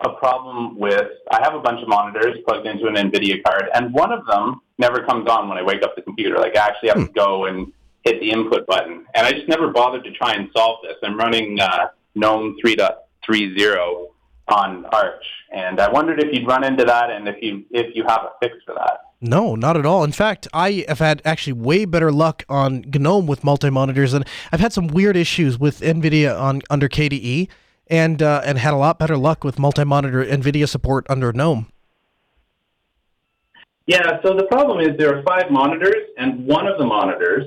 a 0.00 0.10
problem 0.18 0.78
with 0.78 1.08
I 1.30 1.40
have 1.42 1.54
a 1.54 1.60
bunch 1.60 1.82
of 1.82 1.88
monitors 1.88 2.36
plugged 2.46 2.66
into 2.66 2.86
an 2.86 2.94
NVIDIA 2.94 3.42
card, 3.42 3.68
and 3.74 3.92
one 3.92 4.12
of 4.12 4.26
them 4.26 4.60
never 4.78 5.04
comes 5.04 5.28
on 5.28 5.48
when 5.48 5.58
I 5.58 5.62
wake 5.62 5.82
up 5.82 5.96
the 5.96 6.02
computer. 6.02 6.38
Like 6.38 6.56
I 6.56 6.66
actually 6.68 6.90
have 6.90 6.98
to 6.98 7.06
hmm. 7.06 7.12
go 7.12 7.46
and 7.46 7.72
hit 8.04 8.20
the 8.20 8.30
input 8.30 8.66
button, 8.66 9.06
and 9.14 9.26
I 9.26 9.32
just 9.32 9.48
never 9.48 9.68
bothered 9.68 10.04
to 10.04 10.12
try 10.12 10.34
and 10.34 10.48
solve 10.56 10.80
this. 10.82 10.96
I'm 11.02 11.16
running 11.16 11.58
uh, 11.60 11.88
GNOME 12.14 12.56
3.30 12.64 14.06
on 14.48 14.86
Arch, 14.86 15.24
and 15.52 15.80
I 15.80 15.90
wondered 15.90 16.22
if 16.22 16.32
you'd 16.32 16.46
run 16.46 16.64
into 16.64 16.84
that, 16.84 17.10
and 17.10 17.26
if 17.28 17.36
you 17.42 17.64
if 17.70 17.94
you 17.94 18.04
have 18.04 18.20
a 18.22 18.30
fix 18.40 18.56
for 18.64 18.74
that. 18.74 19.00
No, 19.20 19.56
not 19.56 19.76
at 19.76 19.84
all. 19.84 20.04
In 20.04 20.12
fact, 20.12 20.46
I 20.52 20.84
have 20.86 21.00
had 21.00 21.20
actually 21.24 21.54
way 21.54 21.84
better 21.84 22.12
luck 22.12 22.44
on 22.48 22.84
GNOME 22.86 23.26
with 23.26 23.42
multi 23.42 23.68
monitors, 23.68 24.14
and 24.14 24.24
I've 24.52 24.60
had 24.60 24.72
some 24.72 24.86
weird 24.86 25.16
issues 25.16 25.58
with 25.58 25.80
NVIDIA 25.80 26.38
on 26.38 26.62
under 26.70 26.88
KDE, 26.88 27.48
and 27.88 28.22
uh, 28.22 28.42
and 28.44 28.58
had 28.58 28.72
a 28.72 28.76
lot 28.76 28.98
better 28.98 29.16
luck 29.16 29.42
with 29.42 29.58
multi 29.58 29.84
monitor 29.84 30.24
NVIDIA 30.24 30.68
support 30.68 31.04
under 31.08 31.32
GNOME. 31.32 31.66
Yeah, 33.86 34.20
so 34.22 34.36
the 34.36 34.44
problem 34.44 34.80
is 34.80 34.96
there 34.98 35.16
are 35.16 35.22
five 35.24 35.50
monitors, 35.50 35.96
and 36.16 36.46
one 36.46 36.68
of 36.68 36.78
the 36.78 36.84
monitors, 36.84 37.46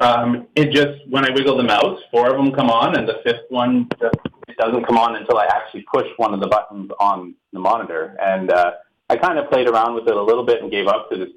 um, 0.00 0.46
it 0.56 0.70
just 0.70 1.06
when 1.10 1.26
I 1.26 1.34
wiggle 1.34 1.58
the 1.58 1.64
mouse, 1.64 2.00
four 2.10 2.30
of 2.30 2.42
them 2.42 2.54
come 2.54 2.70
on, 2.70 2.96
and 2.96 3.06
the 3.06 3.20
fifth 3.22 3.50
one 3.50 3.86
just, 4.00 4.14
it 4.48 4.56
doesn't 4.56 4.86
come 4.86 4.96
on 4.96 5.16
until 5.16 5.36
I 5.36 5.44
actually 5.46 5.84
push 5.92 6.06
one 6.16 6.32
of 6.32 6.40
the 6.40 6.46
buttons 6.46 6.90
on 6.98 7.34
the 7.52 7.58
monitor, 7.58 8.16
and 8.18 8.50
uh, 8.50 8.70
I 9.12 9.16
kind 9.16 9.38
of 9.38 9.50
played 9.50 9.68
around 9.68 9.94
with 9.94 10.08
it 10.08 10.16
a 10.16 10.22
little 10.22 10.44
bit 10.44 10.62
and 10.62 10.70
gave 10.70 10.86
up 10.86 11.10
because 11.10 11.28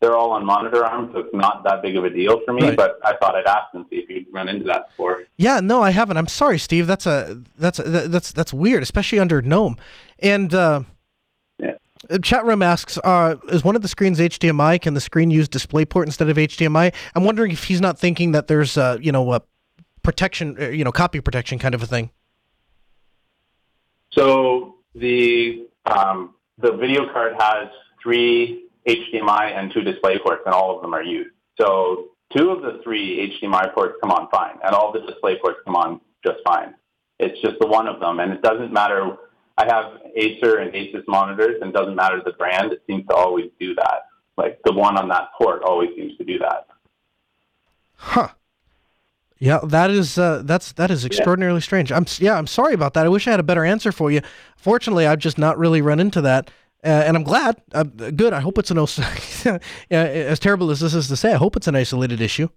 they're 0.00 0.16
all 0.16 0.32
on 0.32 0.46
monitor 0.46 0.86
arms, 0.86 1.12
so 1.12 1.20
it's 1.20 1.34
not 1.34 1.62
that 1.64 1.82
big 1.82 1.94
of 1.94 2.04
a 2.04 2.08
deal 2.08 2.40
for 2.46 2.54
me. 2.54 2.68
Right. 2.68 2.76
But 2.76 2.98
I 3.04 3.14
thought 3.16 3.34
I'd 3.34 3.44
ask 3.44 3.74
and 3.74 3.84
see 3.90 3.96
if 3.96 4.08
you'd 4.08 4.32
run 4.32 4.48
into 4.48 4.64
that 4.64 4.88
before. 4.88 5.24
Yeah, 5.36 5.60
no, 5.60 5.82
I 5.82 5.90
haven't. 5.90 6.16
I'm 6.16 6.28
sorry, 6.28 6.58
Steve. 6.58 6.86
That's 6.86 7.04
a 7.04 7.42
that's 7.58 7.78
a, 7.78 7.82
that's 8.08 8.32
that's 8.32 8.54
weird, 8.54 8.82
especially 8.82 9.18
under 9.18 9.42
GNOME. 9.42 9.76
And 10.20 10.54
uh, 10.54 10.84
yeah. 11.58 11.74
chat 12.22 12.46
room 12.46 12.62
asks, 12.62 12.96
uh, 13.04 13.36
is 13.48 13.62
one 13.62 13.76
of 13.76 13.82
the 13.82 13.88
screens 13.88 14.18
HDMI? 14.18 14.80
Can 14.80 14.94
the 14.94 15.00
screen 15.02 15.30
use 15.30 15.46
DisplayPort 15.46 16.06
instead 16.06 16.30
of 16.30 16.38
HDMI? 16.38 16.94
I'm 17.14 17.24
wondering 17.24 17.52
if 17.52 17.64
he's 17.64 17.82
not 17.82 17.98
thinking 17.98 18.32
that 18.32 18.46
there's 18.46 18.78
uh, 18.78 18.96
you 18.98 19.12
know 19.12 19.34
a 19.34 19.42
protection, 20.02 20.56
uh, 20.58 20.68
you 20.68 20.84
know, 20.84 20.92
copy 20.92 21.20
protection 21.20 21.58
kind 21.58 21.74
of 21.74 21.82
a 21.82 21.86
thing. 21.86 22.10
So 24.12 24.76
the 24.94 25.66
um, 25.84 26.34
the 26.60 26.72
video 26.72 27.10
card 27.12 27.34
has 27.38 27.68
three 28.02 28.66
HDMI 28.86 29.58
and 29.58 29.72
two 29.72 29.82
display 29.82 30.18
ports, 30.18 30.42
and 30.46 30.54
all 30.54 30.74
of 30.74 30.82
them 30.82 30.94
are 30.94 31.02
used. 31.02 31.30
So 31.60 32.08
two 32.36 32.50
of 32.50 32.62
the 32.62 32.80
three 32.82 33.38
HDMI 33.42 33.74
ports 33.74 33.96
come 34.00 34.10
on 34.10 34.28
fine, 34.30 34.58
and 34.64 34.74
all 34.74 34.92
the 34.92 35.00
display 35.00 35.38
ports 35.38 35.58
come 35.64 35.76
on 35.76 36.00
just 36.24 36.38
fine. 36.44 36.74
It's 37.18 37.40
just 37.42 37.58
the 37.60 37.66
one 37.66 37.86
of 37.86 38.00
them, 38.00 38.20
and 38.20 38.32
it 38.32 38.42
doesn't 38.42 38.72
matter. 38.72 39.16
I 39.58 39.66
have 39.66 40.00
Acer 40.16 40.58
and 40.58 40.72
Asus 40.72 41.04
monitors, 41.06 41.60
and 41.60 41.70
it 41.70 41.74
doesn't 41.74 41.94
matter 41.94 42.22
the 42.24 42.32
brand. 42.32 42.72
It 42.72 42.82
seems 42.86 43.06
to 43.08 43.14
always 43.14 43.50
do 43.58 43.74
that. 43.74 44.06
Like 44.36 44.58
the 44.64 44.72
one 44.72 44.96
on 44.96 45.08
that 45.08 45.28
port 45.36 45.62
always 45.62 45.90
seems 45.96 46.16
to 46.16 46.24
do 46.24 46.38
that. 46.38 46.66
Huh. 47.94 48.28
Yeah, 49.40 49.60
that 49.64 49.90
is 49.90 50.18
uh, 50.18 50.42
that's 50.44 50.72
that 50.72 50.90
is 50.90 51.06
extraordinarily 51.06 51.58
yeah. 51.58 51.64
strange. 51.64 51.90
I'm 51.90 52.04
yeah, 52.18 52.36
I'm 52.36 52.46
sorry 52.46 52.74
about 52.74 52.92
that. 52.92 53.06
I 53.06 53.08
wish 53.08 53.26
I 53.26 53.30
had 53.30 53.40
a 53.40 53.42
better 53.42 53.64
answer 53.64 53.90
for 53.90 54.10
you. 54.10 54.20
Fortunately, 54.58 55.06
I've 55.06 55.18
just 55.18 55.38
not 55.38 55.58
really 55.58 55.80
run 55.80 55.98
into 55.98 56.20
that, 56.20 56.50
uh, 56.84 56.88
and 56.88 57.16
I'm 57.16 57.22
glad. 57.22 57.56
Uh, 57.72 57.84
good. 57.84 58.34
I 58.34 58.40
hope 58.40 58.58
it's 58.58 58.70
an 58.70 58.76
yeah, 59.90 60.04
as 60.04 60.38
terrible 60.38 60.70
as 60.70 60.80
this 60.80 60.92
is 60.92 61.08
to 61.08 61.16
say. 61.16 61.32
I 61.32 61.36
hope 61.36 61.56
it's 61.56 61.66
an 61.66 61.74
isolated 61.74 62.20
issue. 62.20 62.48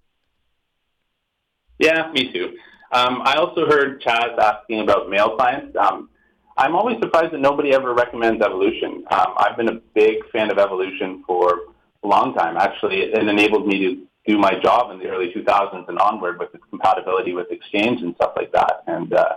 Yeah, 1.79 2.11
me 2.11 2.33
too. 2.33 2.57
Um, 2.91 3.21
I 3.23 3.35
also 3.35 3.65
heard 3.65 4.01
Chaz 4.01 4.37
asking 4.37 4.81
about 4.81 5.09
mail 5.09 5.37
clients. 5.37 5.75
Um, 5.77 6.09
I'm 6.57 6.75
always 6.75 6.97
surprised 7.01 7.33
that 7.33 7.39
nobody 7.39 7.73
ever 7.73 7.93
recommends 7.93 8.43
Evolution. 8.43 9.05
Um, 9.09 9.33
I've 9.37 9.55
been 9.55 9.69
a 9.69 9.79
big 9.95 10.17
fan 10.31 10.51
of 10.51 10.59
Evolution 10.59 11.23
for 11.25 11.61
a 12.03 12.07
long 12.07 12.33
time. 12.35 12.57
Actually, 12.57 13.03
it 13.03 13.17
enabled 13.17 13.67
me 13.67 13.79
to 13.79 14.07
do 14.25 14.37
my 14.37 14.57
job 14.59 14.91
in 14.91 14.99
the 14.99 15.07
early 15.07 15.33
2000s 15.35 15.87
and 15.87 15.99
onward 15.99 16.39
with 16.39 16.53
its 16.53 16.63
compatibility 16.83 17.33
with 17.33 17.51
Exchange 17.51 18.01
and 18.01 18.15
stuff 18.15 18.33
like 18.35 18.51
that. 18.51 18.83
And 18.87 19.13
uh, 19.13 19.35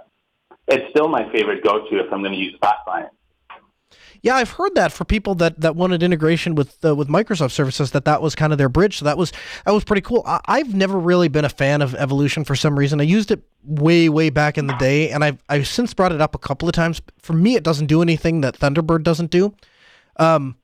it's 0.69 0.91
still 0.91 1.09
my 1.09 1.31
favorite 1.33 1.63
go-to 1.63 1.99
if 1.99 2.13
I'm 2.13 2.21
going 2.21 2.33
to 2.33 2.39
use 2.39 2.57
Fat 2.61 2.77
Client. 2.85 3.11
Yeah, 4.23 4.35
I've 4.35 4.51
heard 4.51 4.75
that 4.75 4.93
for 4.93 5.05
people 5.05 5.35
that, 5.37 5.61
that 5.61 5.77
wanted 5.77 6.03
integration 6.03 6.55
with 6.57 6.85
uh, 6.85 6.97
with 6.97 7.07
Microsoft 7.07 7.53
services 7.53 7.93
that 7.93 8.07
that 8.07 8.21
was 8.21 8.35
kind 8.35 8.51
of 8.51 8.59
their 8.59 8.69
bridge. 8.69 8.99
So 8.99 9.05
that 9.05 9.17
was 9.17 9.33
that 9.65 9.73
was 9.73 9.85
pretty 9.85 10.01
cool. 10.01 10.23
I, 10.27 10.59
have 10.59 10.75
never 10.75 10.99
really 10.99 11.29
been 11.29 11.45
a 11.45 11.51
fan 11.51 11.81
of 11.81 11.95
Evolution 11.95 12.43
for 12.43 12.57
some 12.57 12.77
reason. 12.77 13.01
I 13.01 13.05
used 13.05 13.31
it 13.31 13.45
way 13.63 14.09
way 14.09 14.31
back 14.31 14.59
in 14.59 14.67
the 14.67 14.77
day, 14.79 15.11
and 15.11 15.23
I've 15.23 15.41
I've 15.49 15.69
since 15.69 15.95
brought 15.95 16.13
it 16.13 16.21
up 16.21 16.35
a 16.35 16.39
couple 16.39 16.69
of 16.69 16.75
times. 16.75 17.01
For 17.21 17.35
me, 17.35 17.55
it 17.55 17.63
doesn't 17.63 17.87
do 17.87 18.03
anything 18.03 18.41
that 18.41 18.59
Thunderbird 18.59 19.05
doesn't 19.05 19.31
do. 19.31 19.55
Um, 20.17 20.57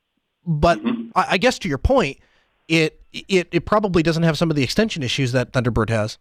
but 0.44 0.78
mm-hmm. 0.82 1.10
I, 1.14 1.26
I 1.32 1.38
guess 1.38 1.58
to 1.60 1.68
your 1.68 1.78
point, 1.78 2.18
it 2.66 3.00
it 3.12 3.48
it 3.52 3.64
probably 3.64 4.02
doesn't 4.02 4.24
have 4.24 4.38
some 4.38 4.50
of 4.50 4.56
the 4.56 4.64
extension 4.64 5.04
issues 5.04 5.30
that 5.32 5.52
Thunderbird 5.52 5.90
has. 5.90 6.18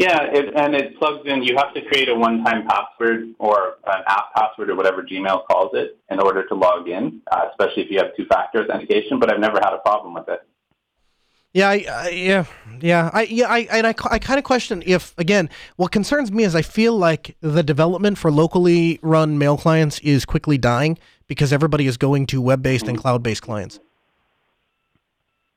Yeah, 0.00 0.22
it, 0.32 0.54
and 0.56 0.74
it 0.74 0.98
plugs 0.98 1.26
in. 1.26 1.42
You 1.42 1.58
have 1.58 1.74
to 1.74 1.82
create 1.82 2.08
a 2.08 2.14
one-time 2.14 2.66
password 2.66 3.34
or 3.38 3.74
an 3.86 4.02
app 4.06 4.32
password 4.34 4.70
or 4.70 4.74
whatever 4.74 5.02
Gmail 5.02 5.46
calls 5.46 5.72
it 5.74 5.98
in 6.10 6.18
order 6.18 6.42
to 6.48 6.54
log 6.54 6.88
in, 6.88 7.20
uh, 7.30 7.48
especially 7.50 7.82
if 7.82 7.90
you 7.90 7.98
have 7.98 8.16
two-factor 8.16 8.64
authentication. 8.64 9.20
But 9.20 9.30
I've 9.30 9.40
never 9.40 9.58
had 9.62 9.74
a 9.74 9.78
problem 9.84 10.14
with 10.14 10.26
it. 10.30 10.40
Yeah, 11.52 11.68
I, 11.68 11.84
I, 11.90 12.08
yeah, 12.08 12.44
yeah, 12.80 13.10
I, 13.12 13.22
yeah, 13.24 13.48
I, 13.50 13.58
and 13.70 13.86
I, 13.86 13.94
I 14.10 14.18
kind 14.18 14.38
of 14.38 14.44
question 14.44 14.82
if 14.86 15.12
again, 15.18 15.50
what 15.76 15.92
concerns 15.92 16.32
me 16.32 16.44
is 16.44 16.54
I 16.54 16.62
feel 16.62 16.96
like 16.96 17.36
the 17.42 17.62
development 17.62 18.16
for 18.16 18.30
locally 18.30 19.00
run 19.02 19.36
mail 19.36 19.58
clients 19.58 19.98
is 19.98 20.24
quickly 20.24 20.56
dying 20.56 20.98
because 21.26 21.52
everybody 21.52 21.86
is 21.86 21.98
going 21.98 22.26
to 22.28 22.40
web-based 22.40 22.84
mm-hmm. 22.84 22.90
and 22.90 22.98
cloud-based 22.98 23.42
clients. 23.42 23.80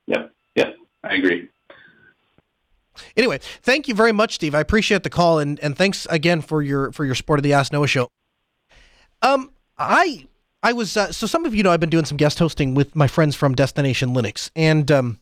Yep, 0.08 0.34
yep, 0.56 0.75
I 1.01 1.13
agree. 1.13 1.47
Anyway, 3.17 3.39
thank 3.62 3.88
you 3.88 3.95
very 3.95 4.12
much, 4.12 4.36
Steve. 4.36 4.56
I 4.56 4.60
appreciate 4.60 5.03
the 5.03 5.10
call 5.10 5.39
and, 5.39 5.60
and 5.60 5.77
thanks 5.77 6.06
again 6.10 6.41
for 6.41 6.62
your 6.62 6.91
for 6.91 7.06
your 7.06 7.15
support 7.15 7.39
of 7.39 7.43
the 7.43 7.53
Ask 7.53 7.71
Noah 7.71 7.88
show. 7.88 8.08
Um, 9.21 9.51
I 9.77 10.27
I 10.62 10.73
was 10.73 10.95
uh, 10.95 11.12
so 11.12 11.27
some 11.27 11.45
of 11.45 11.56
you 11.56 11.63
know 11.63 11.71
I've 11.71 11.79
been 11.79 11.89
doing 11.89 12.06
some 12.06 12.17
guest 12.17 12.39
hosting 12.39 12.73
with 12.73 12.95
my 12.95 13.08
friends 13.08 13.36
from 13.36 13.56
Destination 13.56 14.10
Linux, 14.10 14.51
and 14.56 14.91
um, 14.91 15.19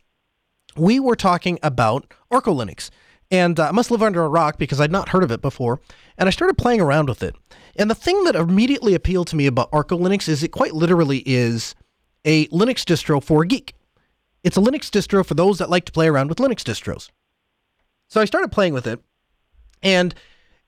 we 0.76 1.00
were 1.00 1.16
talking 1.16 1.60
about 1.64 2.14
Arco 2.30 2.54
Linux. 2.54 2.90
And 3.32 3.62
uh, 3.62 3.70
I 3.70 3.72
must 3.72 3.90
live 3.92 4.04
under 4.04 4.24
a 4.24 4.28
rock 4.28 4.58
because 4.58 4.82
I'd 4.82 4.92
not 4.92 5.10
heard 5.10 5.24
of 5.24 5.32
it 5.32 5.42
before. 5.42 5.80
And 6.18 6.28
I 6.28 6.32
started 6.32 6.58
playing 6.58 6.82
around 6.82 7.08
with 7.08 7.24
it. 7.24 7.34
And 7.78 7.90
the 7.90 7.96
thing 7.96 8.26
that 8.26 8.36
immediately 8.36 8.94
appealed 8.94 9.28
to 9.28 9.38
me 9.38 9.48
about 9.48 9.70
Arco 9.72 9.98
Linux 9.98 10.28
is 10.28 10.44
it 10.44 10.50
quite 10.50 10.74
literally 10.74 11.20
is 11.26 11.74
a 12.26 12.48
Linux 12.48 12.84
distro 12.84 13.24
for 13.24 13.44
a 13.44 13.48
geek. 13.48 13.74
It's 14.44 14.58
a 14.58 14.62
Linux 14.62 14.90
distro 14.90 15.26
for 15.26 15.34
those 15.34 15.60
that 15.60 15.70
like 15.70 15.86
to 15.86 15.92
play 15.94 16.08
around 16.08 16.28
with 16.28 16.40
Linux 16.40 16.58
distros. 16.58 17.10
So 18.12 18.20
I 18.20 18.26
started 18.26 18.52
playing 18.52 18.74
with 18.74 18.88
it, 18.88 19.00
and 19.82 20.14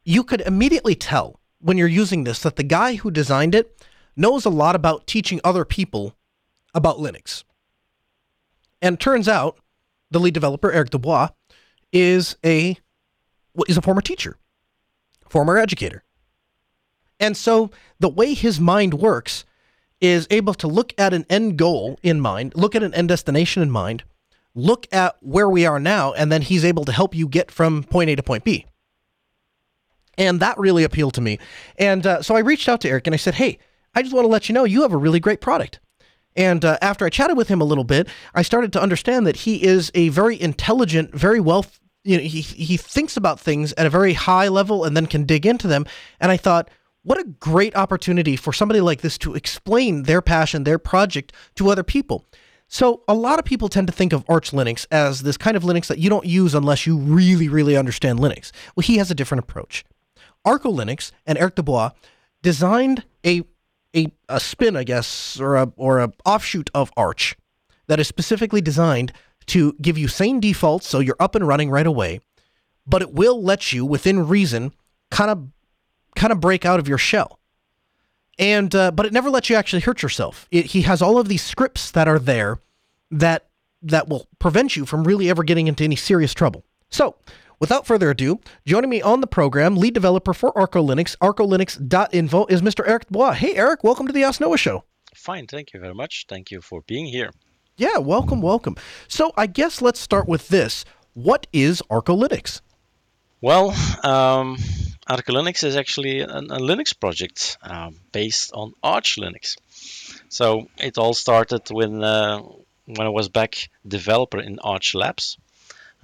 you 0.06 0.24
could 0.24 0.40
immediately 0.40 0.96
tell 0.96 1.42
when 1.60 1.78
you're 1.78 1.90
using 1.90 2.24
this 2.24 2.40
that 2.40 2.56
the 2.56 2.64
guy 2.64 2.96
who 2.96 3.12
designed 3.12 3.54
it 3.54 3.86
knows 4.16 4.46
a 4.46 4.50
lot 4.50 4.78
about 4.78 5.08
teaching 5.08 5.42
other 5.44 5.66
people 5.66 6.16
about 6.74 7.00
Linux. 7.00 7.44
And 8.82 8.98
turns 8.98 9.28
out 9.28 9.58
the 10.10 10.22
lead 10.22 10.34
developer, 10.34 10.72
Eric 10.72 10.92
Dubois, 10.92 11.32
is 11.92 12.38
a 12.46 12.78
is 13.68 13.76
a 13.76 13.82
former 13.82 14.00
teacher, 14.00 14.38
former 15.28 15.58
educator. 15.58 16.06
And 17.20 17.36
so 17.36 17.72
the 18.00 18.08
way 18.08 18.36
his 18.36 18.58
mind 18.58 18.94
works 18.94 19.44
is 20.00 20.28
able 20.30 20.54
to 20.54 20.68
look 20.68 20.94
at 20.98 21.14
an 21.14 21.26
end 21.30 21.58
goal 21.58 22.00
in 22.04 22.22
mind, 22.22 22.54
look 22.56 22.74
at 22.74 22.84
an 22.84 22.94
end 22.94 23.10
destination 23.10 23.62
in 23.62 23.70
mind, 23.70 24.06
look 24.56 24.88
at 24.92 25.16
where 25.22 25.50
we 25.50 25.66
are 25.66 25.80
now, 25.80 26.14
and 26.14 26.32
then 26.32 26.42
he's 26.42 26.66
able 26.66 26.86
to 26.86 26.92
help 26.92 27.16
you 27.16 27.28
get 27.28 27.52
from 27.52 27.84
point 27.84 28.10
A 28.10 28.16
to 28.16 28.24
point 28.24 28.44
B. 28.44 28.66
And 30.18 30.40
that 30.40 30.58
really 30.60 30.84
appealed 30.84 31.16
to 31.16 31.22
me. 31.22 31.40
And 31.78 32.06
uh, 32.06 32.22
so 32.22 32.36
I 32.36 32.40
reached 32.40 32.70
out 32.70 32.82
to 32.82 32.90
Eric 32.90 33.08
and 33.08 33.14
I 33.14 33.18
said, 33.18 33.36
Hey, 33.36 33.58
I 33.96 34.02
just 34.02 34.14
want 34.14 34.26
to 34.26 34.30
let 34.30 34.48
you 34.48 34.54
know 34.54 34.64
you 34.64 34.84
have 34.84 34.94
a 34.94 34.98
really 34.98 35.20
great 35.20 35.42
product. 35.42 35.80
And 36.36 36.66
uh, 36.66 36.78
after 36.82 37.06
I 37.06 37.10
chatted 37.10 37.38
with 37.38 37.48
him 37.48 37.62
a 37.62 37.66
little 37.66 37.84
bit, 37.84 38.08
I 38.34 38.42
started 38.42 38.74
to 38.74 38.82
understand 38.82 39.28
that 39.28 39.38
he 39.38 39.64
is 39.64 39.92
a 39.94 40.10
very 40.10 40.40
intelligent, 40.40 41.14
very 41.14 41.40
well, 41.40 41.66
you 42.04 42.18
know, 42.18 42.24
he, 42.24 42.42
he 42.42 42.76
thinks 42.76 43.18
about 43.18 43.40
things 43.40 43.72
at 43.74 43.86
a 43.86 43.90
very 43.90 44.14
high 44.14 44.48
level 44.48 44.84
and 44.84 44.98
then 44.98 45.06
can 45.06 45.26
dig 45.26 45.46
into 45.46 45.68
them. 45.68 45.86
And 46.20 46.32
I 46.32 46.38
thought, 46.38 46.70
what 47.04 47.20
a 47.20 47.26
great 47.40 47.76
opportunity 47.76 48.36
for 48.36 48.52
somebody 48.52 48.82
like 48.82 49.02
this 49.02 49.18
to 49.20 49.36
explain 49.36 50.04
their 50.04 50.22
passion, 50.22 50.64
their 50.64 50.80
project 50.80 51.34
to 51.56 51.70
other 51.70 51.84
people. 51.84 52.26
So, 52.74 53.04
a 53.08 53.14
lot 53.14 53.38
of 53.38 53.46
people 53.46 53.70
tend 53.70 53.86
to 53.86 53.94
think 53.94 54.14
of 54.14 54.26
Arch 54.28 54.50
Linux 54.50 54.88
as 54.90 55.22
this 55.22 55.38
kind 55.38 55.56
of 55.56 55.62
Linux 55.62 55.86
that 55.86 56.00
you 56.00 56.10
don't 56.10 56.26
use 56.26 56.56
unless 56.56 56.88
you 56.88 56.98
really, 56.98 57.48
really 57.48 57.78
understand 57.78 58.18
Linux. 58.18 58.52
Well, 58.76 58.82
he 58.82 58.98
has 58.98 59.12
a 59.12 59.14
different 59.14 59.44
approach. 59.44 59.86
Arco 60.44 60.72
Linux 60.72 61.12
and 61.28 61.38
Eric 61.38 61.54
Dubois 61.54 61.92
designed 62.42 63.04
a, 63.24 63.44
a, 63.96 64.08
a 64.28 64.40
spin, 64.40 64.76
I 64.76 64.86
guess, 64.86 65.40
or 65.40 65.56
a, 65.56 65.72
or 65.76 66.00
a 66.00 66.14
offshoot 66.26 66.72
of 66.74 66.92
Arch 66.98 67.36
that 67.86 68.00
is 68.00 68.08
specifically 68.08 68.60
designed 68.60 69.14
to 69.46 69.74
give 69.80 69.96
you 69.96 70.08
sane 70.08 70.40
defaults 70.40 70.88
so 70.88 70.98
you're 70.98 71.16
up 71.20 71.36
and 71.36 71.48
running 71.48 71.70
right 71.70 71.86
away, 71.86 72.22
but 72.88 73.04
it 73.04 73.14
will 73.14 73.40
let 73.40 73.72
you, 73.72 73.86
within 73.86 74.28
reason, 74.28 74.74
kind 75.12 75.30
of 75.30 75.48
kind 76.16 76.34
of 76.34 76.40
break 76.40 76.66
out 76.66 76.80
of 76.80 76.88
your 76.88 76.98
shell 76.98 77.40
and 78.40 78.74
uh, 78.74 78.92
but 78.92 79.06
it 79.06 79.14
never 79.14 79.30
lets 79.30 79.50
you 79.50 79.56
actually 79.56 79.82
hurt 79.82 80.02
yourself. 80.02 80.48
It, 80.52 80.68
he 80.68 80.82
has 80.84 81.02
all 81.02 81.20
of 81.20 81.28
these 81.28 81.44
scripts 81.44 81.92
that 81.92 82.08
are 82.08 82.20
there 82.20 82.60
that 83.14 83.48
that 83.82 84.08
will 84.08 84.28
prevent 84.40 84.76
you 84.76 84.86
from 84.86 85.04
really 85.04 85.30
ever 85.30 85.44
getting 85.44 85.68
into 85.68 85.84
any 85.84 85.96
serious 85.96 86.34
trouble. 86.34 86.66
So, 86.90 87.16
without 87.60 87.86
further 87.86 88.10
ado, 88.10 88.40
joining 88.66 88.90
me 88.90 89.02
on 89.02 89.22
the 89.22 89.28
program, 89.28 89.76
lead 89.76 89.94
developer 89.94 90.34
for 90.34 90.58
Arco 90.58 90.82
Linux, 90.86 91.18
arcolinux.info, 91.18 92.46
is 92.46 92.62
Mr. 92.62 92.88
Eric 92.88 93.10
Bois. 93.10 93.34
Hey, 93.34 93.56
Eric, 93.56 93.84
welcome 93.84 94.08
to 94.08 94.14
the 94.14 94.24
Ask 94.24 94.40
Noah 94.40 94.58
Show. 94.58 94.86
Fine, 95.16 95.48
thank 95.48 95.74
you 95.74 95.80
very 95.80 95.94
much. 95.94 96.26
Thank 96.30 96.50
you 96.50 96.62
for 96.62 96.82
being 96.88 97.06
here. 97.06 97.32
Yeah, 97.76 97.98
welcome, 97.98 98.42
welcome. 98.42 98.76
So, 99.08 99.34
I 99.36 99.48
guess 99.48 99.82
let's 99.82 100.00
start 100.00 100.28
with 100.28 100.48
this. 100.48 100.86
What 101.14 101.48
is 101.52 101.84
Arco 101.90 102.16
Linux? 102.16 102.62
Well, 103.42 103.72
um, 104.04 104.58
Arco 105.08 105.34
Linux 105.34 105.64
is 105.66 105.76
actually 105.76 106.22
a, 106.22 106.28
a 106.28 106.60
Linux 106.60 106.98
project 106.98 107.58
uh, 107.62 107.92
based 108.14 108.52
on 108.54 108.74
Arch 108.82 109.18
Linux. 109.18 109.58
So 110.30 110.68
it 110.78 110.98
all 110.98 111.14
started 111.14 111.70
when 111.70 112.04
uh, 112.04 112.42
when 112.86 113.08
I 113.08 113.10
was 113.10 113.30
back 113.30 113.70
developer 113.88 114.40
in 114.40 114.60
Arch 114.60 114.96
Labs. 114.96 115.38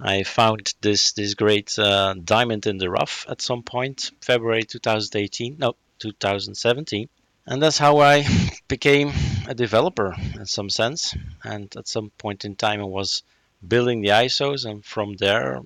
I 0.02 0.22
found 0.22 0.72
this 0.80 1.12
this 1.12 1.34
great 1.34 1.78
uh, 1.78 2.14
diamond 2.14 2.66
in 2.66 2.78
the 2.78 2.88
rough 2.88 3.26
at 3.28 3.42
some 3.42 3.62
point, 3.62 4.10
February 4.22 4.62
2018, 4.62 5.56
no 5.58 5.76
2017, 5.98 7.08
and 7.46 7.62
that's 7.62 7.76
how 7.76 7.98
I 7.98 8.26
became 8.68 9.12
a 9.46 9.54
developer 9.54 10.16
in 10.34 10.46
some 10.46 10.70
sense. 10.70 11.14
And 11.44 11.74
at 11.76 11.88
some 11.88 12.10
point 12.16 12.44
in 12.44 12.56
time, 12.56 12.80
I 12.80 12.84
was 12.84 13.22
building 13.66 14.00
the 14.00 14.08
ISOs, 14.08 14.64
and 14.64 14.84
from 14.84 15.16
there, 15.16 15.60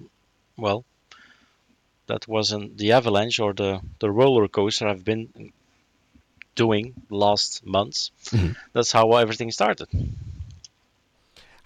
well, 0.57 0.85
that 2.07 2.27
wasn't 2.27 2.77
the 2.77 2.93
avalanche 2.93 3.39
or 3.39 3.53
the, 3.55 3.81
the 4.01 4.11
roller 4.11 4.49
coaster 4.49 4.89
I've 4.89 5.05
been 5.05 5.53
doing 6.55 6.95
last 7.09 7.65
months. 7.65 8.11
Mm-hmm. 8.27 8.53
That's 8.73 8.93
how 8.93 9.13
everything 9.13 9.51
started. 9.51 9.89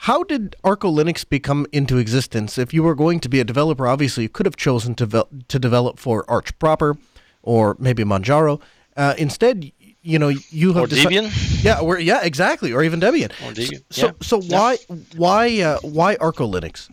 How 0.02 0.22
did 0.22 0.54
Arco 0.62 0.90
Linux 0.90 1.28
become 1.28 1.66
into 1.72 1.98
existence? 1.98 2.56
If 2.56 2.72
you 2.72 2.82
were 2.84 2.94
going 2.94 3.18
to 3.20 3.28
be 3.28 3.40
a 3.40 3.44
developer, 3.44 3.86
obviously 3.86 4.22
you 4.22 4.28
could 4.28 4.46
have 4.46 4.56
chosen 4.56 4.94
to, 4.94 5.06
ve- 5.06 5.22
to 5.48 5.58
develop 5.58 5.98
for 5.98 6.24
Arch 6.30 6.56
proper 6.60 6.96
or 7.42 7.76
maybe 7.80 8.04
Manjaro. 8.04 8.60
Uh, 8.96 9.14
instead, 9.18 9.72
you 10.02 10.18
know, 10.20 10.28
you 10.50 10.72
have 10.74 10.84
or 10.84 10.86
deci- 10.86 11.06
Debian. 11.06 11.64
Yeah, 11.64 11.80
or 11.80 11.98
yeah, 11.98 12.20
exactly, 12.22 12.72
or 12.72 12.84
even 12.84 13.00
Debian. 13.00 13.30
Or 13.44 13.52
Debian. 13.52 13.82
So, 13.90 14.06
yeah. 14.06 14.12
so, 14.20 14.40
so 14.40 14.54
why, 14.54 14.78
why, 15.16 15.60
uh, 15.60 15.78
why 15.82 16.16
Arco 16.20 16.46
Linux? 16.46 16.88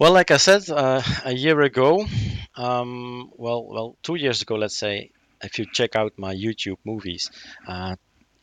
Well, 0.00 0.12
like 0.12 0.32
I 0.32 0.36
said 0.38 0.68
uh, 0.68 1.00
a 1.24 1.32
year 1.32 1.60
ago, 1.60 2.06
um, 2.56 3.30
well, 3.36 3.64
well, 3.64 3.96
two 4.02 4.16
years 4.16 4.42
ago, 4.42 4.56
let's 4.56 4.76
say, 4.76 5.12
if 5.42 5.58
you 5.60 5.66
check 5.72 5.94
out 5.94 6.12
my 6.16 6.34
YouTube 6.34 6.78
movies, 6.84 7.30
uh, 7.68 7.94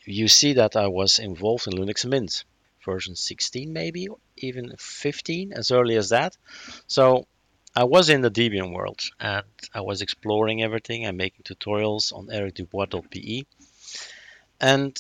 you 0.06 0.30
see 0.30 0.54
that 0.54 0.78
I 0.78 0.88
was 0.88 1.20
involved 1.20 1.68
in 1.68 1.74
Linux 1.74 2.06
Mint 2.06 2.46
version 2.92 3.16
16, 3.16 3.74
maybe 3.74 4.08
even 4.38 4.74
15, 4.78 5.54
as 5.54 5.72
early 5.72 5.96
as 5.98 6.10
that. 6.10 6.38
So 6.88 7.28
I 7.76 7.84
was 7.84 8.10
in 8.10 8.22
the 8.22 8.32
Debian 8.32 8.74
world 8.74 9.02
and 9.20 9.46
I 9.74 9.82
was 9.82 10.02
exploring 10.02 10.64
everything 10.64 11.06
and 11.06 11.18
making 11.18 11.44
tutorials 11.44 12.06
on 12.18 12.28
ericdubois.be. 12.28 13.46
And 14.60 14.92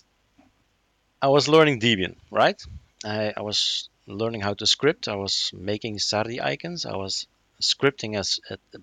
I 1.19 1.29
was 1.29 1.47
learning 1.47 1.79
Debian, 1.79 2.15
right? 2.29 2.61
I, 3.03 3.33
I 3.35 3.41
was 3.41 3.89
learning 4.05 4.41
how 4.41 4.53
to 4.55 4.67
script. 4.67 5.07
I 5.07 5.15
was 5.15 5.51
making 5.53 5.99
Sardi 5.99 6.39
icons. 6.41 6.85
I 6.85 6.95
was 6.95 7.27
scripting 7.61 8.15
as 8.15 8.39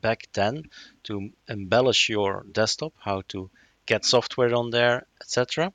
back 0.07 0.20
then 0.32 0.64
to 1.05 1.30
embellish 1.48 2.09
your 2.09 2.44
desktop, 2.50 2.92
how 2.98 3.22
to 3.28 3.50
get 3.86 4.05
software 4.05 4.55
on 4.55 4.70
there, 4.70 5.07
etc. 5.20 5.72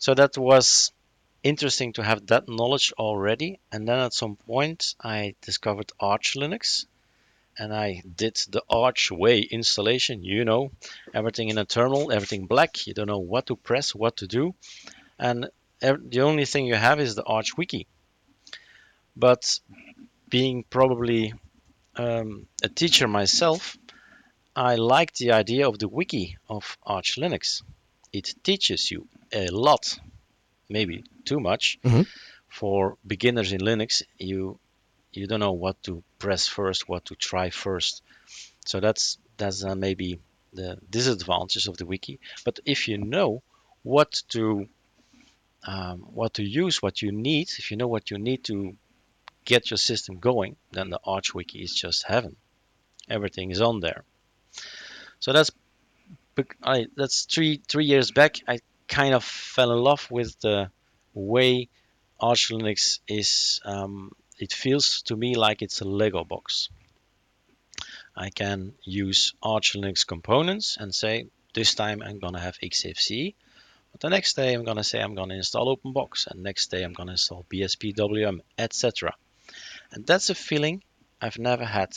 So 0.00 0.14
that 0.14 0.36
was 0.36 0.92
interesting 1.42 1.92
to 1.94 2.02
have 2.02 2.26
that 2.26 2.48
knowledge 2.48 2.92
already. 2.98 3.60
And 3.72 3.88
then 3.88 3.98
at 3.98 4.14
some 4.14 4.36
point, 4.36 4.94
I 5.02 5.34
discovered 5.40 5.92
Arch 5.98 6.34
Linux 6.36 6.86
and 7.58 7.74
I 7.74 8.02
did 8.16 8.36
the 8.48 8.62
Arch 8.68 9.10
Way 9.10 9.40
installation. 9.40 10.22
You 10.22 10.44
know, 10.44 10.72
everything 11.12 11.48
in 11.48 11.58
a 11.58 11.64
terminal, 11.64 12.12
everything 12.12 12.46
black. 12.46 12.86
You 12.86 12.94
don't 12.94 13.08
know 13.08 13.18
what 13.18 13.46
to 13.46 13.56
press, 13.56 13.94
what 13.94 14.18
to 14.18 14.26
do. 14.26 14.54
And 15.18 15.50
the 15.80 16.20
only 16.20 16.44
thing 16.44 16.66
you 16.66 16.74
have 16.74 17.00
is 17.00 17.14
the 17.14 17.24
Arch 17.24 17.56
Wiki. 17.56 17.86
But 19.16 19.60
being 20.28 20.64
probably 20.64 21.34
um, 21.96 22.46
a 22.62 22.68
teacher 22.68 23.08
myself, 23.08 23.76
I 24.54 24.76
like 24.76 25.14
the 25.14 25.32
idea 25.32 25.68
of 25.68 25.78
the 25.78 25.88
wiki 25.88 26.36
of 26.48 26.76
Arch 26.82 27.16
Linux. 27.16 27.62
It 28.12 28.34
teaches 28.42 28.90
you 28.90 29.08
a 29.32 29.48
lot, 29.48 29.98
maybe 30.70 31.04
too 31.24 31.40
much. 31.40 31.78
Mm-hmm. 31.84 32.02
For 32.48 32.96
beginners 33.06 33.52
in 33.52 33.60
Linux, 33.60 34.02
you 34.18 34.58
you 35.12 35.26
don't 35.26 35.40
know 35.40 35.52
what 35.52 35.82
to 35.84 36.02
press 36.18 36.46
first, 36.46 36.88
what 36.88 37.04
to 37.06 37.14
try 37.14 37.50
first. 37.50 38.02
So 38.64 38.80
that's 38.80 39.18
that's 39.36 39.64
uh, 39.64 39.74
maybe 39.74 40.20
the 40.52 40.78
disadvantages 40.88 41.68
of 41.68 41.76
the 41.76 41.86
wiki. 41.86 42.20
But 42.44 42.60
if 42.64 42.88
you 42.88 42.98
know 42.98 43.42
what 43.82 44.22
to 44.30 44.66
um, 45.66 46.00
what 46.12 46.34
to 46.34 46.42
use, 46.42 46.82
what 46.82 47.02
you 47.02 47.12
need, 47.12 47.48
if 47.58 47.70
you 47.70 47.76
know 47.76 47.88
what 47.88 48.10
you 48.10 48.18
need 48.18 48.44
to 48.44 48.76
get 49.44 49.70
your 49.70 49.78
system 49.78 50.18
going, 50.18 50.56
then 50.72 50.90
the 50.90 51.00
Arch 51.04 51.34
wiki 51.34 51.62
is 51.62 51.74
just 51.74 52.06
heaven. 52.06 52.36
Everything 53.08 53.50
is 53.50 53.60
on 53.60 53.80
there. 53.80 54.04
So 55.18 55.32
that's 55.32 55.50
I, 56.62 56.86
that's 56.96 57.24
three 57.24 57.60
three 57.68 57.84
years 57.84 58.10
back. 58.10 58.36
I 58.48 58.60
kind 58.90 59.14
of 59.14 59.24
fell 59.24 59.70
in 59.70 59.78
love 59.78 60.10
with 60.10 60.38
the 60.40 60.68
way 61.14 61.68
Arch 62.18 62.48
Linux 62.50 62.98
is. 63.06 63.60
Um, 63.64 64.12
it 64.38 64.52
feels 64.52 65.02
to 65.02 65.16
me 65.16 65.36
like 65.36 65.62
it's 65.62 65.80
a 65.80 65.84
Lego 65.84 66.24
box. 66.24 66.68
I 68.16 68.30
can 68.30 68.74
use 68.82 69.32
Arch 69.42 69.74
Linux 69.74 70.06
components 70.06 70.76
and 70.78 70.94
say 70.94 71.28
this 71.54 71.74
time 71.74 72.02
I'm 72.02 72.18
gonna 72.18 72.40
have 72.40 72.58
XFCE, 72.58 73.34
but 73.92 74.00
the 74.00 74.10
next 74.10 74.34
day 74.34 74.52
I'm 74.52 74.64
gonna 74.64 74.84
say 74.84 75.00
I'm 75.00 75.14
gonna 75.14 75.34
install 75.34 75.76
OpenBox, 75.76 76.26
and 76.26 76.42
next 76.42 76.70
day 76.70 76.82
I'm 76.82 76.92
gonna 76.92 77.12
install 77.12 77.46
BSPWM, 77.48 78.40
etc. 78.58 79.14
And 79.92 80.04
that's 80.04 80.30
a 80.30 80.34
feeling 80.34 80.82
I've 81.20 81.38
never 81.38 81.64
had 81.64 81.96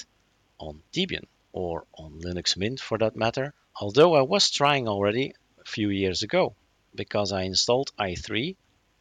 on 0.60 0.84
Debian 0.94 1.26
or 1.52 1.86
on 1.98 2.22
Linux 2.22 2.56
Mint 2.56 2.80
for 2.80 3.00
that 3.00 3.16
matter, 3.16 3.54
although 3.76 4.14
I 4.14 4.22
was 4.22 4.52
trying 4.52 4.88
already 4.88 5.34
a 5.60 5.66
few 5.66 5.90
years 5.90 6.22
ago 6.22 6.56
because 6.96 7.32
I 7.32 7.44
installed 7.44 7.92
i3 8.00 8.56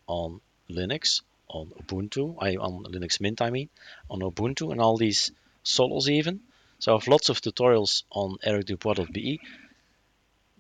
on 0.07 0.41
Linux, 0.71 1.23
on 1.49 1.67
Ubuntu, 1.69 2.37
I, 2.41 2.57
on 2.57 2.85
Linux 2.85 3.21
Mint 3.21 3.43
I 3.43 3.51
mean, 3.51 3.69
on 4.11 4.21
Ubuntu 4.21 4.73
and 4.73 4.81
all 4.81 4.97
these 4.97 5.33
solos 5.63 6.09
even. 6.09 6.41
So 6.79 6.93
I 6.93 6.99
have 6.99 7.09
lots 7.09 7.29
of 7.29 7.41
tutorials 7.41 8.03
on 8.11 8.39
ericdubois.be 8.45 9.41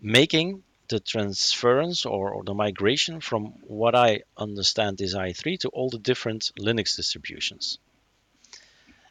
making 0.00 0.62
the 0.88 1.00
transference 1.00 2.04
or, 2.04 2.32
or, 2.34 2.44
the 2.44 2.54
migration 2.54 3.20
from 3.20 3.46
what 3.62 3.94
I 3.94 4.22
understand 4.36 5.00
is 5.00 5.14
i3 5.14 5.58
to 5.60 5.68
all 5.68 5.88
the 5.88 5.98
different 5.98 6.50
Linux 6.58 6.96
distributions. 6.96 7.78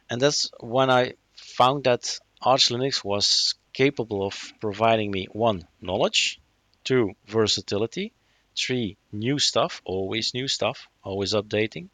And 0.08 0.20
that's 0.20 0.50
when 0.60 0.90
I 0.90 1.14
found 1.34 1.84
that 1.84 2.20
Arch 2.40 2.68
Linux 2.68 3.02
was 3.02 3.54
capable 3.72 4.26
of 4.26 4.52
providing 4.60 5.10
me 5.10 5.26
one, 5.32 5.66
knowledge, 5.80 6.38
two, 6.84 7.12
versatility, 7.26 8.12
three, 8.56 8.96
new 9.12 9.38
stuff, 9.38 9.82
always 9.84 10.34
new 10.34 10.48
stuff, 10.48 10.88
always 11.02 11.32
updating. 11.32 11.88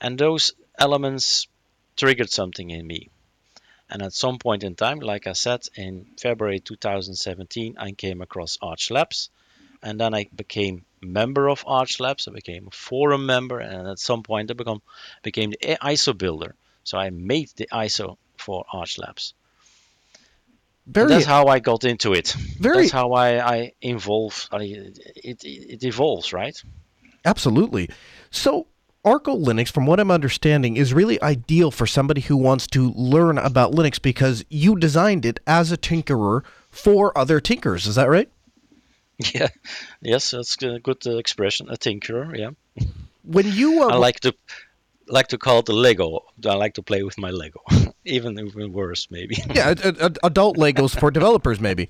And 0.00 0.18
those 0.18 0.52
elements 0.78 1.48
triggered 1.96 2.30
something 2.30 2.70
in 2.70 2.86
me. 2.86 3.10
And 3.88 4.02
at 4.02 4.12
some 4.12 4.38
point 4.38 4.64
in 4.64 4.74
time, 4.74 4.98
like 4.98 5.26
I 5.26 5.32
said, 5.32 5.62
in 5.76 6.06
February 6.18 6.60
2017, 6.60 7.76
I 7.78 7.92
came 7.92 8.20
across 8.20 8.58
Arch 8.60 8.90
Labs. 8.90 9.30
And 9.82 10.00
then 10.00 10.14
I 10.14 10.28
became 10.34 10.84
member 11.00 11.48
of 11.48 11.62
Arch 11.66 12.00
Labs. 12.00 12.26
I 12.26 12.32
became 12.32 12.66
a 12.66 12.70
forum 12.72 13.26
member. 13.26 13.60
And 13.60 13.86
at 13.86 14.00
some 14.00 14.22
point, 14.22 14.50
I 14.50 14.54
become, 14.54 14.82
became 15.22 15.50
the 15.50 15.78
ISO 15.80 16.16
builder. 16.18 16.56
So 16.82 16.98
I 16.98 17.10
made 17.10 17.50
the 17.56 17.68
ISO 17.72 18.16
for 18.36 18.64
Arch 18.72 18.98
Labs. 18.98 19.34
Very, 20.86 21.08
that's 21.08 21.24
how 21.24 21.46
I 21.46 21.58
got 21.58 21.84
into 21.84 22.12
it. 22.12 22.28
Very, 22.60 22.82
that's 22.82 22.92
how 22.92 23.12
I, 23.12 23.40
I 23.44 23.72
involve. 23.80 24.48
I, 24.52 24.62
it, 24.62 25.42
it 25.44 25.84
evolves, 25.84 26.32
right? 26.32 26.56
Absolutely. 27.24 27.90
So 28.30 28.68
Arco 29.04 29.36
Linux, 29.36 29.70
from 29.70 29.86
what 29.86 30.00
I'm 30.00 30.10
understanding, 30.10 30.76
is 30.76 30.92
really 30.92 31.22
ideal 31.22 31.70
for 31.70 31.86
somebody 31.86 32.20
who 32.22 32.36
wants 32.36 32.66
to 32.68 32.92
learn 32.92 33.38
about 33.38 33.72
Linux 33.72 34.02
because 34.02 34.44
you 34.48 34.76
designed 34.76 35.24
it 35.24 35.38
as 35.46 35.70
a 35.70 35.76
tinkerer 35.76 36.42
for 36.70 37.16
other 37.16 37.40
tinkers. 37.40 37.86
Is 37.86 37.94
that 37.94 38.08
right? 38.08 38.28
Yeah. 39.34 39.48
Yes, 40.02 40.32
that's 40.32 40.62
a 40.62 40.78
good 40.78 41.06
uh, 41.06 41.16
expression. 41.16 41.68
A 41.70 41.76
tinkerer. 41.78 42.36
Yeah. 42.36 42.50
When 43.24 43.50
you, 43.50 43.82
uh, 43.84 43.88
I 43.88 43.96
like 43.96 44.20
to 44.20 44.34
like 45.08 45.28
to 45.28 45.38
call 45.38 45.60
it 45.60 45.66
the 45.66 45.72
Lego. 45.72 46.20
I 46.44 46.54
like 46.54 46.74
to 46.74 46.82
play 46.82 47.02
with 47.02 47.18
my 47.18 47.30
Lego, 47.30 47.60
even 48.04 48.38
even 48.38 48.72
worse 48.72 49.08
maybe. 49.10 49.36
yeah, 49.54 49.74
a, 49.82 50.06
a, 50.06 50.12
adult 50.24 50.56
Legos 50.56 50.98
for 50.98 51.10
developers 51.10 51.60
maybe. 51.60 51.88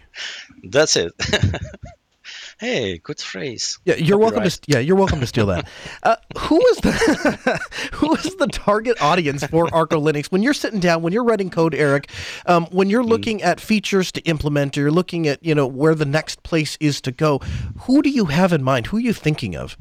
That's 0.65 0.97
it. 0.97 1.13
hey, 2.59 2.99
good 2.99 3.21
phrase. 3.21 3.79
Yeah, 3.85 3.97
you're 3.97 4.19
welcome 4.19 4.43
to. 4.43 4.61
Yeah, 4.67 4.79
you're 4.79 4.97
welcome 4.97 5.21
to 5.21 5.27
steal 5.27 5.47
that. 5.47 5.69
Uh, 6.03 6.17
who 6.39 6.65
is 6.69 6.77
the 6.79 7.61
who 7.93 8.15
is 8.15 8.37
the 8.37 8.47
target 8.47 9.01
audience 9.01 9.45
for 9.45 9.73
Arco 9.75 10.01
Linux 10.01 10.27
when 10.27 10.43
you're 10.43 10.55
sitting 10.55 10.81
down 10.81 11.03
when 11.03 11.13
you're 11.13 11.25
writing 11.25 11.51
code, 11.51 11.75
Eric? 11.75 12.11
Um, 12.47 12.67
when 12.67 12.91
you're 12.91 13.03
hmm. 13.03 13.09
looking 13.09 13.39
mm. 13.41 13.45
at 13.45 13.61
features 13.61 14.13
to 14.13 14.21
implement, 14.23 14.77
or 14.77 14.83
you're 14.83 14.91
looking 14.91 15.27
at 15.27 15.45
you 15.45 15.55
know 15.55 15.67
where 15.67 15.95
the 15.95 16.07
next 16.07 16.43
place 16.43 16.77
is 16.81 17.01
to 17.03 17.13
go. 17.13 17.39
Who 17.81 18.03
do 18.03 18.11
you 18.11 18.27
have 18.27 18.53
in 18.53 18.63
mind? 18.63 18.89
Who 18.89 18.99
are 18.99 19.01
you 19.01 19.13
thinking 19.13 19.57
of? 19.57 19.77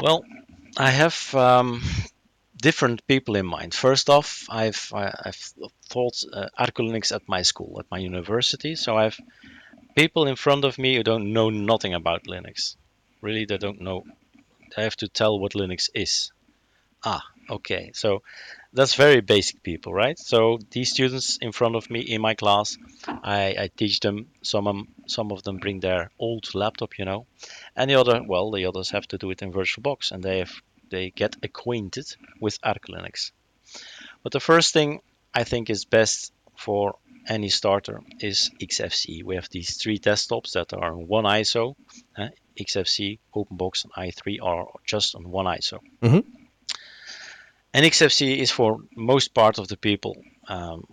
Well, 0.00 0.24
I 0.80 0.88
have 0.88 1.34
um, 1.34 1.82
different 2.56 3.06
people 3.06 3.36
in 3.36 3.44
mind. 3.44 3.74
First 3.74 4.08
off, 4.08 4.46
I've 4.48 4.90
I've 4.94 5.52
taught 5.90 6.24
uh, 6.32 6.48
Arco 6.56 6.82
Linux 6.82 7.12
at 7.14 7.28
my 7.28 7.42
school, 7.42 7.78
at 7.80 7.90
my 7.90 7.98
university. 7.98 8.76
So 8.76 8.96
I 8.96 9.02
have 9.02 9.20
people 9.94 10.26
in 10.26 10.36
front 10.36 10.64
of 10.64 10.78
me 10.78 10.96
who 10.96 11.02
don't 11.02 11.34
know 11.34 11.50
nothing 11.50 11.92
about 11.92 12.24
Linux. 12.24 12.76
Really, 13.20 13.44
they 13.44 13.58
don't 13.58 13.82
know. 13.82 14.04
They 14.74 14.82
have 14.82 14.96
to 14.96 15.08
tell 15.08 15.38
what 15.38 15.52
Linux 15.52 15.90
is. 15.94 16.32
Ah, 17.04 17.24
okay. 17.50 17.90
So 17.92 18.22
that's 18.72 18.94
very 18.94 19.20
basic 19.20 19.62
people, 19.62 19.92
right? 19.92 20.18
So 20.18 20.58
these 20.70 20.90
students 20.92 21.36
in 21.42 21.52
front 21.52 21.76
of 21.76 21.90
me 21.90 22.00
in 22.00 22.22
my 22.22 22.34
class, 22.34 22.78
I, 23.06 23.54
I 23.64 23.70
teach 23.76 24.00
them. 24.00 24.28
Some 24.42 24.88
some 25.06 25.30
of 25.30 25.42
them 25.42 25.58
bring 25.58 25.80
their 25.80 26.10
old 26.18 26.54
laptop, 26.54 26.98
you 26.98 27.04
know, 27.04 27.26
and 27.76 27.90
the 27.90 27.96
other, 27.96 28.22
well, 28.26 28.50
the 28.50 28.64
others 28.64 28.90
have 28.90 29.06
to 29.08 29.18
do 29.18 29.30
it 29.30 29.42
in 29.42 29.52
VirtualBox, 29.52 30.12
and 30.12 30.22
they 30.22 30.38
have 30.38 30.52
they 30.90 31.10
get 31.10 31.36
acquainted 31.42 32.06
with 32.40 32.58
Arch 32.62 32.82
Linux. 32.88 33.32
But 34.22 34.32
the 34.32 34.40
first 34.40 34.72
thing 34.72 35.00
I 35.34 35.44
think 35.44 35.70
is 35.70 35.84
best 35.84 36.32
for 36.56 36.96
any 37.26 37.48
starter 37.48 38.00
is 38.20 38.50
XFCE. 38.60 39.24
We 39.24 39.36
have 39.36 39.48
these 39.50 39.76
three 39.76 39.98
desktops 39.98 40.52
that 40.52 40.72
are 40.72 40.92
on 40.92 41.06
one 41.06 41.24
ISO. 41.24 41.74
Uh, 42.16 42.28
XFCE, 42.58 43.18
OpenBox, 43.34 43.84
and 43.84 43.92
i3 43.92 44.38
are 44.42 44.66
just 44.84 45.14
on 45.14 45.30
one 45.30 45.46
ISO. 45.46 45.78
Mm-hmm. 46.02 46.28
And 47.72 47.86
XFCE 47.86 48.38
is 48.38 48.50
for 48.50 48.78
most 48.96 49.32
part 49.32 49.58
of 49.58 49.68
the 49.68 49.76
people 49.76 50.16
um, 50.48 50.84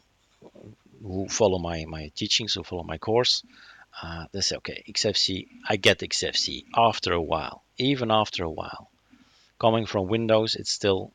who 1.02 1.28
follow 1.28 1.60
my, 1.60 1.86
my 1.88 2.12
teachings, 2.16 2.54
who 2.54 2.64
follow 2.64 2.84
my 2.84 2.98
course. 2.98 3.44
Uh, 4.02 4.26
they 4.32 4.42
say, 4.42 4.58
okay, 4.58 4.84
XFCE, 4.88 5.48
I 5.68 5.78
get 5.78 6.00
XFCE 6.00 6.66
after 6.76 7.14
a 7.14 7.22
while, 7.22 7.64
even 7.78 8.12
after 8.12 8.44
a 8.44 8.50
while. 8.50 8.92
Coming 9.60 9.86
from 9.86 10.08
Windows, 10.08 10.56
it's 10.56 10.72
still, 10.72 11.12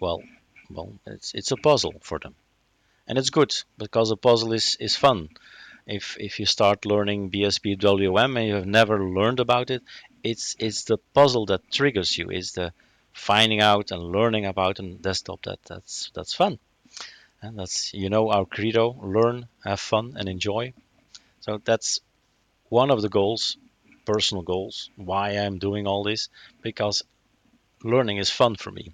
well, 0.00 0.22
well, 0.70 0.92
it's 1.06 1.34
it's 1.34 1.52
a 1.52 1.56
puzzle 1.56 1.94
for 2.00 2.18
them, 2.18 2.34
and 3.06 3.18
it's 3.18 3.30
good 3.30 3.54
because 3.78 4.10
a 4.10 4.16
puzzle 4.16 4.52
is 4.52 4.76
is 4.80 4.96
fun. 4.96 5.28
If 5.86 6.16
if 6.18 6.40
you 6.40 6.46
start 6.46 6.86
learning 6.86 7.30
BSPWM 7.30 8.36
and 8.38 8.48
you 8.48 8.54
have 8.54 8.66
never 8.66 9.04
learned 9.04 9.40
about 9.40 9.70
it, 9.70 9.82
it's 10.22 10.56
it's 10.58 10.84
the 10.84 10.98
puzzle 11.14 11.46
that 11.46 11.70
triggers 11.70 12.16
you. 12.18 12.30
It's 12.30 12.52
the 12.52 12.72
finding 13.12 13.60
out 13.60 13.90
and 13.90 14.02
learning 14.02 14.46
about 14.46 14.78
a 14.78 14.82
desktop 14.94 15.42
that 15.42 15.58
that's 15.64 16.10
that's 16.14 16.34
fun 16.34 16.58
and 17.42 17.58
that's 17.58 17.94
you 17.94 18.10
know 18.10 18.30
our 18.30 18.44
credo 18.44 18.94
learn 19.02 19.46
have 19.64 19.80
fun 19.80 20.14
and 20.18 20.28
enjoy 20.28 20.72
so 21.40 21.58
that's 21.64 22.00
one 22.68 22.90
of 22.90 23.00
the 23.02 23.08
goals 23.08 23.56
personal 24.04 24.42
goals 24.42 24.90
why 24.96 25.30
i'm 25.30 25.58
doing 25.58 25.86
all 25.86 26.02
this 26.04 26.28
because 26.62 27.02
learning 27.82 28.18
is 28.18 28.30
fun 28.30 28.54
for 28.56 28.70
me 28.70 28.92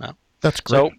yeah. 0.00 0.12
that's 0.40 0.60
great 0.60 0.78
so 0.78 0.90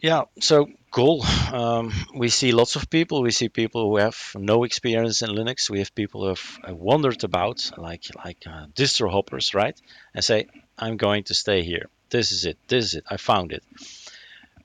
yeah 0.00 0.22
so 0.40 0.68
Cool. 0.92 1.24
Um, 1.50 1.90
we 2.14 2.28
see 2.28 2.52
lots 2.52 2.76
of 2.76 2.90
people. 2.90 3.22
We 3.22 3.30
see 3.30 3.48
people 3.48 3.88
who 3.88 3.96
have 3.96 4.18
no 4.34 4.64
experience 4.64 5.22
in 5.22 5.30
Linux. 5.30 5.70
We 5.70 5.78
have 5.78 5.94
people 5.94 6.20
who 6.20 6.28
have 6.28 6.58
uh, 6.68 6.74
wandered 6.74 7.24
about, 7.24 7.70
like 7.78 8.04
like 8.14 8.44
uh, 8.46 8.66
distro 8.74 9.10
hoppers, 9.10 9.54
right? 9.54 9.80
And 10.14 10.22
say, 10.22 10.48
"I'm 10.78 10.98
going 10.98 11.24
to 11.24 11.34
stay 11.34 11.62
here. 11.62 11.88
This 12.10 12.30
is 12.30 12.44
it. 12.44 12.58
This 12.68 12.84
is 12.84 12.94
it. 12.96 13.04
I 13.08 13.16
found 13.16 13.52
it." 13.52 13.64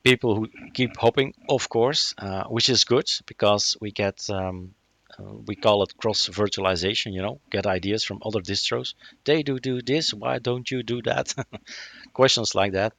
People 0.03 0.35
who 0.35 0.49
keep 0.73 0.97
hopping, 0.97 1.33
of 1.47 1.69
course, 1.69 2.13
uh, 2.17 2.43
which 2.49 2.69
is 2.69 2.83
good 2.83 3.09
because 3.25 3.77
we 3.79 3.91
get 3.91 4.29
um, 4.29 4.73
we 5.19 5.55
call 5.55 5.83
it 5.83 5.97
cross 5.97 6.27
virtualization. 6.27 7.13
You 7.13 7.21
know, 7.21 7.39
get 7.49 7.65
ideas 7.65 8.03
from 8.03 8.21
other 8.23 8.41
distros. 8.41 8.93
They 9.25 9.43
do 9.43 9.59
do 9.59 9.81
this. 9.81 10.13
Why 10.13 10.39
don't 10.39 10.69
you 10.69 10.83
do 10.83 11.01
that? 11.03 11.33
Questions 12.13 12.55
like 12.55 12.73
that. 12.73 12.93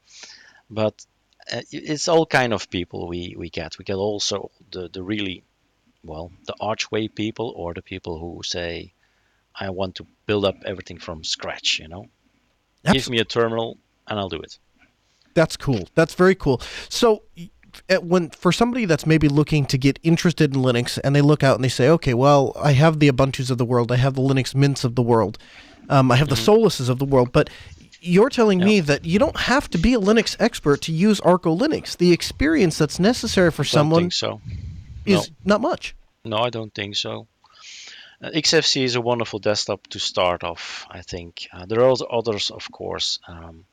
But 0.71 1.05
uh, 1.53 1.63
it's 1.71 2.09
all 2.09 2.27
kind 2.27 2.53
of 2.53 2.71
people 2.71 3.09
we, 3.09 3.35
we 3.39 3.51
get. 3.51 3.79
We 3.79 3.85
get 3.85 3.97
also 3.97 4.51
the, 4.71 4.89
the 4.89 5.03
really, 5.03 5.45
well, 6.05 6.31
the 6.47 6.55
archway 6.61 7.09
people 7.09 7.53
or 7.57 7.75
the 7.75 7.83
people 7.83 8.19
who 8.19 8.43
say, 8.43 8.93
I 9.55 9.71
want 9.71 9.97
to 9.97 10.07
build 10.27 10.45
up 10.45 10.57
everything 10.65 10.99
from 10.99 11.25
scratch, 11.25 11.79
you 11.79 11.89
know? 11.89 12.07
Absolutely. 12.85 13.01
Give 13.01 13.11
me 13.11 13.19
a 13.21 13.25
terminal 13.25 13.79
and 14.07 14.19
I'll 14.19 14.29
do 14.29 14.41
it. 14.41 14.59
That's 15.35 15.57
cool. 15.57 15.89
That's 15.95 16.15
very 16.15 16.35
cool. 16.35 16.61
So, 16.89 17.23
when 18.03 18.31
for 18.31 18.53
somebody 18.53 18.85
that's 18.85 19.07
maybe 19.07 19.29
looking 19.29 19.67
to 19.67 19.79
get 19.79 19.99
interested 20.03 20.55
in 20.55 20.63
Linux 20.63 20.99
and 21.03 21.15
they 21.15 21.21
look 21.21 21.43
out 21.43 21.57
and 21.57 21.65
they 21.65 21.69
say, 21.69 21.89
okay, 21.89 22.15
well, 22.15 22.53
I 22.57 22.73
have 22.73 23.01
the 23.01 23.11
Ubuntu's 23.11 23.51
of 23.51 23.59
the 23.59 23.65
world, 23.65 23.93
I 23.93 23.97
have 23.97 24.15
the 24.15 24.23
Linux 24.23 24.55
Mints 24.55 24.85
of 24.85 24.95
the 24.95 25.03
world, 25.03 25.39
um, 25.89 26.11
I 26.11 26.17
have 26.17 26.29
the 26.29 26.35
mm-hmm. 26.35 26.67
Soluses 26.67 26.89
of 26.89 26.99
the 26.99 27.05
world, 27.05 27.33
but 27.33 27.51
you're 28.01 28.31
telling 28.31 28.61
me 28.61 28.81
that 28.81 29.05
you 29.05 29.19
don't 29.19 29.37
have 29.37 29.69
to 29.71 29.79
be 29.79 29.95
a 29.95 29.99
Linux 29.99 30.37
expert 30.39 30.83
to 30.83 30.93
use 30.93 31.21
Arco 31.21 31.57
Linux. 31.57 31.97
The 31.97 32.13
experience 32.13 32.79
that's 32.79 32.99
necessary 32.99 33.51
for 33.51 33.65
someone 33.65 34.11
so. 34.11 34.41
is 35.05 35.31
no. 35.31 35.37
not 35.45 35.61
much. 35.61 35.97
No, 36.25 36.39
I 36.39 36.51
don't 36.51 36.73
think 36.73 36.97
so. 36.97 37.27
Uh, 38.23 38.31
XFCE 38.31 38.85
is 38.85 38.97
a 38.97 39.01
wonderful 39.01 39.39
desktop 39.39 39.87
to 39.89 39.99
start 39.99 40.45
off. 40.45 40.87
I 40.91 41.03
think 41.03 41.49
uh, 41.53 41.67
there 41.67 41.83
are 41.85 41.95
others, 42.11 42.51
of 42.51 42.71
course, 42.71 43.19
um, 43.29 43.65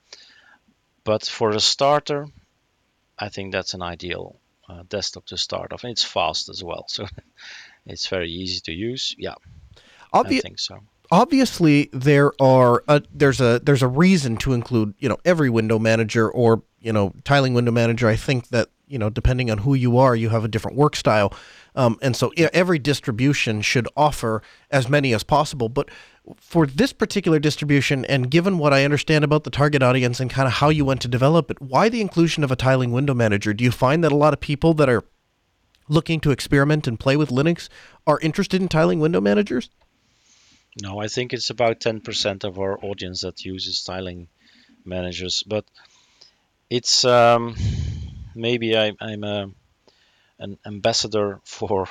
but 1.04 1.26
for 1.26 1.52
a 1.52 1.60
starter, 1.60 2.28
I 3.18 3.30
think 3.30 3.52
that's 3.52 3.74
an 3.74 3.82
ideal 3.82 4.40
uh, 4.70 4.84
desktop 4.88 5.26
to 5.28 5.38
start 5.38 5.74
off, 5.74 5.84
and 5.84 5.92
it's 5.92 6.04
fast 6.04 6.50
as 6.50 6.64
well, 6.64 6.86
so 6.90 7.06
it's 7.86 8.08
very 8.08 8.30
easy 8.30 8.60
to 8.62 8.72
use. 8.72 9.16
Yeah, 9.18 9.36
Obvi- 10.14 10.38
I 10.38 10.42
think 10.42 10.60
so 10.60 10.80
obviously 11.12 11.90
there 11.94 12.32
are 12.42 12.84
a, 12.88 13.02
there's 13.14 13.42
a 13.42 13.60
there's 13.64 13.82
a 13.82 13.88
reason 13.88 14.38
to 14.38 14.54
include 14.54 14.94
you 15.00 15.10
know 15.10 15.18
every 15.26 15.50
window 15.50 15.80
manager 15.80 16.30
or 16.30 16.64
you 16.80 16.94
know 16.94 17.14
tiling 17.24 17.54
window 17.54 17.72
manager. 17.72 18.08
I 18.08 18.16
think 18.16 18.50
that 18.50 18.70
you 18.88 18.98
know 18.98 19.10
depending 19.10 19.52
on 19.52 19.60
who 19.60 19.74
you 19.74 19.98
are, 19.98 20.16
you 20.16 20.30
have 20.30 20.44
a 20.44 20.48
different 20.48 20.78
work 20.78 20.96
style, 20.96 21.34
um, 21.76 21.98
and 22.02 22.16
so 22.16 22.32
every 22.38 22.80
distribution 22.80 23.62
should 23.62 23.88
offer 23.96 24.42
as 24.72 24.90
many 24.90 25.14
as 25.14 25.24
possible. 25.24 25.70
But 25.70 25.90
for 26.38 26.66
this 26.66 26.94
particular 26.94 27.40
distribution, 27.40 28.06
and 28.06 28.32
given 28.32 28.58
what 28.58 28.74
I 28.74 28.84
understand 28.84 29.24
about 29.24 29.44
the 29.44 29.50
target 29.50 29.84
audience 29.84 30.20
and 30.20 30.30
kind 30.30 30.48
of 30.48 30.54
how 30.54 30.70
you 30.70 30.86
went 30.86 31.02
to 31.02 31.08
develop 31.08 31.52
it, 31.52 31.62
why 31.62 31.90
the 31.90 32.02
inclusion 32.02 32.44
of 32.44 32.52
a 32.52 32.56
tiling 32.56 32.92
window 32.92 33.14
manager? 33.14 33.54
Do 33.54 33.64
you 33.64 33.72
find 33.72 34.04
that 34.04 34.12
a 34.12 34.16
lot 34.16 34.34
of 34.34 34.40
people 34.40 34.74
that 34.76 34.90
are 34.90 35.04
looking 35.88 36.20
to 36.22 36.32
experiment 36.32 36.88
and 36.88 37.00
play 37.00 37.16
with 37.16 37.30
Linux 37.30 37.70
are 38.08 38.20
interested 38.22 38.62
in 38.62 38.68
tiling 38.68 39.00
window 39.00 39.22
managers? 39.22 39.70
No, 40.82 41.00
I 41.00 41.08
think 41.08 41.32
it's 41.32 41.50
about 41.50 41.80
10% 41.80 42.44
of 42.44 42.60
our 42.60 42.84
audience 42.84 43.22
that 43.22 43.46
uses 43.46 43.84
tiling 43.84 44.28
managers, 44.84 45.44
but 45.44 45.66
it's 46.70 47.06
um, 47.06 47.56
maybe 48.34 48.76
I, 48.76 48.92
am 49.00 49.56
an 50.40 50.58
ambassador 50.66 51.40
for 51.46 51.88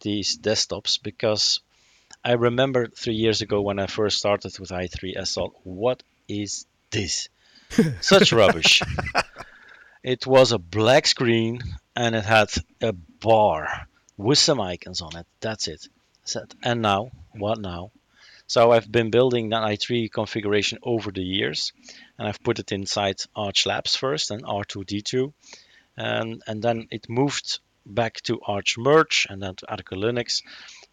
these 0.00 0.38
desktops 0.38 1.02
because 1.02 1.60
I 2.26 2.32
remember 2.32 2.88
three 2.88 3.14
years 3.14 3.40
ago 3.40 3.60
when 3.60 3.78
I 3.78 3.86
first 3.86 4.18
started 4.18 4.58
with 4.58 4.70
i3, 4.70 5.16
I 5.16 5.22
thought, 5.22 5.54
what 5.62 6.02
is 6.26 6.66
this? 6.90 7.28
Such 8.00 8.32
rubbish. 8.32 8.82
It 10.02 10.26
was 10.26 10.50
a 10.50 10.58
black 10.58 11.06
screen 11.06 11.60
and 11.94 12.16
it 12.16 12.24
had 12.24 12.50
a 12.80 12.92
bar 12.92 13.86
with 14.16 14.38
some 14.38 14.60
icons 14.60 15.02
on 15.02 15.14
it. 15.16 15.26
That's 15.38 15.68
it. 15.68 15.86
I 15.86 16.24
said, 16.24 16.52
and 16.64 16.82
now, 16.82 17.12
what 17.30 17.60
now? 17.60 17.92
So 18.48 18.72
I've 18.72 18.90
been 18.90 19.10
building 19.12 19.50
that 19.50 19.62
i3 19.62 20.10
configuration 20.10 20.78
over 20.82 21.12
the 21.12 21.22
years, 21.22 21.72
and 22.18 22.26
I've 22.26 22.42
put 22.42 22.58
it 22.58 22.72
inside 22.72 23.20
Arch 23.36 23.66
Labs 23.66 23.94
first 23.94 24.32
and 24.32 24.42
R2D2, 24.42 25.32
and 25.96 26.42
and 26.48 26.60
then 26.60 26.88
it 26.90 27.08
moved 27.08 27.60
back 27.86 28.20
to 28.22 28.40
Arch 28.46 28.76
Merge 28.78 29.26
and 29.30 29.40
then 29.40 29.54
to 29.56 29.70
Arco 29.70 29.94
Linux. 29.94 30.42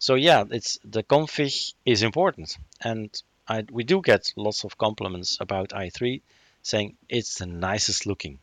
So 0.06 0.16
yeah, 0.16 0.44
it's 0.50 0.78
the 0.84 1.02
config 1.02 1.72
is 1.86 2.02
important, 2.02 2.58
and 2.82 3.08
I, 3.48 3.64
we 3.70 3.84
do 3.84 4.02
get 4.02 4.34
lots 4.36 4.64
of 4.64 4.76
compliments 4.76 5.38
about 5.40 5.70
i3, 5.70 6.20
saying 6.60 6.98
it's 7.08 7.38
the 7.38 7.46
nicest 7.46 8.04
looking 8.04 8.38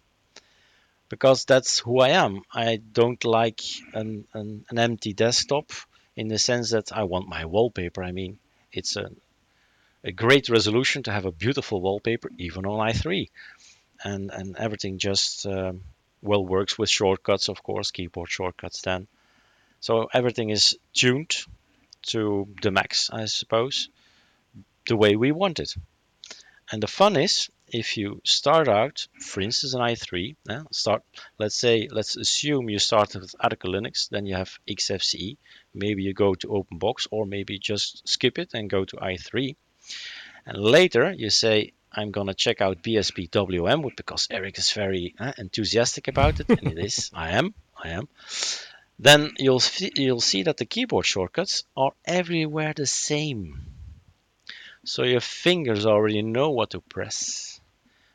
because 1.07 1.45
that's 1.45 1.77
who 1.77 1.99
I 1.99 2.09
am. 2.23 2.41
I 2.51 2.77
don't 2.77 3.23
like 3.23 3.61
an, 3.93 4.25
an, 4.33 4.65
an, 4.71 4.79
empty 4.79 5.13
desktop 5.13 5.69
in 6.15 6.29
the 6.29 6.39
sense 6.39 6.71
that 6.71 6.91
I 6.91 7.03
want 7.03 7.27
my 7.27 7.45
wallpaper. 7.45 8.01
I 8.03 8.11
mean, 8.11 8.39
it's 8.71 8.95
a, 8.95 9.11
a 10.03 10.11
great 10.11 10.49
resolution 10.49 11.03
to 11.03 11.11
have 11.11 11.25
a 11.25 11.37
beautiful 11.43 11.79
wallpaper 11.79 12.31
even 12.39 12.65
on 12.65 12.79
i3 12.89 13.29
and 14.03 14.31
and 14.31 14.57
everything 14.57 14.97
just 14.97 15.45
um, 15.45 15.81
well 16.23 16.43
works 16.43 16.79
with 16.79 16.89
shortcuts 16.89 17.49
of 17.49 17.61
course 17.61 17.91
keyboard 17.91 18.31
shortcuts 18.31 18.81
then 18.81 19.07
so 19.81 20.07
everything 20.13 20.49
is 20.49 20.77
tuned 20.93 21.35
to 22.01 22.47
the 22.61 22.71
max 22.71 23.09
i 23.11 23.25
suppose 23.25 23.89
the 24.87 24.95
way 24.95 25.15
we 25.15 25.31
want 25.31 25.59
it. 25.59 25.73
And 26.71 26.81
the 26.81 26.87
fun 26.87 27.17
is 27.17 27.49
if 27.67 27.97
you 27.97 28.21
start 28.25 28.67
out 28.67 29.07
for 29.19 29.39
instance 29.39 29.73
an 29.73 29.81
i3 29.81 30.35
uh, 30.49 30.63
start 30.71 31.03
let's 31.39 31.55
say 31.55 31.87
let's 31.89 32.17
assume 32.17 32.69
you 32.69 32.79
started 32.79 33.21
with 33.21 33.33
Arco 33.39 33.69
Linux 33.69 34.09
then 34.09 34.25
you 34.25 34.35
have 34.35 34.59
xfce 34.67 35.37
maybe 35.73 36.03
you 36.03 36.13
go 36.13 36.35
to 36.35 36.47
OpenBox 36.47 37.07
or 37.11 37.25
maybe 37.25 37.57
just 37.59 38.05
skip 38.05 38.37
it 38.39 38.49
and 38.53 38.69
go 38.69 38.83
to 38.83 38.97
i3 38.97 39.55
and 40.45 40.57
later 40.57 41.13
you 41.13 41.29
say 41.29 41.71
I'm 41.93 42.11
gonna 42.11 42.33
check 42.33 42.61
out 42.61 42.83
BSPWM 42.83 43.95
because 43.95 44.27
Eric 44.29 44.57
is 44.57 44.71
very 44.71 45.13
uh, 45.19 45.33
enthusiastic 45.37 46.07
about 46.07 46.39
it 46.39 46.49
and 46.49 46.67
it 46.71 46.77
is. 46.77 47.11
I 47.13 47.31
am 47.31 47.53
I 47.81 47.89
am 47.89 48.07
then 49.01 49.31
you'll 49.39 49.63
you'll 49.95 50.21
see 50.21 50.43
that 50.43 50.57
the 50.57 50.65
keyboard 50.65 51.07
shortcuts 51.07 51.63
are 51.75 51.91
everywhere 52.05 52.73
the 52.75 52.85
same. 52.85 53.59
So 54.85 55.01
your 55.03 55.21
fingers 55.21 55.87
already 55.87 56.21
know 56.21 56.51
what 56.51 56.69
to 56.71 56.81
press. 56.81 57.59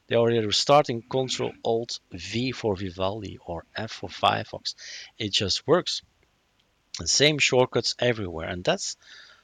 They 0.06 0.14
already 0.14 0.48
starting 0.52 1.02
Control 1.02 1.52
Alt 1.64 1.98
V 2.12 2.52
for 2.52 2.76
Vivaldi 2.76 3.38
or 3.44 3.64
F 3.74 3.90
for 3.90 4.08
Firefox. 4.08 4.76
It 5.18 5.32
just 5.32 5.66
works. 5.66 6.02
The 7.00 7.08
same 7.08 7.38
shortcuts 7.38 7.96
everywhere, 7.98 8.48
and 8.48 8.62
that's 8.62 8.96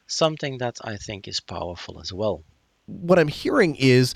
something 0.06 0.58
that 0.58 0.78
I 0.84 0.96
think 0.96 1.26
is 1.26 1.40
powerful 1.40 2.00
as 2.00 2.12
well. 2.12 2.44
What 2.86 3.18
I'm 3.18 3.28
hearing 3.28 3.74
is 3.74 4.14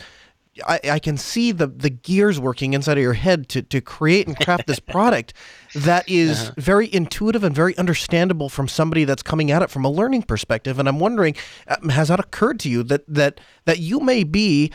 I, 0.67 0.81
I, 0.85 0.99
can 0.99 1.17
see 1.17 1.53
the 1.53 1.67
the 1.67 1.91
gears 1.91 2.41
working 2.41 2.73
inside 2.73 2.97
of 2.97 3.03
your 3.03 3.13
head 3.13 3.49
to 3.51 3.63
to 3.63 3.81
create 3.81 4.27
and 4.27 4.39
craft 4.39 4.67
this 4.67 4.81
product 4.81 5.35
that 5.75 6.09
is 6.09 6.45
uh-huh. 6.45 6.55
very 6.57 6.95
intuitive 6.95 7.45
and 7.45 7.55
very 7.55 7.77
understandable 7.77 8.49
from 8.49 8.69
somebody 8.69 9.05
that's 9.05 9.23
coming 9.23 9.51
at 9.51 9.63
it 9.63 9.71
from 9.71 9.85
a 9.85 9.91
learning 9.91 10.23
perspective. 10.23 10.79
And 10.79 10.89
I'm 10.89 11.01
wondering, 11.01 11.37
um, 11.69 11.91
has 11.91 12.09
that 12.09 12.21
occurred 12.21 12.61
to 12.61 12.71
you 12.71 12.83
that 12.85 13.05
that 13.09 13.41
that 13.65 13.81
you 13.81 14.01
may 14.01 14.25
be 14.25 14.73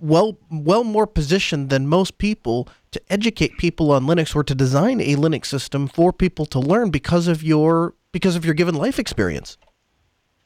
well 0.00 0.38
well 0.50 0.84
more 0.84 1.06
positioned 1.06 1.70
than 1.70 1.86
most 1.86 2.18
people 2.18 2.68
to 2.90 3.00
educate 3.08 3.56
people 3.58 3.92
on 3.92 4.06
Linux 4.06 4.34
or 4.34 4.42
to 4.42 4.54
design 4.54 5.00
a 5.00 5.16
Linux 5.16 5.46
system 5.46 5.86
for 5.86 6.12
people 6.12 6.46
to 6.46 6.58
learn 6.58 6.90
because 6.90 7.28
of 7.28 7.42
your 7.42 7.94
because 8.12 8.36
of 8.36 8.44
your 8.44 8.54
given 8.54 8.74
life 8.74 8.98
experience. 8.98 9.56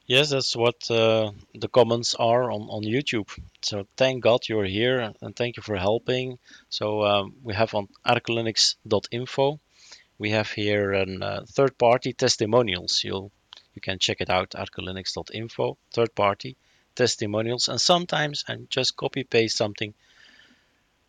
Yes, 0.07 0.29
that's 0.29 0.55
what 0.55 0.89
uh, 0.91 1.31
the 1.55 1.67
comments 1.67 2.13
are 2.13 2.51
on, 2.51 2.61
on 2.69 2.83
YouTube. 2.83 3.29
So 3.63 3.87
thank 3.97 4.23
God 4.23 4.47
you're 4.47 4.65
here 4.65 5.13
and 5.21 5.35
thank 5.35 5.57
you 5.57 5.63
for 5.63 5.75
helping. 5.75 6.37
So 6.69 7.03
um, 7.03 7.33
we 7.41 7.55
have 7.55 7.73
on 7.73 7.87
arcolinux.info, 8.05 9.59
we 10.19 10.29
have 10.29 10.51
here 10.51 10.93
a 10.93 11.05
uh, 11.05 11.45
third-party 11.45 12.13
testimonials. 12.13 13.01
You'll 13.03 13.31
you 13.73 13.81
can 13.81 13.99
check 13.99 14.21
it 14.21 14.29
out 14.29 14.51
arcolinux.info, 14.51 15.77
third-party 15.93 16.55
testimonials, 16.95 17.67
and 17.67 17.81
sometimes 17.81 18.45
and 18.47 18.69
just 18.69 18.95
copy 18.95 19.23
paste 19.23 19.57
something 19.57 19.93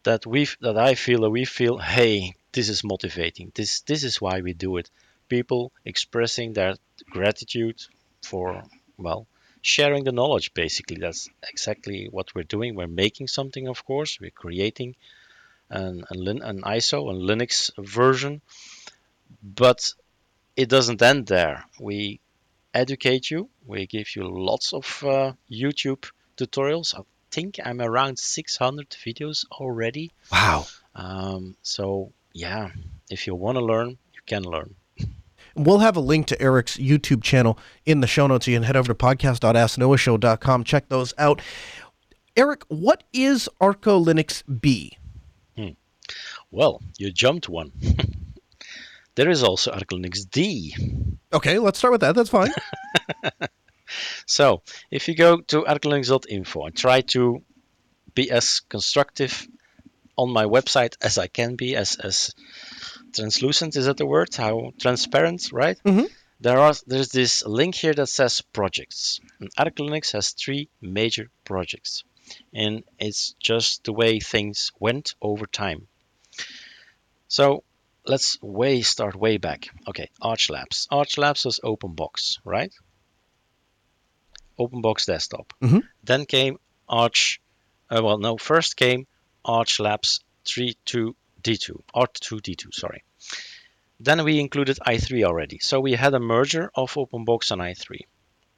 that 0.03 0.27
we 0.27 0.49
that 0.61 0.79
I 0.79 0.95
feel 0.95 1.21
that 1.21 1.31
we 1.31 1.45
feel, 1.45 1.79
hey, 1.79 2.35
this 2.53 2.69
is 2.69 2.83
motivating. 2.83 3.53
This 3.55 3.83
this 3.83 4.03
is 4.05 4.21
why 4.21 4.41
we 4.41 4.53
do 4.55 4.79
it 4.79 4.91
people 5.29 5.73
expressing 5.85 6.53
their 6.53 6.77
gratitude 7.11 7.81
for, 8.23 8.65
well, 8.99 9.27
sharing 9.63 10.05
the 10.05 10.13
knowledge 10.13 10.55
basically. 10.55 10.99
That's 10.99 11.29
exactly 11.49 12.09
what 12.11 12.35
we're 12.35 12.45
doing. 12.45 12.75
We're 12.75 12.87
making 12.87 13.29
something, 13.29 13.69
of 13.69 13.85
course, 13.85 14.19
we're 14.21 14.31
creating 14.31 14.97
an, 15.71 16.05
an, 16.11 16.43
an 16.43 16.61
ISO, 16.63 17.11
a 17.11 17.15
Linux 17.15 17.71
version. 17.79 18.41
But 19.43 19.93
it 20.57 20.69
doesn't 20.69 21.03
end 21.03 21.27
there. 21.27 21.65
We 21.81 22.21
educate 22.73 23.31
you. 23.31 23.49
We 23.67 23.87
give 23.87 24.15
you 24.17 24.25
lots 24.25 24.73
of 24.73 25.03
uh, 25.05 25.33
YouTube 25.51 26.11
tutorials. 26.37 26.95
I 26.95 27.03
think 27.31 27.59
I'm 27.65 27.81
around 27.81 28.19
600 28.19 28.91
videos 28.91 29.45
already. 29.51 30.13
Wow. 30.31 30.67
Um, 30.95 31.57
so 31.63 32.13
yeah, 32.33 32.71
if 33.11 33.27
you 33.27 33.35
want 33.35 33.57
to 33.57 33.65
learn, 33.65 33.89
you 33.89 34.21
can 34.27 34.43
learn. 34.45 34.75
We'll 35.57 35.79
have 35.79 35.97
a 35.97 36.01
link 36.01 36.27
to 36.29 36.41
Eric's 36.41 36.77
YouTube 36.77 37.23
channel 37.23 37.59
in 37.85 38.01
the 38.01 38.07
show 38.07 38.27
notes. 38.27 38.47
You 38.47 38.57
can 38.57 38.63
head 38.63 38.77
over 38.77 38.89
to 38.89 38.95
podcast.asknoahshow.com. 38.95 40.65
Check 40.65 40.89
those 40.89 41.15
out. 41.19 41.41
Eric, 42.37 42.65
what 42.69 43.05
is 43.13 43.49
Arco 43.61 44.03
Linux 44.03 44.43
B? 44.61 44.99
Hmm. 45.57 45.71
Well, 46.51 46.83
you 46.99 47.11
jumped 47.11 47.49
one. 47.49 47.73
there 49.15 49.31
is 49.31 49.43
also 49.43 49.73
Arco 49.73 49.97
Linux 49.97 50.29
D. 50.29 50.75
Okay, 51.33 51.59
let's 51.59 51.79
start 51.79 51.93
with 51.93 52.03
that. 52.03 52.15
That's 52.15 52.31
fine. 52.31 52.51
So, 54.27 54.63
if 54.91 55.09
you 55.09 55.15
go 55.15 55.41
to 55.43 55.63
arcolinux.info 55.63 56.67
and 56.67 56.77
try 56.77 57.03
to 57.03 57.43
be 58.15 58.31
as 58.31 58.61
constructive 58.61 59.47
on 60.17 60.33
my 60.33 60.45
website 60.45 60.97
as 61.01 61.19
I 61.19 61.27
can 61.29 61.57
be, 61.57 61.77
as 61.77 61.97
as 61.97 62.35
translucent 63.17 63.77
is 63.77 63.87
that 63.87 63.97
the 63.97 64.07
word? 64.07 64.35
How 64.35 64.73
transparent, 64.81 65.51
right? 65.53 65.79
Mhm. 65.85 66.09
There 66.41 66.59
are 66.59 66.75
there's 66.87 67.09
this 67.11 67.45
link 67.45 67.75
here 67.75 67.95
that 67.95 68.09
says 68.09 68.43
projects. 68.53 69.21
And 69.41 69.51
Arco 69.59 69.85
Linux 69.85 70.13
has 70.13 70.31
three 70.31 70.69
major 70.81 71.31
projects, 71.45 72.05
and 72.53 72.85
it's 72.99 73.35
just 73.41 73.85
the 73.85 73.93
way 73.93 74.21
things 74.21 74.71
went 74.79 75.15
over 75.21 75.47
time. 75.47 75.89
So 77.29 77.65
let's 78.05 78.39
way 78.43 78.83
start 78.83 79.17
way 79.17 79.39
back. 79.39 79.69
Okay, 79.89 80.11
Arch 80.21 80.51
Labs. 80.51 80.87
Arch 80.91 81.17
Labs 81.19 81.45
was 81.45 81.61
OpenBox, 81.65 82.39
right? 82.45 82.73
OpenBox 84.59 85.07
Desktop. 85.07 85.53
Mhm. 85.63 85.83
Then 86.05 86.25
came 86.27 86.59
Arch. 86.89 87.41
Uh, 87.91 88.03
well, 88.03 88.19
no, 88.19 88.37
first 88.37 88.77
came 88.77 89.07
Arch 89.45 89.81
Labs 89.81 90.21
3.2D2, 90.45 91.83
Art2D2, 91.95 92.73
sorry. 92.73 93.03
Then 93.99 94.25
we 94.25 94.41
included 94.41 94.79
i3 94.87 95.25
already. 95.25 95.59
So 95.59 95.81
we 95.81 95.93
had 95.93 96.13
a 96.15 96.21
merger 96.21 96.71
of 96.75 96.93
OpenBox 96.95 97.51
and 97.51 97.63
i3. 97.63 98.01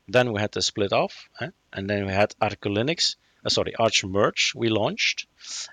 Then 0.09 0.33
we 0.33 0.41
had 0.41 0.53
the 0.53 0.63
split 0.63 0.93
off, 0.93 1.29
eh? 1.41 1.51
and 1.73 1.89
then 1.89 2.07
we 2.07 2.13
had 2.13 2.35
Arch 2.41 2.61
Linux, 2.63 3.17
uh, 3.45 3.51
sorry, 3.51 3.75
Arch 3.77 4.05
Merge 4.05 4.53
we 4.57 4.69
launched 4.69 5.27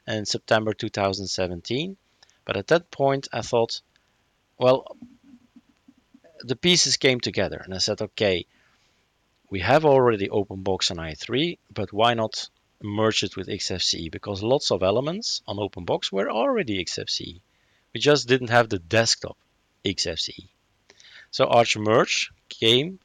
in 0.05 0.25
September 0.25 0.73
2017. 0.73 1.97
But 2.43 2.57
at 2.57 2.67
that 2.67 2.91
point, 2.91 3.27
I 3.33 3.41
thought, 3.41 3.81
well, 4.57 4.97
the 6.41 6.55
pieces 6.55 6.97
came 6.97 7.19
together, 7.19 7.57
and 7.57 7.73
I 7.73 7.79
said, 7.79 8.01
okay, 8.01 8.45
we 9.49 9.61
have 9.61 9.85
already 9.85 10.27
OpenBox 10.27 10.91
and 10.91 10.99
i3, 10.99 11.57
but 11.73 11.91
why 11.91 12.13
not 12.13 12.49
merge 12.83 13.23
it 13.23 13.35
with 13.35 13.47
XFCE? 13.47 14.11
Because 14.11 14.43
lots 14.43 14.69
of 14.69 14.83
elements 14.83 15.41
on 15.47 15.57
OpenBox 15.57 16.11
were 16.11 16.29
already 16.29 16.83
XFCE. 16.83 17.41
We 17.95 18.01
just 18.01 18.27
didn't 18.27 18.49
have 18.49 18.67
the 18.67 18.77
desktop 18.77 19.37
XFCE. 19.85 20.49
So 21.31 21.45
Arch 21.45 21.77
Merge 21.77 22.29
came 22.49 22.99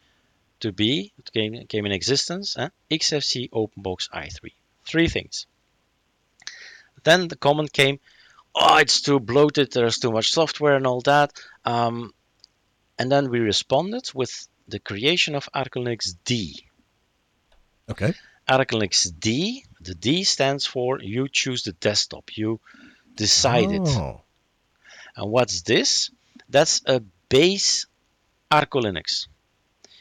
to 0.58 0.72
be, 0.72 1.12
came, 1.32 1.64
came 1.68 1.86
in 1.86 1.92
existence, 1.92 2.58
eh? 2.58 2.70
XFCE 2.90 3.50
OpenBox 3.50 4.10
i3. 4.10 4.52
Three 4.84 5.06
things. 5.06 5.46
Then 7.04 7.28
the 7.28 7.36
comment 7.36 7.72
came, 7.72 8.00
oh, 8.52 8.78
it's 8.78 9.00
too 9.00 9.20
bloated, 9.20 9.70
there's 9.70 9.98
too 9.98 10.10
much 10.10 10.32
software 10.32 10.74
and 10.74 10.88
all 10.88 11.02
that. 11.02 11.40
Um, 11.64 12.12
and 12.98 13.12
then 13.12 13.30
we 13.30 13.38
responded 13.38 14.10
with 14.12 14.48
the 14.66 14.80
creation 14.80 15.36
of 15.36 15.48
Arco 15.54 15.84
Linux 15.84 16.16
D. 16.24 16.66
Okay. 17.88 18.12
Arco 18.48 18.80
Linux 18.80 19.08
D, 19.16 19.64
the 19.80 19.94
D 19.94 20.24
stands 20.24 20.66
for 20.66 21.00
you 21.00 21.28
choose 21.28 21.62
the 21.62 21.74
desktop, 21.74 22.36
you 22.36 22.58
decide 23.14 23.70
it. 23.70 23.88
And 25.16 25.30
what's 25.30 25.62
this? 25.62 26.10
That's 26.48 26.82
a 26.86 27.00
base 27.28 27.86
Arco 28.50 28.80
Linux. 28.80 29.26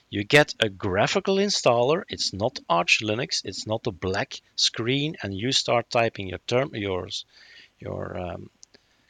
You 0.10 0.24
get 0.24 0.56
a 0.60 0.70
graphical 0.70 1.36
installer. 1.36 2.04
It's 2.10 2.34
not 2.34 2.60
Arch 2.68 3.02
Linux. 3.04 3.46
It's 3.46 3.68
not 3.68 3.86
a 3.86 3.92
black 3.92 4.42
screen, 4.56 5.18
and 5.22 5.34
you 5.34 5.52
start 5.52 5.90
typing 5.92 6.30
your 6.30 6.40
term, 6.48 6.74
yours, 6.74 7.26
your 7.80 8.18
um, 8.18 8.50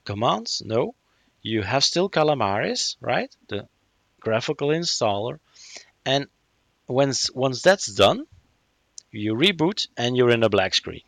commands. 0.03 0.61
No, 0.65 0.95
you 1.41 1.61
have 1.61 1.85
still 1.85 2.09
Calamares, 2.09 2.97
right? 2.99 3.33
The 3.47 3.67
graphical 4.19 4.69
installer, 4.69 5.39
and 6.05 6.27
once 6.87 7.31
once 7.31 7.61
that's 7.61 7.87
done, 7.87 8.25
you 9.11 9.35
reboot 9.35 9.87
and 9.95 10.17
you're 10.17 10.31
in 10.31 10.43
a 10.43 10.49
black 10.49 10.73
screen. 10.73 11.03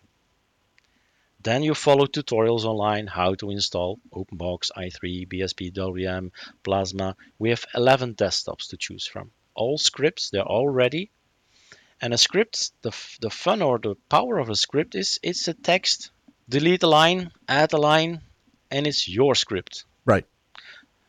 Then 1.43 1.63
you 1.63 1.73
follow 1.73 2.05
tutorials 2.05 2.65
online 2.65 3.07
how 3.07 3.35
to 3.35 3.49
install 3.51 3.99
OpenBox, 4.13 4.71
i3, 4.77 5.27
BSP, 5.27 5.73
WM, 5.73 6.31
Plasma. 6.63 7.15
We 7.39 7.49
have 7.49 7.65
11 7.73 8.15
desktops 8.15 8.69
to 8.69 8.77
choose 8.77 9.07
from. 9.07 9.31
All 9.55 9.77
scripts, 9.77 10.29
they're 10.29 10.43
all 10.43 10.69
ready. 10.69 11.09
And 12.01 12.13
a 12.13 12.17
script, 12.17 12.71
the, 12.81 12.89
f- 12.89 13.17
the 13.21 13.29
fun 13.29 13.61
or 13.61 13.79
the 13.79 13.95
power 14.09 14.39
of 14.39 14.49
a 14.49 14.55
script 14.55 14.95
is 14.95 15.19
it's 15.23 15.47
a 15.47 15.53
text. 15.53 16.11
Delete 16.49 16.83
a 16.83 16.87
line, 16.87 17.31
add 17.47 17.73
a 17.73 17.77
line, 17.77 18.21
and 18.69 18.85
it's 18.87 19.07
your 19.07 19.35
script. 19.35 19.85
Right. 20.05 20.25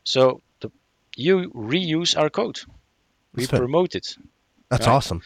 So 0.04 0.40
the, 0.60 0.70
you 1.16 1.50
reuse 1.50 2.16
our 2.18 2.30
code. 2.30 2.60
We 3.34 3.46
That's 3.46 3.58
promote 3.58 3.94
it. 3.94 4.16
That's 4.68 4.86
Right. 4.86 4.92
awesome. 4.94 5.22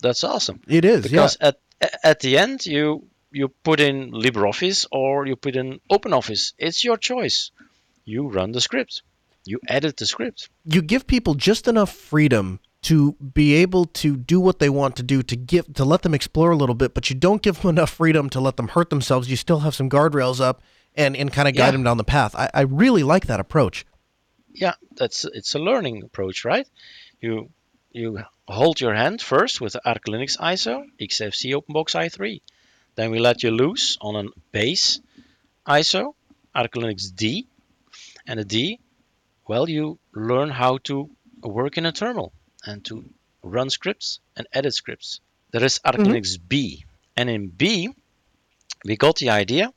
That's 0.00 0.22
awesome 0.24 0.60
It 0.68 0.84
is. 0.84 1.02
because 1.02 1.36
at 1.40 1.58
at 2.04 2.20
the 2.20 2.38
end 2.38 2.64
you 2.66 3.04
you 3.30 3.48
put 3.48 3.80
in 3.80 4.10
LibreOffice 4.12 4.86
or 4.90 5.26
you 5.26 5.36
put 5.36 5.56
in 5.56 5.80
OpenOffice. 5.90 6.52
It's 6.58 6.84
your 6.84 6.96
choice. 6.96 7.50
You 8.04 8.28
run 8.28 8.52
the 8.52 8.60
script. 8.60 9.02
You 9.44 9.60
edit 9.68 9.96
the 9.96 10.06
script. 10.06 10.48
You 10.64 10.82
give 10.82 11.06
people 11.06 11.34
just 11.34 11.68
enough 11.68 11.92
freedom 11.92 12.60
to 12.82 13.12
be 13.12 13.54
able 13.54 13.86
to 13.86 14.16
do 14.16 14.38
what 14.40 14.60
they 14.60 14.68
want 14.68 14.96
to 14.96 15.02
do 15.02 15.22
to 15.22 15.36
give 15.36 15.72
to 15.74 15.84
let 15.84 16.02
them 16.02 16.14
explore 16.14 16.50
a 16.52 16.56
little 16.56 16.74
bit, 16.74 16.94
but 16.94 17.10
you 17.10 17.16
don't 17.16 17.42
give 17.42 17.60
them 17.60 17.70
enough 17.76 17.90
freedom 17.90 18.30
to 18.30 18.40
let 18.40 18.56
them 18.56 18.68
hurt 18.68 18.90
themselves. 18.90 19.28
You 19.28 19.36
still 19.36 19.60
have 19.60 19.74
some 19.74 19.90
guardrails 19.90 20.40
up 20.40 20.62
and, 20.94 21.16
and 21.16 21.32
kind 21.32 21.48
of 21.48 21.54
guide 21.54 21.66
Yeah. 21.66 21.70
them 21.72 21.82
down 21.82 21.96
the 21.96 22.04
path. 22.04 22.34
I, 22.34 22.50
I 22.54 22.60
really 22.62 23.02
like 23.02 23.26
that 23.26 23.40
approach. 23.40 23.84
Yeah, 24.54 24.74
that's 24.96 25.24
it's 25.24 25.54
a 25.54 25.58
learning 25.58 26.02
approach, 26.02 26.44
right? 26.44 26.66
You 27.20 27.50
you 27.92 28.22
hold 28.46 28.80
your 28.80 28.94
hand 28.94 29.20
first 29.20 29.60
with 29.60 29.72
the 29.74 29.86
Arco 29.88 30.12
Linux 30.12 30.38
ISO, 30.38 30.84
XFC 31.00 31.52
OpenBox 31.54 31.94
i3. 31.94 32.40
Then 32.98 33.12
we 33.12 33.20
let 33.20 33.44
you 33.44 33.52
loose 33.52 33.96
on 34.00 34.16
a 34.16 34.24
base 34.50 34.98
ISO, 35.64 36.14
Arco 36.52 36.80
Linux 36.80 37.14
D, 37.14 37.46
and 38.26 38.40
a 38.40 38.44
D. 38.44 38.80
Well, 39.46 39.70
you 39.70 40.00
learn 40.12 40.50
how 40.50 40.78
to 40.88 41.08
work 41.40 41.78
in 41.78 41.86
a 41.86 41.92
terminal 41.92 42.32
and 42.66 42.84
to 42.86 43.04
run 43.44 43.70
scripts 43.70 44.18
and 44.36 44.48
edit 44.52 44.74
scripts. 44.74 45.20
There 45.52 45.62
is 45.62 45.78
Arch 45.84 46.00
Mhm. 46.00 46.08
Linux 46.08 46.38
B, 46.48 46.86
and 47.16 47.30
in 47.30 47.46
B, 47.46 47.94
we 48.84 48.96
got 48.96 49.14
the 49.18 49.30
idea. 49.30 49.72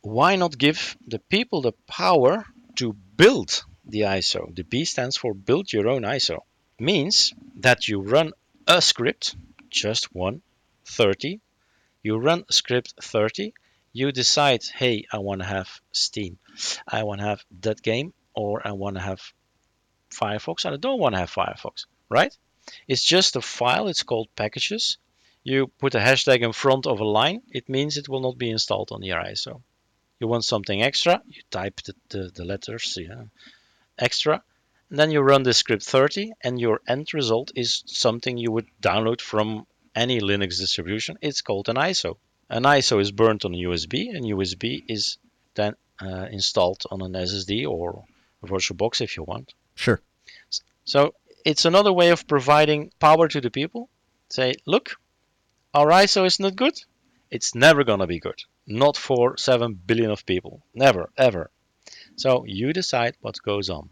Why 0.00 0.34
not 0.34 0.58
give 0.58 0.96
the 1.06 1.20
people 1.20 1.60
the 1.62 1.76
power 1.86 2.46
to 2.80 2.94
build 3.16 3.64
the 3.84 4.06
ISO? 4.18 4.52
The 4.52 4.64
B 4.64 4.84
stands 4.84 5.16
for 5.16 5.34
build 5.34 5.72
your 5.72 5.86
own 5.86 6.02
ISO. 6.02 6.38
Means 6.80 7.32
that 7.60 7.86
you 7.86 8.00
run 8.00 8.32
a 8.66 8.82
script, 8.82 9.36
just 9.70 10.12
one, 10.12 10.42
30. 10.84 11.40
You 12.06 12.18
run 12.18 12.44
script 12.50 12.94
30. 13.02 13.52
You 13.92 14.12
decide, 14.12 14.62
hey, 14.62 15.06
I 15.10 15.18
want 15.18 15.40
to 15.40 15.46
have 15.48 15.68
Steam. 15.90 16.38
I 16.86 17.02
want 17.02 17.20
to 17.20 17.26
have 17.26 17.44
that 17.62 17.82
game, 17.82 18.14
or 18.32 18.64
I 18.64 18.70
want 18.82 18.94
to 18.94 19.02
have 19.02 19.20
Firefox, 20.12 20.64
and 20.64 20.74
I 20.74 20.78
don't 20.78 21.00
want 21.00 21.16
to 21.16 21.18
have 21.18 21.32
Firefox, 21.32 21.86
right? 22.08 22.32
It's 22.86 23.02
just 23.02 23.34
a 23.34 23.42
file. 23.42 23.88
It's 23.88 24.04
called 24.04 24.28
packages. 24.36 24.98
You 25.42 25.66
put 25.80 25.96
a 25.96 25.98
hashtag 25.98 26.42
in 26.42 26.52
front 26.52 26.86
of 26.86 27.00
a 27.00 27.04
line. 27.20 27.42
It 27.50 27.68
means 27.68 27.96
it 27.96 28.08
will 28.08 28.20
not 28.20 28.38
be 28.38 28.50
installed 28.50 28.92
on 28.92 29.02
your 29.02 29.18
ISO. 29.18 29.62
You 30.20 30.28
want 30.28 30.44
something 30.44 30.80
extra, 30.80 31.20
you 31.26 31.42
type 31.50 31.80
the, 31.80 31.94
the, 32.10 32.30
the 32.36 32.44
letters 32.44 32.96
yeah, 33.00 33.24
extra, 33.98 34.44
and 34.90 34.98
then 35.00 35.10
you 35.10 35.22
run 35.22 35.42
the 35.42 35.52
script 35.52 35.82
30, 35.82 36.34
and 36.40 36.60
your 36.60 36.82
end 36.86 37.12
result 37.14 37.50
is 37.56 37.82
something 37.86 38.38
you 38.38 38.52
would 38.52 38.68
download 38.80 39.20
from 39.20 39.66
any 39.96 40.20
Linux 40.20 40.58
distribution. 40.58 41.18
It's 41.22 41.40
called 41.40 41.68
an 41.68 41.76
ISO. 41.76 42.18
An 42.48 42.62
ISO 42.62 43.00
is 43.00 43.10
burnt 43.10 43.44
on 43.44 43.54
a 43.54 43.58
USB, 43.58 44.14
and 44.14 44.24
USB 44.24 44.84
is 44.86 45.18
then 45.54 45.74
uh, 46.00 46.26
installed 46.30 46.82
on 46.90 47.02
an 47.02 47.12
SSD 47.12 47.66
or 47.68 48.04
a 48.42 48.46
VirtualBox 48.46 49.00
if 49.00 49.16
you 49.16 49.24
want. 49.24 49.54
Sure. 49.74 50.00
So 50.84 51.14
it's 51.44 51.64
another 51.64 51.92
way 51.92 52.10
of 52.10 52.28
providing 52.28 52.92
power 53.00 53.26
to 53.28 53.40
the 53.40 53.50
people. 53.50 53.88
Say, 54.28 54.54
look, 54.66 54.96
our 55.74 55.88
ISO 55.88 56.26
is 56.26 56.38
not 56.38 56.56
good. 56.56 56.78
It's 57.30 57.54
never 57.54 57.82
gonna 57.82 58.06
be 58.06 58.20
good. 58.20 58.40
Not 58.66 58.96
for 58.96 59.36
seven 59.36 59.74
billion 59.74 60.10
of 60.10 60.26
people. 60.26 60.62
Never, 60.74 61.10
ever. 61.16 61.50
So 62.16 62.44
you 62.46 62.72
decide 62.72 63.16
what 63.20 63.42
goes 63.42 63.70
on. 63.70 63.90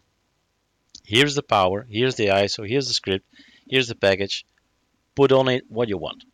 Here's 1.04 1.34
the 1.34 1.42
power, 1.42 1.86
here's 1.88 2.14
the 2.14 2.28
ISO, 2.28 2.66
here's 2.66 2.88
the 2.88 2.94
script, 2.94 3.26
here's 3.68 3.88
the 3.88 3.94
package. 3.94 4.46
Put 5.16 5.32
on 5.32 5.48
it 5.48 5.64
what 5.68 5.88
you 5.88 5.98
want. 5.98 6.24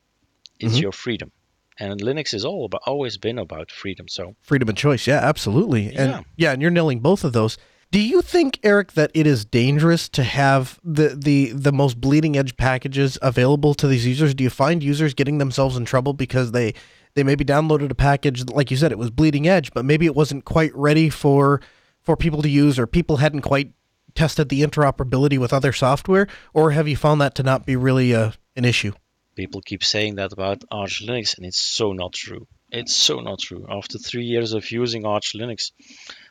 It's 0.58 0.76
Mhm. 0.76 0.82
your 0.82 0.92
freedom. 0.92 1.32
And 1.78 2.00
Linux 2.00 2.34
is 2.34 2.44
all 2.44 2.66
about 2.66 2.82
always 2.86 3.16
been 3.16 3.38
about 3.38 3.70
freedom. 3.70 4.06
So 4.08 4.34
Freedom 4.42 4.68
of 4.68 4.76
choice. 4.76 5.06
Yeah, 5.06 5.18
absolutely. 5.18 5.92
Yeah. 5.92 6.02
And 6.16 6.24
yeah, 6.36 6.52
and 6.52 6.60
you're 6.62 6.70
nailing 6.70 7.00
both 7.00 7.24
of 7.24 7.32
those. 7.32 7.56
Do 7.92 7.98
you 8.00 8.22
think, 8.22 8.60
Eric, 8.62 8.92
that 8.92 9.10
it 9.14 9.26
is 9.26 9.44
dangerous 9.44 10.08
to 10.10 10.22
have 10.22 10.78
the, 10.84 11.08
the, 11.20 11.50
the 11.52 11.72
most 11.72 12.00
bleeding 12.00 12.36
edge 12.38 12.56
packages 12.56 13.18
available 13.20 13.74
to 13.74 13.88
these 13.88 14.06
users? 14.06 14.32
Do 14.32 14.44
you 14.44 14.50
find 14.50 14.80
users 14.80 15.12
getting 15.12 15.38
themselves 15.38 15.76
in 15.76 15.84
trouble 15.86 16.12
because 16.12 16.52
they, 16.52 16.74
they 17.14 17.24
maybe 17.24 17.44
downloaded 17.44 17.90
a 17.90 17.96
package, 17.96 18.44
like 18.48 18.70
you 18.70 18.76
said, 18.76 18.92
it 18.92 18.98
was 18.98 19.10
bleeding 19.10 19.48
edge, 19.48 19.72
but 19.72 19.84
maybe 19.84 20.06
it 20.06 20.14
wasn't 20.14 20.44
quite 20.44 20.74
ready 20.76 21.08
for 21.10 21.60
for 22.02 22.16
people 22.16 22.40
to 22.42 22.48
use 22.48 22.78
or 22.78 22.86
people 22.86 23.16
hadn't 23.18 23.40
quite 23.42 23.72
tested 24.14 24.48
the 24.50 24.62
interoperability 24.62 25.36
with 25.38 25.52
other 25.52 25.72
software? 25.72 26.28
Or 26.54 26.70
have 26.70 26.86
you 26.86 26.96
found 26.96 27.20
that 27.20 27.34
to 27.36 27.42
not 27.42 27.66
be 27.66 27.74
really 27.74 28.12
a, 28.12 28.34
an 28.60 28.64
issue? 28.64 28.92
people 29.40 29.62
keep 29.70 29.82
saying 29.82 30.16
that 30.16 30.32
about 30.32 30.64
Arch 30.70 30.96
Linux, 31.06 31.36
and 31.36 31.46
it's 31.46 31.60
so 31.78 31.92
not 31.92 32.12
true. 32.12 32.46
It's 32.70 32.94
so 32.94 33.20
not 33.20 33.38
true. 33.40 33.64
After 33.78 33.96
three 33.98 34.26
years 34.34 34.52
of 34.52 34.70
using 34.70 35.06
Arch 35.06 35.28
Linux, 35.40 35.72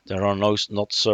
there 0.05 0.23
are 0.29 0.35
no 0.35 0.51
not 0.69 0.93
so 0.93 1.13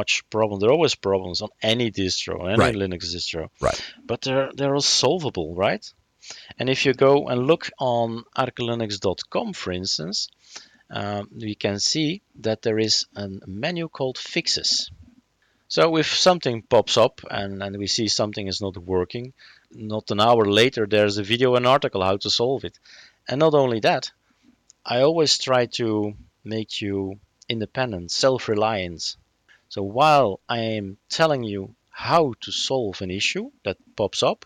much 0.00 0.12
problem. 0.28 0.58
There 0.58 0.70
are 0.70 0.78
always 0.78 0.96
problems 0.96 1.38
on 1.42 1.50
any 1.62 1.88
distro, 1.90 2.36
any 2.52 2.58
Right. 2.64 2.74
Linux 2.74 3.02
distro. 3.14 3.48
Right. 3.60 3.80
But 4.10 4.22
they're 4.22 4.50
they're 4.56 4.74
all 4.74 4.90
solvable, 5.02 5.54
right? 5.54 5.84
And 6.58 6.68
if 6.68 6.84
you 6.84 6.92
go 7.08 7.28
and 7.28 7.46
look 7.46 7.70
on 7.78 8.24
arcolinux.com, 8.44 9.52
for 9.52 9.72
instance, 9.72 10.28
um, 10.90 11.28
we 11.46 11.54
can 11.54 11.78
see 11.78 12.22
that 12.46 12.62
there 12.62 12.80
is 12.88 13.06
a 13.14 13.28
menu 13.46 13.88
called 13.88 14.18
fixes. 14.18 14.90
So 15.68 15.96
if 15.96 16.06
something 16.28 16.62
pops 16.62 16.96
up 16.96 17.20
and, 17.30 17.62
and 17.62 17.76
we 17.76 17.86
see 17.86 18.08
something 18.08 18.46
is 18.46 18.60
not 18.60 18.76
working, 18.76 19.32
not 19.70 20.10
an 20.10 20.20
hour 20.20 20.44
later 20.44 20.86
there's 20.86 21.18
a 21.18 21.22
video 21.22 21.54
and 21.54 21.66
article 21.66 22.02
how 22.02 22.16
to 22.18 22.30
solve 22.30 22.64
it. 22.64 22.78
And 23.28 23.40
not 23.40 23.54
only 23.54 23.80
that, 23.80 24.10
I 24.84 25.00
always 25.00 25.38
try 25.38 25.66
to 25.76 26.14
make 26.44 26.80
you 26.80 27.18
independent, 27.48 28.10
self-reliant. 28.10 29.16
So 29.68 29.82
while 29.82 30.40
I 30.48 30.58
am 30.78 30.96
telling 31.08 31.42
you 31.42 31.74
how 31.90 32.34
to 32.42 32.52
solve 32.52 33.02
an 33.02 33.10
issue 33.10 33.50
that 33.64 33.78
pops 33.96 34.22
up, 34.22 34.44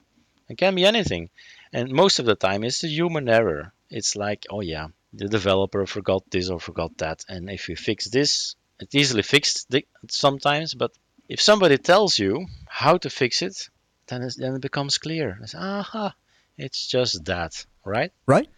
it 0.49 0.57
can 0.57 0.75
be 0.75 0.85
anything. 0.87 1.31
And 1.73 1.93
most 1.93 2.19
of 2.19 2.27
the 2.27 2.35
time 2.35 2.65
it's 2.65 2.85
a 2.85 2.89
human 2.89 3.29
error. 3.29 3.73
It's 3.91 4.17
like, 4.17 4.47
oh 4.51 4.61
yeah, 4.61 4.89
the 5.13 5.29
developer 5.29 5.87
forgot 5.87 6.23
this 6.31 6.49
or 6.49 6.61
forgot 6.61 6.97
that. 6.99 7.25
And 7.29 7.51
if 7.51 7.69
you 7.69 7.77
fix 7.77 8.09
this, 8.09 8.57
it's 8.79 8.95
easily 8.95 9.23
fixed 9.23 9.75
sometimes, 10.09 10.75
but 10.75 10.93
if 11.29 11.41
somebody 11.41 11.77
tells 11.77 12.19
you 12.19 12.47
how 12.67 12.97
to 12.99 13.11
fix 13.11 13.43
it, 13.43 13.69
then, 14.11 14.29
then 14.37 14.55
it 14.57 14.61
becomes 14.61 14.99
clear. 14.99 15.39
It's, 15.43 15.55
aha, 15.55 16.15
it's 16.59 16.87
just 16.87 17.25
that, 17.25 17.65
right? 17.85 18.13
Right? 18.27 18.49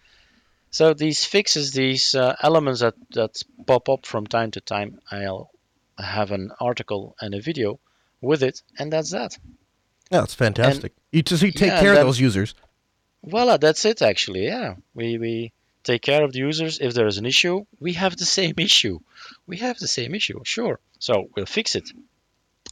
So 0.71 0.95
these 0.95 1.25
fixes, 1.25 1.73
these 1.73 2.15
uh, 2.15 2.35
elements 2.43 2.81
that, 2.81 2.95
that 3.11 3.43
pop 3.67 3.89
up 3.89 4.07
from 4.07 4.27
time 4.27 4.51
to 4.53 4.61
time, 4.61 4.99
I'll 5.11 5.51
have 5.99 6.33
an 6.33 6.51
article 6.59 7.15
and 7.21 7.35
a 7.35 7.41
video 7.41 7.79
with 8.21 8.43
it, 8.43 8.63
and 8.79 8.93
that's 8.93 9.11
that. 9.11 9.37
Yeah, 10.11 10.21
that's 10.21 10.35
fantastic. 10.35 10.95
you 11.11 11.23
just 11.23 11.43
you 11.43 11.53
take 11.53 11.69
yeah, 11.69 11.81
care 11.81 11.93
of 11.93 12.01
those 12.01 12.21
users. 12.21 12.55
Voila, 13.25 13.57
that's 13.57 13.85
it 13.85 14.03
actually. 14.03 14.47
Yeah, 14.47 14.75
we 14.95 15.19
we 15.19 15.53
take 15.85 16.03
care 16.03 16.23
of 16.23 16.33
the 16.33 16.39
users. 16.39 16.79
If 16.81 16.95
there 16.95 17.07
is 17.07 17.19
an 17.19 17.27
issue, 17.27 17.65
we 17.81 17.95
have 17.95 18.17
the 18.17 18.25
same 18.25 18.55
issue. 18.59 18.99
We 19.47 19.59
have 19.59 19.79
the 19.79 19.89
same 19.89 20.15
issue, 20.15 20.41
sure. 20.45 20.81
So 20.99 21.29
we'll 21.35 21.47
fix 21.47 21.75
it. 21.77 21.91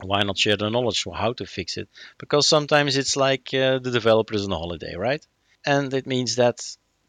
Why 0.03 0.23
not 0.23 0.39
share 0.39 0.57
the 0.57 0.71
knowledge 0.71 1.05
of 1.07 1.15
how 1.15 1.33
to 1.35 1.47
fix 1.47 1.77
it? 1.77 1.89
Because 2.19 2.49
sometimes 2.49 2.97
it's 2.97 3.17
like 3.17 3.53
uh, 3.55 3.79
the 3.79 3.91
developer 3.91 4.35
is 4.35 4.45
on 4.45 4.51
holiday, 4.51 4.95
right? 4.97 5.25
And 5.65 5.93
it 5.93 6.07
means 6.07 6.37
that 6.37 6.61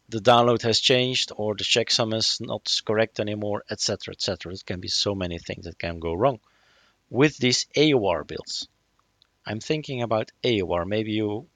the 0.08 0.20
download 0.20 0.62
has 0.62 0.80
changed 0.80 1.32
or 1.36 1.54
the 1.54 1.64
checksum 1.64 2.14
is 2.14 2.38
not 2.40 2.70
correct 2.84 3.18
anymore, 3.18 3.64
etc., 3.70 4.12
etc. 4.12 4.52
It 4.52 4.66
can 4.66 4.80
be 4.80 4.88
so 4.88 5.14
many 5.14 5.38
things 5.38 5.64
that 5.64 5.78
can 5.78 5.98
go 5.98 6.12
wrong 6.12 6.40
with 7.08 7.36
these 7.38 7.66
AUR 7.76 8.24
builds. 8.24 8.68
I'm 9.46 9.60
thinking 9.60 10.02
about 10.02 10.32
AUR. 10.44 10.84
Maybe 10.84 11.12
you 11.12 11.46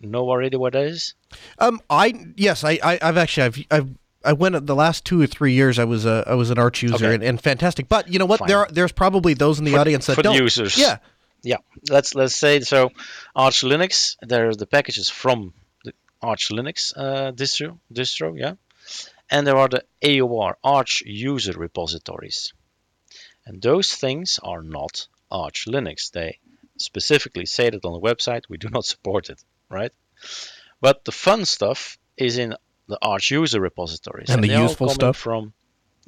know 0.00 0.28
already 0.28 0.56
what 0.56 0.74
that 0.74 0.84
is. 0.84 1.14
Um, 1.58 1.80
I 1.88 2.14
yes, 2.36 2.64
I, 2.64 2.78
I 2.82 2.98
I've 3.02 3.16
actually 3.16 3.46
I've 3.46 3.66
I've 3.70 3.94
I 4.26 4.32
went 4.32 4.66
the 4.66 4.74
last 4.74 5.04
two 5.04 5.20
or 5.22 5.26
three 5.26 5.52
years. 5.52 5.78
I 5.78 5.84
was 5.84 6.04
a 6.04 6.24
I 6.26 6.34
was 6.34 6.50
an 6.50 6.58
Arch 6.58 6.82
user 6.82 6.96
Okay. 6.96 7.14
and, 7.14 7.22
and 7.22 7.40
fantastic. 7.40 7.88
But 7.88 8.08
you 8.12 8.18
know 8.18 8.26
what? 8.26 8.40
Fine. 8.40 8.48
There 8.48 8.58
are, 8.58 8.68
there's 8.70 8.92
probably 8.92 9.34
those 9.34 9.58
in 9.58 9.64
the 9.64 9.72
For- 9.72 9.78
audience 9.80 10.06
that 10.06 10.22
don't. 10.22 10.34
users. 10.34 10.76
Yeah, 10.76 10.98
yeah 11.42 11.58
let's 11.90 12.14
let's 12.14 12.34
say 12.34 12.60
so 12.60 12.90
arch 13.34 13.60
linux 13.62 14.16
there 14.22 14.48
are 14.48 14.54
the 14.54 14.66
packages 14.66 15.08
from 15.10 15.52
the 15.84 15.92
arch 16.20 16.48
linux 16.48 16.92
uh, 16.96 17.30
distro 17.32 17.78
distro 17.92 18.28
yeah 18.36 18.54
and 19.30 19.46
there 19.46 19.56
are 19.56 19.68
the 19.68 19.84
aur 20.22 20.56
arch 20.64 21.02
user 21.06 21.52
repositories 21.52 22.52
and 23.46 23.62
those 23.62 23.94
things 23.94 24.40
are 24.42 24.62
not 24.62 25.06
arch 25.30 25.66
linux 25.68 26.10
they 26.10 26.38
specifically 26.78 27.46
say 27.46 27.70
that 27.70 27.84
on 27.84 27.92
the 27.92 28.00
website 28.10 28.42
we 28.48 28.56
do 28.56 28.68
not 28.70 28.84
support 28.84 29.28
it 29.30 29.40
right 29.68 29.92
but 30.80 31.04
the 31.04 31.12
fun 31.12 31.44
stuff 31.44 31.98
is 32.16 32.38
in 32.38 32.54
the 32.88 32.98
arch 33.02 33.30
user 33.30 33.60
repositories 33.60 34.30
And 34.30 34.42
the 34.42 34.48
they're 34.48 34.62
useful 34.62 34.86
coming 34.88 34.94
stuff? 34.94 35.16
from 35.16 35.52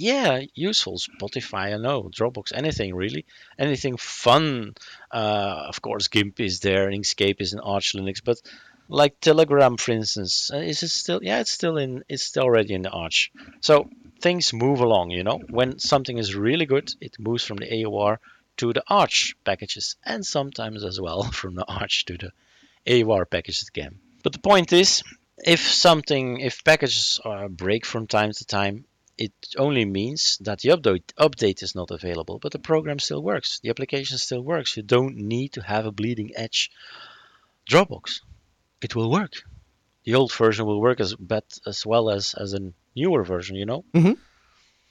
yeah 0.01 0.43
useful 0.55 0.97
spotify 0.97 1.75
i 1.75 1.77
know 1.77 2.05
dropbox 2.05 2.53
anything 2.55 2.95
really 2.95 3.25
anything 3.59 3.97
fun 3.97 4.75
uh, 5.11 5.65
of 5.69 5.81
course, 5.83 6.09
GIMP 6.09 6.41
is 6.41 6.61
there, 6.61 6.91
Inkscape 6.91 7.41
is 7.41 7.53
in 7.55 7.61
Arch 7.61 7.95
Linux, 7.95 8.23
but 8.23 8.39
like 8.89 9.21
Telegram, 9.21 9.77
for 9.77 9.93
instance, 9.93 10.51
uh, 10.53 10.59
is 10.59 10.83
it 10.83 10.89
still? 10.89 11.21
Yeah, 11.23 11.41
it's 11.41 11.51
still 11.51 11.77
in. 11.79 12.05
It's 12.09 12.23
still 12.23 12.45
already 12.45 12.75
in 12.75 12.83
the 12.83 12.91
Arch. 12.91 13.33
So 13.61 13.89
things 14.21 14.53
move 14.53 14.81
along. 14.81 15.11
You 15.11 15.25
know, 15.25 15.39
when 15.49 15.79
something 15.79 16.17
is 16.19 16.35
really 16.35 16.67
good, 16.67 16.93
it 17.01 17.19
moves 17.19 17.45
from 17.45 17.57
the 17.59 17.85
AUR 17.85 18.21
to 18.59 18.73
the 18.73 18.83
Arch 18.89 19.35
packages, 19.45 19.97
and 20.05 20.25
sometimes 20.27 20.85
as 20.85 21.01
well 21.01 21.23
from 21.41 21.55
the 21.55 21.65
Arch 21.67 22.05
to 22.07 22.19
the 22.19 23.03
AUR 23.03 23.25
packages 23.25 23.69
again. 23.69 23.99
But 24.23 24.33
the 24.33 24.41
point 24.41 24.73
is, 24.73 25.03
if 25.45 25.61
something, 25.61 26.41
if 26.41 26.65
packages 26.65 27.21
uh, 27.25 27.49
break 27.49 27.87
from 27.87 28.07
time 28.07 28.33
to 28.33 28.45
time, 28.45 28.85
it 29.17 29.33
only 29.57 29.85
means 29.85 30.39
that 30.43 30.61
the 30.61 30.71
update 30.71 31.13
update 31.19 31.63
is 31.63 31.75
not 31.75 31.91
available, 31.91 32.39
but 32.39 32.53
the 32.53 32.59
program 32.59 32.99
still 32.99 33.23
works. 33.23 33.59
The 33.61 33.71
application 33.71 34.19
still 34.19 34.43
works. 34.43 34.77
You 34.77 34.83
don't 34.85 35.17
need 35.17 35.55
to 35.55 35.63
have 35.63 35.87
a 35.87 35.93
bleeding 35.93 36.33
edge 36.37 36.71
Dropbox. 37.69 38.21
It 38.81 38.95
will 38.95 39.11
work. 39.11 39.33
The 40.05 40.15
old 40.15 40.33
version 40.33 40.67
will 40.67 40.81
work 40.81 41.01
as 41.01 41.15
bad 41.15 41.45
as 41.67 41.85
well 41.85 42.11
as 42.11 42.35
as 42.35 42.55
a 42.55 42.73
newer 42.95 43.25
version, 43.25 43.57
you 43.57 43.67
know. 43.67 43.85
Mhm. 43.93 44.17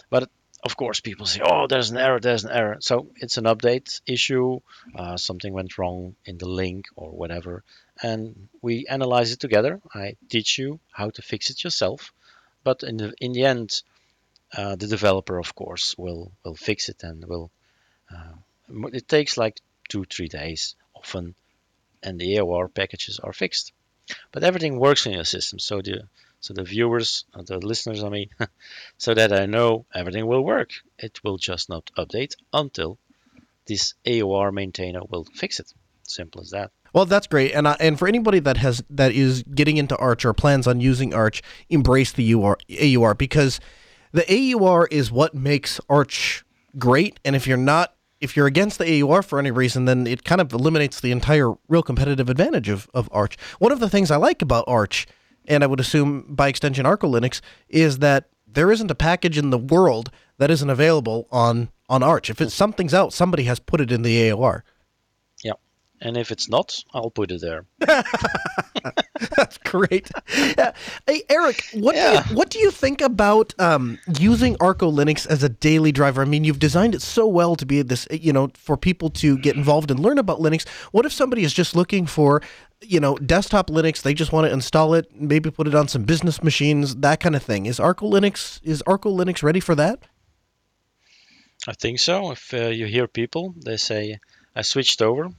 But 0.10 0.30
of 0.64 0.76
course, 0.76 1.00
people 1.00 1.26
say, 1.26 1.42
"Oh, 1.44 1.68
there's 1.68 1.92
an 1.92 1.98
error. 1.98 2.20
There's 2.20 2.44
an 2.44 2.52
error." 2.52 2.78
So 2.80 3.10
it's 3.16 3.38
an 3.38 3.46
update 3.46 4.02
issue. 4.06 4.60
Uh, 4.96 5.18
something 5.18 5.54
went 5.54 5.78
wrong 5.78 6.16
in 6.26 6.38
the 6.38 6.48
link 6.48 6.86
or 6.96 7.12
whatever, 7.12 7.64
and 8.02 8.50
we 8.62 8.86
analyze 8.88 9.32
it 9.32 9.40
together. 9.40 9.82
I 9.94 10.16
teach 10.30 10.58
you 10.58 10.80
how 10.92 11.10
to 11.12 11.22
fix 11.22 11.50
it 11.50 11.64
yourself, 11.64 12.12
but 12.64 12.84
in 12.84 12.98
the 12.98 13.14
in 13.20 13.34
the 13.34 13.46
end, 13.46 13.82
uh, 14.56 14.76
the 14.76 14.88
developer, 14.88 15.38
of 15.38 15.54
course, 15.56 15.96
will 15.98 16.32
will 16.44 16.56
fix 16.56 16.90
it 16.90 17.04
and 17.04 17.24
will. 17.26 17.52
Uh, 18.12 18.34
it 18.94 19.08
takes 19.08 19.38
like 19.38 19.62
two 19.90 20.06
three 20.06 20.28
days 20.28 20.76
often, 20.96 21.36
and 22.02 22.20
the 22.20 22.40
AUR 22.40 22.68
packages 22.68 23.20
are 23.20 23.34
fixed. 23.34 23.74
But 24.32 24.44
everything 24.44 24.80
works 24.80 25.06
in 25.06 25.14
your 25.14 25.26
system, 25.26 25.60
so 25.60 25.82
the 25.82 26.08
so 26.40 26.54
the 26.54 26.64
viewers, 26.64 27.26
uh, 27.34 27.42
the 27.44 27.58
listeners, 27.58 28.04
I 28.04 28.10
mean, 28.10 28.30
so 28.98 29.14
that 29.14 29.34
I 29.34 29.46
know 29.46 29.86
everything 29.94 30.28
will 30.28 30.44
work. 30.44 30.72
It 30.98 31.24
will 31.24 31.38
just 31.38 31.70
not 31.70 31.92
update 31.98 32.36
until 32.54 32.98
this 33.66 33.96
AUR 34.08 34.52
maintainer 34.52 35.02
will 35.08 35.26
fix 35.26 35.60
it. 35.60 35.74
Simple 36.04 36.42
as 36.42 36.52
that. 36.52 36.72
Well, 36.94 37.06
that's 37.06 37.28
great, 37.28 37.52
and 37.52 37.68
uh, 37.68 37.76
and 37.80 38.00
for 38.00 38.08
anybody 38.08 38.40
that 38.40 38.58
has 38.58 38.82
that 38.90 39.12
is 39.12 39.44
getting 39.44 39.78
into 39.78 39.96
Arch 39.98 40.24
or 40.24 40.34
plans 40.34 40.68
on 40.68 40.80
using 40.80 41.14
Arch, 41.14 41.42
embrace 41.70 42.14
the 42.14 42.34
UR, 42.34 42.58
AUR 42.82 43.14
because 43.14 43.60
the 44.14 44.26
AUR 44.56 44.88
is 44.90 45.12
what 45.12 45.36
makes 45.36 45.82
Arch 45.90 46.46
great. 46.78 47.20
And 47.26 47.36
if 47.36 47.46
you're 47.46 47.58
not, 47.58 47.94
if 48.22 48.38
you're 48.38 48.48
against 48.48 48.80
the 48.80 49.02
AUR 49.02 49.22
for 49.22 49.38
any 49.38 49.52
reason, 49.52 49.86
then 49.86 50.08
it 50.08 50.24
kind 50.24 50.40
of 50.40 50.54
eliminates 50.54 51.02
the 51.02 51.12
entire 51.12 51.54
real 51.68 51.84
competitive 51.84 52.30
advantage 52.30 52.70
of 52.70 52.90
of 52.94 53.10
Arch. 53.12 53.38
One 53.60 53.74
of 53.74 53.80
the 53.82 53.90
things 53.90 54.10
I 54.10 54.16
like 54.16 54.42
about 54.42 54.64
Arch, 54.66 55.08
and 55.48 55.64
I 55.64 55.68
would 55.68 55.80
assume 55.80 56.26
by 56.30 56.48
extension 56.48 56.86
Arco 56.86 57.08
Linux, 57.08 57.42
is 57.70 58.00
that 58.00 58.30
there 58.46 58.72
isn't 58.72 58.92
a 58.92 58.96
package 58.96 59.38
in 59.38 59.50
the 59.50 59.58
world 59.58 60.12
that 60.38 60.52
isn't 60.52 60.70
available 60.70 61.28
on 61.32 61.70
on 61.90 62.04
Arch. 62.04 62.30
If 62.30 62.42
it's 62.42 62.54
something's 62.54 62.94
out, 62.94 63.14
somebody 63.14 63.44
has 63.44 63.60
put 63.60 63.80
it 63.80 63.92
in 63.92 64.02
the 64.02 64.32
AUR. 64.32 64.64
And 66.02 66.18
if 66.18 66.32
it's 66.32 66.50
not, 66.50 66.76
I'll 66.94 67.10
put 67.12 67.32
it 67.32 67.42
there. 67.42 67.66
That's 69.36 69.58
great. 69.60 70.10
Yeah. 70.38 70.74
Hey, 71.08 71.24
Eric, 71.30 71.64
what 71.74 71.96
Yeah. 71.96 72.22
do 72.24 72.30
you, 72.30 72.36
what 72.36 72.50
do 72.50 72.60
you 72.60 72.72
think 72.72 73.02
about 73.02 73.54
um, 73.60 73.98
using 74.20 74.56
Arco 74.60 74.92
Linux 74.92 75.26
as 75.28 75.44
a 75.44 75.50
daily 75.50 75.92
driver? 75.92 76.22
I 76.22 76.26
mean, 76.26 76.44
you've 76.44 76.60
designed 76.60 76.94
it 76.96 77.02
so 77.02 77.26
well 77.28 77.56
to 77.56 77.66
be 77.66 77.82
this, 77.82 78.08
you 78.12 78.32
know, 78.32 78.50
for 78.56 78.78
people 78.78 79.10
to 79.12 79.38
get 79.40 79.56
involved 79.56 79.90
and 79.92 80.00
learn 80.00 80.18
about 80.20 80.40
Linux. 80.40 80.68
What 80.92 81.06
if 81.06 81.14
somebody 81.14 81.44
is 81.44 81.54
just 81.54 81.76
looking 81.76 82.06
for, 82.06 82.42
you 82.82 83.00
know, 83.00 83.16
desktop 83.18 83.70
Linux? 83.70 84.02
They 84.04 84.14
just 84.14 84.32
want 84.32 84.46
to 84.48 84.54
install 84.54 84.94
it, 84.94 85.10
maybe 85.16 85.50
put 85.50 85.68
it 85.68 85.76
on 85.76 85.88
some 85.88 86.04
business 86.04 86.44
machines, 86.44 86.96
that 86.98 87.20
kind 87.20 87.36
of 87.36 87.42
thing. 87.44 87.66
Is 87.66 87.80
Arco 87.80 88.10
Linux 88.10 88.60
is 88.64 88.84
Arco 88.86 89.10
Linux 89.16 89.42
ready 89.42 89.60
for 89.60 89.74
that? 89.76 90.00
I 91.68 91.74
think 91.74 92.00
so. 92.00 92.32
If 92.32 92.54
uh, 92.54 92.68
you 92.68 92.86
hear 92.86 93.08
people, 93.08 93.54
they 93.66 93.78
say, 93.78 94.20
I 94.56 94.62
switched 94.62 95.02
over. 95.02 95.30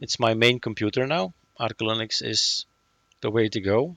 It's 0.00 0.18
my 0.18 0.34
main 0.34 0.60
computer 0.60 1.06
now. 1.06 1.34
Arch 1.58 1.78
Linux 1.78 2.22
is 2.22 2.66
the 3.20 3.30
way 3.30 3.48
to 3.48 3.60
go. 3.60 3.96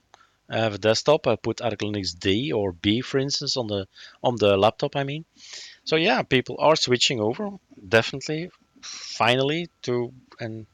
I 0.50 0.58
have 0.58 0.74
a 0.74 0.78
desktop. 0.78 1.26
I 1.26 1.36
put 1.36 1.60
Arco 1.60 1.86
Linux 1.86 2.18
D 2.18 2.52
or 2.52 2.72
B, 2.72 3.02
for 3.02 3.18
instance, 3.18 3.56
on 3.56 3.66
the 3.66 3.86
on 4.22 4.36
the 4.36 4.56
laptop. 4.56 4.96
I 4.96 5.04
mean, 5.04 5.24
so 5.84 5.96
yeah, 5.96 6.22
people 6.22 6.56
are 6.58 6.76
switching 6.76 7.20
over. 7.20 7.50
Definitely, 7.86 8.50
finally 8.80 9.68
to 9.82 10.12
and 10.40 10.66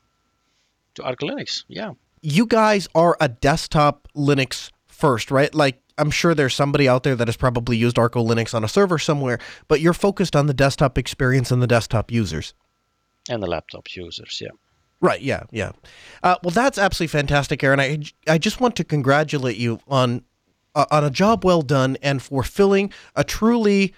to 0.94 1.02
Arch 1.02 1.18
Linux. 1.18 1.64
Yeah. 1.68 1.94
you 2.22 2.46
guys 2.46 2.88
are 2.94 3.16
a 3.20 3.28
desktop 3.28 4.08
Linux 4.16 4.70
first, 4.86 5.30
right? 5.30 5.54
Like 5.54 5.80
I'm 5.98 6.10
sure 6.10 6.34
there's 6.34 6.54
somebody 6.54 6.88
out 6.88 7.02
there 7.02 7.16
that 7.16 7.28
has 7.28 7.36
probably 7.36 7.76
used 7.76 7.98
Arco 7.98 8.24
Linux 8.24 8.54
on 8.54 8.64
a 8.64 8.68
server 8.68 8.98
somewhere, 8.98 9.38
but 9.68 9.80
you're 9.80 9.92
focused 9.92 10.34
on 10.36 10.46
the 10.46 10.54
desktop 10.54 10.98
experience 10.98 11.50
and 11.50 11.60
the 11.60 11.66
desktop 11.66 12.10
users. 12.10 12.54
And 13.28 13.42
the 13.42 13.46
laptop 13.46 13.94
users. 13.94 14.40
Yeah. 14.40 14.50
Right. 15.04 15.20
Yeah. 15.20 15.42
Yeah. 15.50 15.72
Uh, 16.22 16.36
well, 16.42 16.50
that's 16.50 16.78
absolutely 16.78 17.08
fantastic, 17.12 17.62
Aaron. 17.62 17.78
I 17.78 17.98
I 18.26 18.38
just 18.38 18.58
want 18.58 18.74
to 18.76 18.84
congratulate 18.84 19.58
you 19.58 19.78
on 19.86 20.22
uh, 20.74 20.86
on 20.90 21.04
a 21.04 21.10
job 21.10 21.44
well 21.44 21.60
done 21.60 21.98
and 22.00 22.22
for 22.22 22.42
filling 22.42 22.90
a 23.14 23.22
truly, 23.22 23.92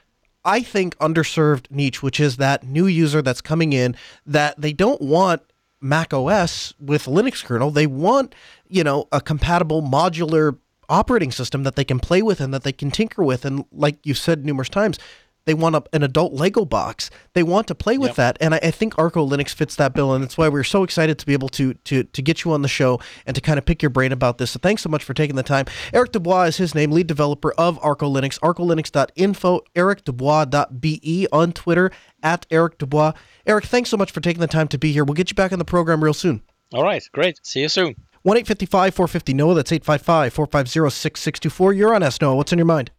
I 0.44 0.62
think, 0.62 0.98
underserved 0.98 1.70
niche, 1.70 2.02
which 2.02 2.18
is 2.18 2.38
that 2.38 2.64
new 2.64 2.88
user 2.88 3.22
that's 3.22 3.40
coming 3.40 3.72
in 3.72 3.94
that 4.26 4.60
they 4.60 4.72
don't 4.72 5.00
want 5.00 5.42
Mac 5.80 6.12
OS 6.12 6.74
with 6.80 7.04
Linux 7.04 7.44
kernel. 7.44 7.70
They 7.70 7.86
want 7.86 8.34
you 8.68 8.82
know 8.82 9.06
a 9.12 9.20
compatible 9.20 9.82
modular 9.82 10.58
operating 10.88 11.30
system 11.30 11.62
that 11.62 11.76
they 11.76 11.84
can 11.84 12.00
play 12.00 12.20
with 12.20 12.40
and 12.40 12.52
that 12.52 12.64
they 12.64 12.72
can 12.72 12.90
tinker 12.90 13.22
with. 13.22 13.44
And 13.44 13.64
like 13.70 14.04
you've 14.04 14.18
said 14.18 14.44
numerous 14.44 14.68
times, 14.68 14.98
they 15.46 15.54
want 15.54 15.74
a, 15.76 15.82
an 15.94 16.02
adult 16.02 16.34
Lego 16.34 16.64
box. 16.64 17.10
They 17.32 17.42
want 17.42 17.66
to 17.68 17.74
play 17.74 17.96
with 17.96 18.10
Yep. 18.10 18.16
that, 18.16 18.38
and 18.40 18.54
I, 18.54 18.58
I 18.62 18.70
think 18.70 18.98
Arco 18.98 19.26
Linux 19.26 19.54
fits 19.54 19.74
that 19.76 19.94
bill, 19.94 20.12
and 20.12 20.22
that's 20.22 20.36
why 20.36 20.48
we're 20.48 20.62
so 20.64 20.82
excited 20.82 21.18
to 21.18 21.24
be 21.26 21.32
able 21.32 21.48
to 21.50 21.72
to 21.74 22.02
to 22.04 22.22
get 22.22 22.44
you 22.44 22.52
on 22.52 22.62
the 22.62 22.68
show 22.68 23.00
and 23.24 23.34
to 23.34 23.40
kind 23.40 23.56
of 23.58 23.64
pick 23.64 23.80
your 23.82 23.90
brain 23.90 24.12
about 24.12 24.36
this. 24.38 24.50
So 24.50 24.58
thanks 24.62 24.82
so 24.82 24.88
much 24.90 25.02
for 25.04 25.14
taking 25.14 25.36
the 25.36 25.42
time. 25.42 25.64
Eric 25.94 26.12
Dubois 26.12 26.42
is 26.44 26.56
his 26.58 26.74
name, 26.74 26.90
lead 26.90 27.06
developer 27.06 27.52
of 27.52 27.78
Arco 27.82 28.12
Linux, 28.12 28.38
arcolinux.info, 28.40 29.60
ericdubois.be 29.74 31.28
on 31.32 31.52
Twitter 31.52 31.90
at 32.22 32.46
Eric 32.50 32.78
Dubois. 32.78 33.12
Eric, 33.46 33.64
thanks 33.66 33.90
so 33.90 33.96
much 33.96 34.10
for 34.10 34.20
taking 34.20 34.40
the 34.40 34.46
time 34.46 34.68
to 34.68 34.78
be 34.78 34.92
here. 34.92 35.04
We'll 35.04 35.14
get 35.14 35.30
you 35.30 35.34
back 35.34 35.52
on 35.52 35.58
the 35.58 35.64
program 35.64 36.02
real 36.02 36.14
soon. 36.14 36.42
All 36.74 36.82
right. 36.82 37.02
Great. 37.12 37.38
See 37.46 37.60
you 37.60 37.68
soon. 37.68 37.94
1 38.22 38.36
855 38.38 38.94
450 38.94 39.34
NOAH. 39.34 39.54
That's 39.54 39.70
855 39.72 40.32
450 40.32 40.90
6624. 40.90 41.72
You're 41.72 41.94
on 41.94 42.02
S 42.02 42.20
Noah. 42.20 42.34
What's 42.34 42.52
on 42.52 42.58
your 42.58 42.66
mind? 42.66 42.90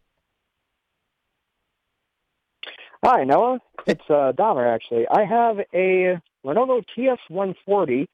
Hi, 3.03 3.25
Noah. 3.25 3.59
It's 3.85 4.01
uh, 4.09 4.31
Dahmer, 4.35 4.73
actually. 4.73 5.05
I 5.07 5.23
have 5.23 5.59
a 5.71 6.19
Lenovo 6.43 6.83
TS140 6.97 8.07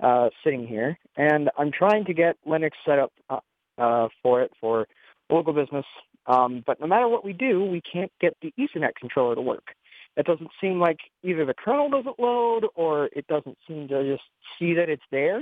uh, 0.00 0.28
sitting 0.44 0.64
here, 0.64 0.96
and 1.16 1.50
I'm 1.58 1.72
trying 1.72 2.04
to 2.04 2.14
get 2.14 2.36
Linux 2.46 2.70
set 2.86 3.00
up 3.00 3.12
uh, 3.28 3.40
uh, 3.78 4.08
for 4.22 4.42
it 4.42 4.52
for 4.60 4.86
local 5.28 5.52
business. 5.52 5.84
Um, 6.26 6.62
but 6.64 6.80
no 6.80 6.86
matter 6.86 7.08
what 7.08 7.24
we 7.24 7.32
do, 7.32 7.64
we 7.64 7.80
can't 7.80 8.12
get 8.20 8.36
the 8.40 8.54
Ethernet 8.56 8.94
controller 8.94 9.34
to 9.34 9.40
work. 9.40 9.74
It 10.16 10.24
doesn't 10.24 10.50
seem 10.60 10.78
like 10.78 10.98
either 11.24 11.44
the 11.44 11.54
kernel 11.54 11.90
doesn't 11.90 12.20
load 12.20 12.66
or 12.76 13.06
it 13.06 13.26
doesn't 13.26 13.58
seem 13.66 13.88
to 13.88 14.04
just 14.04 14.24
see 14.56 14.74
that 14.74 14.88
it's 14.88 15.02
there. 15.10 15.40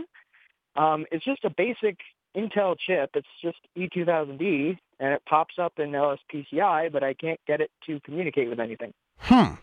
Um, 0.75 1.05
it's 1.13 1.25
just 1.25 1.45
a 1.45 1.51
basic 1.51 1.99
Intel 2.35 2.77
chip. 2.79 3.11
It's 3.13 3.29
just 3.43 3.59
E 3.77 3.89
E2000D, 3.95 4.79
and 5.01 5.13
it 5.13 5.23
pops 5.29 5.55
up 5.59 5.75
in 5.79 5.91
LSPCI, 5.93 6.91
but 6.93 7.03
I 7.03 7.15
can't 7.15 7.41
get 7.47 7.61
it 7.61 7.71
to 7.87 8.01
communicate 8.01 8.49
with 8.49 8.61
anything. 8.61 8.93
Hmm. 9.19 9.55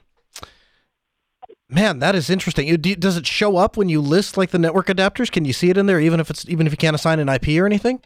Man, 1.70 2.00
that 2.00 2.14
is 2.16 2.30
interesting. 2.30 2.68
You- 2.68 2.78
do- 2.78 2.96
Does 2.96 3.18
it 3.18 3.26
show 3.26 3.58
up 3.58 3.78
when 3.78 3.90
you 3.90 4.00
list 4.02 4.38
like 4.38 4.52
the 4.52 4.60
network 4.60 4.88
adapters? 4.88 5.32
Can 5.32 5.46
you 5.46 5.54
see 5.54 5.70
it 5.70 5.78
in 5.78 5.86
there, 5.88 6.00
even 6.00 6.20
if 6.20 6.30
it's 6.30 6.48
even 6.48 6.68
if 6.68 6.74
you 6.74 6.78
can't 6.78 6.96
assign 6.96 7.20
an 7.20 7.30
IP 7.30 7.48
or 7.60 7.66
anything? 7.66 8.02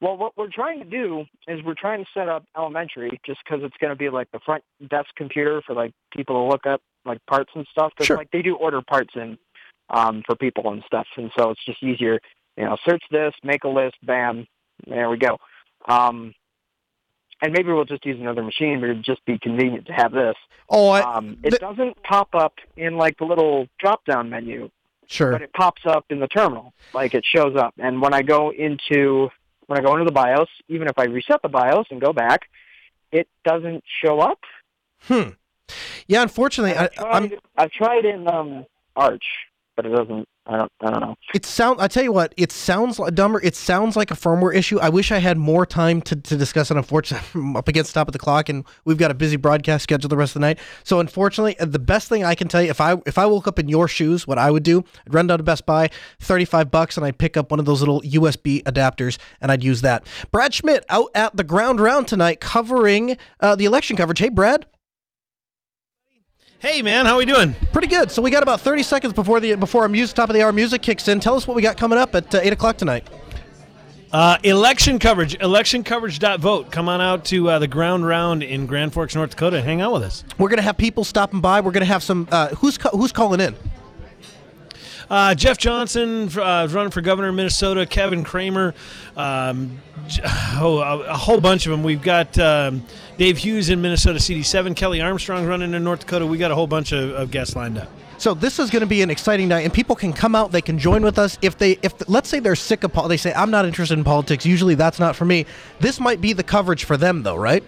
Well, 0.00 0.16
what 0.16 0.36
we're 0.36 0.50
trying 0.52 0.80
to 0.80 0.84
do 0.84 1.24
is 1.46 1.60
we're 1.64 1.76
trying 1.78 2.04
to 2.04 2.10
set 2.12 2.28
up 2.28 2.44
elementary 2.56 3.20
just 3.24 3.38
because 3.44 3.62
it's 3.62 3.76
going 3.80 3.90
to 3.92 3.96
be 3.96 4.08
like 4.10 4.28
the 4.32 4.40
front 4.44 4.64
desk 4.90 5.08
computer 5.16 5.62
for 5.64 5.74
like 5.74 5.92
people 6.14 6.34
to 6.44 6.50
look 6.50 6.66
up 6.66 6.80
like 7.04 7.24
parts 7.26 7.50
and 7.54 7.64
stuff. 7.70 7.92
Sure. 8.02 8.16
like 8.16 8.30
they 8.32 8.42
do 8.42 8.56
order 8.56 8.82
parts 8.82 9.10
in 9.14 9.38
um, 9.90 10.22
for 10.26 10.34
people 10.34 10.72
and 10.72 10.82
stuff, 10.86 11.06
and 11.16 11.30
so 11.38 11.50
it's 11.50 11.64
just 11.64 11.82
easier. 11.82 12.18
You 12.56 12.64
know, 12.64 12.76
search 12.84 13.02
this, 13.10 13.32
make 13.44 13.62
a 13.64 13.68
list, 13.68 13.94
bam, 14.02 14.46
there 14.86 15.08
we 15.10 15.16
go. 15.18 15.38
Um, 15.86 16.34
and 17.40 17.52
maybe 17.52 17.72
we'll 17.72 17.84
just 17.84 18.06
use 18.06 18.20
another 18.20 18.42
machine, 18.42 18.80
but 18.80 18.88
it'd 18.90 19.04
just 19.04 19.24
be 19.24 19.38
convenient 19.38 19.86
to 19.86 19.92
have 19.92 20.12
this. 20.12 20.36
Oh, 20.68 20.88
I, 20.90 21.00
Um, 21.16 21.38
it 21.42 21.50
th- 21.50 21.60
doesn't 21.60 22.00
pop 22.04 22.34
up 22.34 22.54
in 22.76 22.96
like 22.96 23.18
the 23.18 23.24
little 23.24 23.66
drop-down 23.80 24.30
menu 24.30 24.70
sure. 25.06 25.32
but 25.32 25.42
it 25.42 25.52
pops 25.52 25.82
up 25.84 26.04
in 26.10 26.20
the 26.20 26.28
terminal. 26.28 26.72
Like 26.94 27.14
it 27.14 27.24
shows 27.24 27.56
up. 27.56 27.74
And 27.78 28.00
when 28.00 28.14
I 28.14 28.22
go 28.22 28.50
into 28.52 29.28
when 29.66 29.78
I 29.78 29.82
go 29.82 29.92
into 29.92 30.04
the 30.04 30.12
BIOS, 30.12 30.48
even 30.68 30.86
if 30.88 30.98
I 30.98 31.04
reset 31.04 31.40
the 31.42 31.48
BIOS 31.48 31.86
and 31.90 32.00
go 32.00 32.12
back, 32.12 32.42
it 33.10 33.28
doesn't 33.44 33.82
show 34.04 34.20
up. 34.20 34.40
Hmm. 35.02 35.30
Yeah, 36.06 36.22
unfortunately, 36.22 36.76
I, 36.76 36.84
I've 36.84 36.94
tried, 37.30 37.38
I've 37.56 37.70
tried 37.70 38.04
in 38.04 38.28
um, 38.28 38.66
Arch, 38.96 39.24
but 39.76 39.86
it 39.86 39.90
doesn't. 39.90 40.26
I 40.46 40.56
don't. 40.56 40.72
I 40.80 40.90
don't 40.90 41.00
know. 41.00 41.14
It 41.34 41.46
sound. 41.46 41.80
I 41.80 41.86
tell 41.86 42.02
you 42.02 42.12
what. 42.12 42.34
It 42.36 42.50
sounds 42.50 42.98
like 42.98 43.14
dumber. 43.14 43.40
It 43.40 43.54
sounds 43.54 43.96
like 43.96 44.10
a 44.10 44.14
firmware 44.14 44.54
issue. 44.54 44.78
I 44.80 44.88
wish 44.88 45.12
I 45.12 45.18
had 45.18 45.38
more 45.38 45.64
time 45.64 46.02
to, 46.02 46.16
to 46.16 46.36
discuss 46.36 46.70
it. 46.70 46.76
Unfortunately, 46.76 47.26
I'm 47.34 47.56
up 47.56 47.68
against 47.68 47.92
the 47.94 48.00
top 48.00 48.08
of 48.08 48.12
the 48.12 48.18
clock, 48.18 48.48
and 48.48 48.64
we've 48.84 48.98
got 48.98 49.10
a 49.10 49.14
busy 49.14 49.36
broadcast 49.36 49.84
schedule 49.84 50.08
the 50.08 50.16
rest 50.16 50.30
of 50.30 50.40
the 50.40 50.46
night. 50.46 50.58
So, 50.82 50.98
unfortunately, 50.98 51.58
uh, 51.60 51.66
the 51.66 51.78
best 51.78 52.08
thing 52.08 52.24
I 52.24 52.34
can 52.34 52.48
tell 52.48 52.62
you, 52.62 52.70
if 52.70 52.80
I 52.80 52.96
if 53.06 53.18
I 53.18 53.26
woke 53.26 53.46
up 53.46 53.58
in 53.58 53.68
your 53.68 53.86
shoes, 53.86 54.26
what 54.26 54.38
I 54.38 54.50
would 54.50 54.64
do, 54.64 54.84
I'd 55.06 55.14
run 55.14 55.28
down 55.28 55.38
to 55.38 55.44
Best 55.44 55.64
Buy, 55.64 55.90
thirty 56.18 56.44
five 56.44 56.70
bucks, 56.70 56.96
and 56.96 57.06
I'd 57.06 57.18
pick 57.18 57.36
up 57.36 57.50
one 57.50 57.60
of 57.60 57.66
those 57.66 57.80
little 57.80 58.02
USB 58.02 58.62
adapters, 58.64 59.18
and 59.40 59.52
I'd 59.52 59.62
use 59.62 59.80
that. 59.82 60.06
Brad 60.32 60.54
Schmidt 60.54 60.84
out 60.88 61.10
at 61.14 61.36
the 61.36 61.44
ground 61.44 61.80
round 61.80 62.08
tonight, 62.08 62.40
covering 62.40 63.16
uh, 63.40 63.54
the 63.54 63.64
election 63.64 63.96
coverage. 63.96 64.18
Hey, 64.18 64.28
Brad. 64.28 64.66
Hey 66.62 66.80
man, 66.80 67.06
how 67.06 67.14
are 67.14 67.18
we 67.18 67.24
doing? 67.24 67.56
Pretty 67.72 67.88
good. 67.88 68.12
So 68.12 68.22
we 68.22 68.30
got 68.30 68.44
about 68.44 68.60
30 68.60 68.84
seconds 68.84 69.12
before 69.12 69.40
the 69.40 69.56
before 69.56 69.82
our 69.82 69.88
music 69.88 70.14
top 70.14 70.30
of 70.30 70.34
the 70.34 70.42
hour 70.44 70.52
music 70.52 70.80
kicks 70.80 71.08
in. 71.08 71.18
Tell 71.18 71.34
us 71.34 71.44
what 71.44 71.56
we 71.56 71.60
got 71.60 71.76
coming 71.76 71.98
up 71.98 72.14
at 72.14 72.32
uh, 72.32 72.38
eight 72.40 72.52
o'clock 72.52 72.76
tonight. 72.76 73.04
Uh, 74.12 74.38
election 74.44 75.00
coverage, 75.00 75.36
electioncoverage.vote. 75.40 76.70
Come 76.70 76.88
on 76.88 77.00
out 77.00 77.24
to 77.24 77.50
uh, 77.50 77.58
the 77.58 77.66
ground 77.66 78.06
round 78.06 78.44
in 78.44 78.66
Grand 78.66 78.92
Forks, 78.92 79.16
North 79.16 79.30
Dakota. 79.30 79.56
and 79.56 79.64
Hang 79.64 79.80
out 79.80 79.92
with 79.92 80.04
us. 80.04 80.22
We're 80.38 80.50
gonna 80.50 80.62
have 80.62 80.76
people 80.76 81.02
stopping 81.02 81.40
by. 81.40 81.60
We're 81.62 81.72
gonna 81.72 81.84
have 81.84 82.04
some. 82.04 82.28
Uh, 82.30 82.50
who's 82.50 82.78
ca- 82.78 82.90
who's 82.90 83.10
calling 83.10 83.40
in? 83.40 83.56
Uh, 85.12 85.34
Jeff 85.34 85.58
Johnson 85.58 86.26
uh, 86.38 86.66
running 86.70 86.90
for 86.90 87.02
governor 87.02 87.28
of 87.28 87.34
Minnesota. 87.34 87.84
Kevin 87.84 88.24
Cramer. 88.24 88.72
Um, 89.14 89.82
oh, 90.58 90.78
a, 90.78 91.14
whole 91.14 91.38
bunch 91.38 91.66
of 91.66 91.70
them. 91.70 91.82
We've 91.82 92.00
got 92.00 92.38
um, 92.38 92.82
Dave 93.18 93.36
Hughes 93.36 93.68
in 93.68 93.82
Minnesota 93.82 94.18
CD7. 94.18 94.74
Kelly 94.74 95.02
Armstrong 95.02 95.44
running 95.44 95.74
in 95.74 95.84
North 95.84 96.00
Dakota. 96.00 96.24
We 96.24 96.38
got 96.38 96.50
a 96.50 96.54
whole 96.54 96.66
bunch 96.66 96.92
of, 96.92 97.10
of 97.10 97.30
guests 97.30 97.54
lined 97.54 97.76
up. 97.76 97.90
So 98.16 98.32
this 98.32 98.58
is 98.58 98.70
going 98.70 98.80
to 98.80 98.86
be 98.86 99.02
an 99.02 99.10
exciting 99.10 99.48
night, 99.48 99.64
and 99.64 99.72
people 99.72 99.96
can 99.96 100.14
come 100.14 100.34
out. 100.34 100.50
They 100.50 100.62
can 100.62 100.78
join 100.78 101.02
with 101.02 101.18
us 101.18 101.36
if 101.42 101.58
they 101.58 101.72
if 101.82 102.08
let's 102.08 102.30
say 102.30 102.38
they're 102.38 102.56
sick 102.56 102.82
of 102.82 102.94
politics. 102.94 103.24
They 103.24 103.30
say 103.30 103.36
I'm 103.36 103.50
not 103.50 103.66
interested 103.66 103.98
in 103.98 104.04
politics. 104.04 104.46
Usually 104.46 104.76
that's 104.76 104.98
not 104.98 105.14
for 105.14 105.26
me. 105.26 105.44
This 105.78 106.00
might 106.00 106.22
be 106.22 106.32
the 106.32 106.44
coverage 106.44 106.84
for 106.84 106.96
them, 106.96 107.22
though, 107.22 107.36
right? 107.36 107.62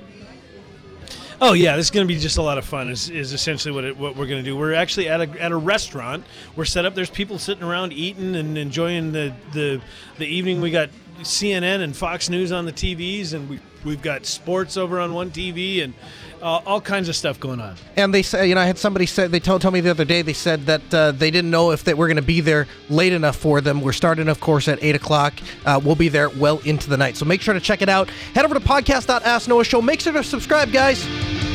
Oh 1.46 1.52
yeah, 1.52 1.76
this 1.76 1.84
is 1.84 1.90
going 1.90 2.08
to 2.08 2.12
be 2.12 2.18
just 2.18 2.38
a 2.38 2.42
lot 2.42 2.56
of 2.56 2.64
fun. 2.64 2.88
Is, 2.88 3.10
is 3.10 3.34
essentially 3.34 3.74
what 3.74 3.84
it, 3.84 3.98
what 3.98 4.16
we're 4.16 4.26
going 4.26 4.42
to 4.42 4.50
do. 4.50 4.56
We're 4.56 4.72
actually 4.72 5.10
at 5.10 5.20
a, 5.20 5.42
at 5.42 5.52
a 5.52 5.56
restaurant. 5.56 6.24
We're 6.56 6.64
set 6.64 6.86
up. 6.86 6.94
There's 6.94 7.10
people 7.10 7.38
sitting 7.38 7.62
around 7.62 7.92
eating 7.92 8.34
and 8.34 8.56
enjoying 8.56 9.12
the 9.12 9.34
the, 9.52 9.82
the 10.16 10.24
evening. 10.24 10.62
We 10.62 10.70
got 10.70 10.88
CNN 11.22 11.82
and 11.82 11.96
Fox 11.96 12.28
News 12.28 12.52
on 12.52 12.64
the 12.64 12.72
TVs, 12.72 13.34
and 13.34 13.48
we 13.48 13.60
we've 13.84 14.02
got 14.02 14.26
sports 14.26 14.76
over 14.76 14.98
on 14.98 15.12
one 15.14 15.30
TV, 15.30 15.84
and 15.84 15.94
uh, 16.42 16.60
all 16.66 16.80
kinds 16.80 17.08
of 17.08 17.16
stuff 17.16 17.38
going 17.38 17.60
on. 17.60 17.76
And 17.96 18.12
they 18.12 18.22
say, 18.22 18.48
you 18.48 18.54
know, 18.54 18.60
I 18.60 18.66
had 18.66 18.78
somebody 18.78 19.06
say 19.06 19.26
they 19.26 19.40
told, 19.40 19.62
told 19.62 19.74
me 19.74 19.80
the 19.80 19.90
other 19.90 20.04
day. 20.04 20.22
They 20.22 20.32
said 20.32 20.66
that 20.66 20.94
uh, 20.94 21.12
they 21.12 21.30
didn't 21.30 21.50
know 21.50 21.70
if 21.70 21.84
they 21.84 21.94
were 21.94 22.06
going 22.06 22.16
to 22.16 22.22
be 22.22 22.40
there 22.40 22.66
late 22.88 23.12
enough 23.12 23.36
for 23.36 23.60
them. 23.60 23.80
We're 23.80 23.92
starting, 23.92 24.28
of 24.28 24.40
course, 24.40 24.68
at 24.68 24.82
eight 24.82 24.96
o'clock. 24.96 25.34
Uh, 25.64 25.80
we'll 25.82 25.94
be 25.94 26.08
there 26.08 26.28
well 26.30 26.58
into 26.60 26.88
the 26.88 26.96
night. 26.96 27.16
So 27.16 27.24
make 27.24 27.40
sure 27.40 27.54
to 27.54 27.60
check 27.60 27.82
it 27.82 27.88
out. 27.88 28.10
Head 28.34 28.44
over 28.44 28.54
to 28.54 28.60
podcast.asknoahshow. 28.60 29.82
Make 29.82 30.00
sure 30.00 30.12
to 30.12 30.24
subscribe, 30.24 30.72
guys. 30.72 31.53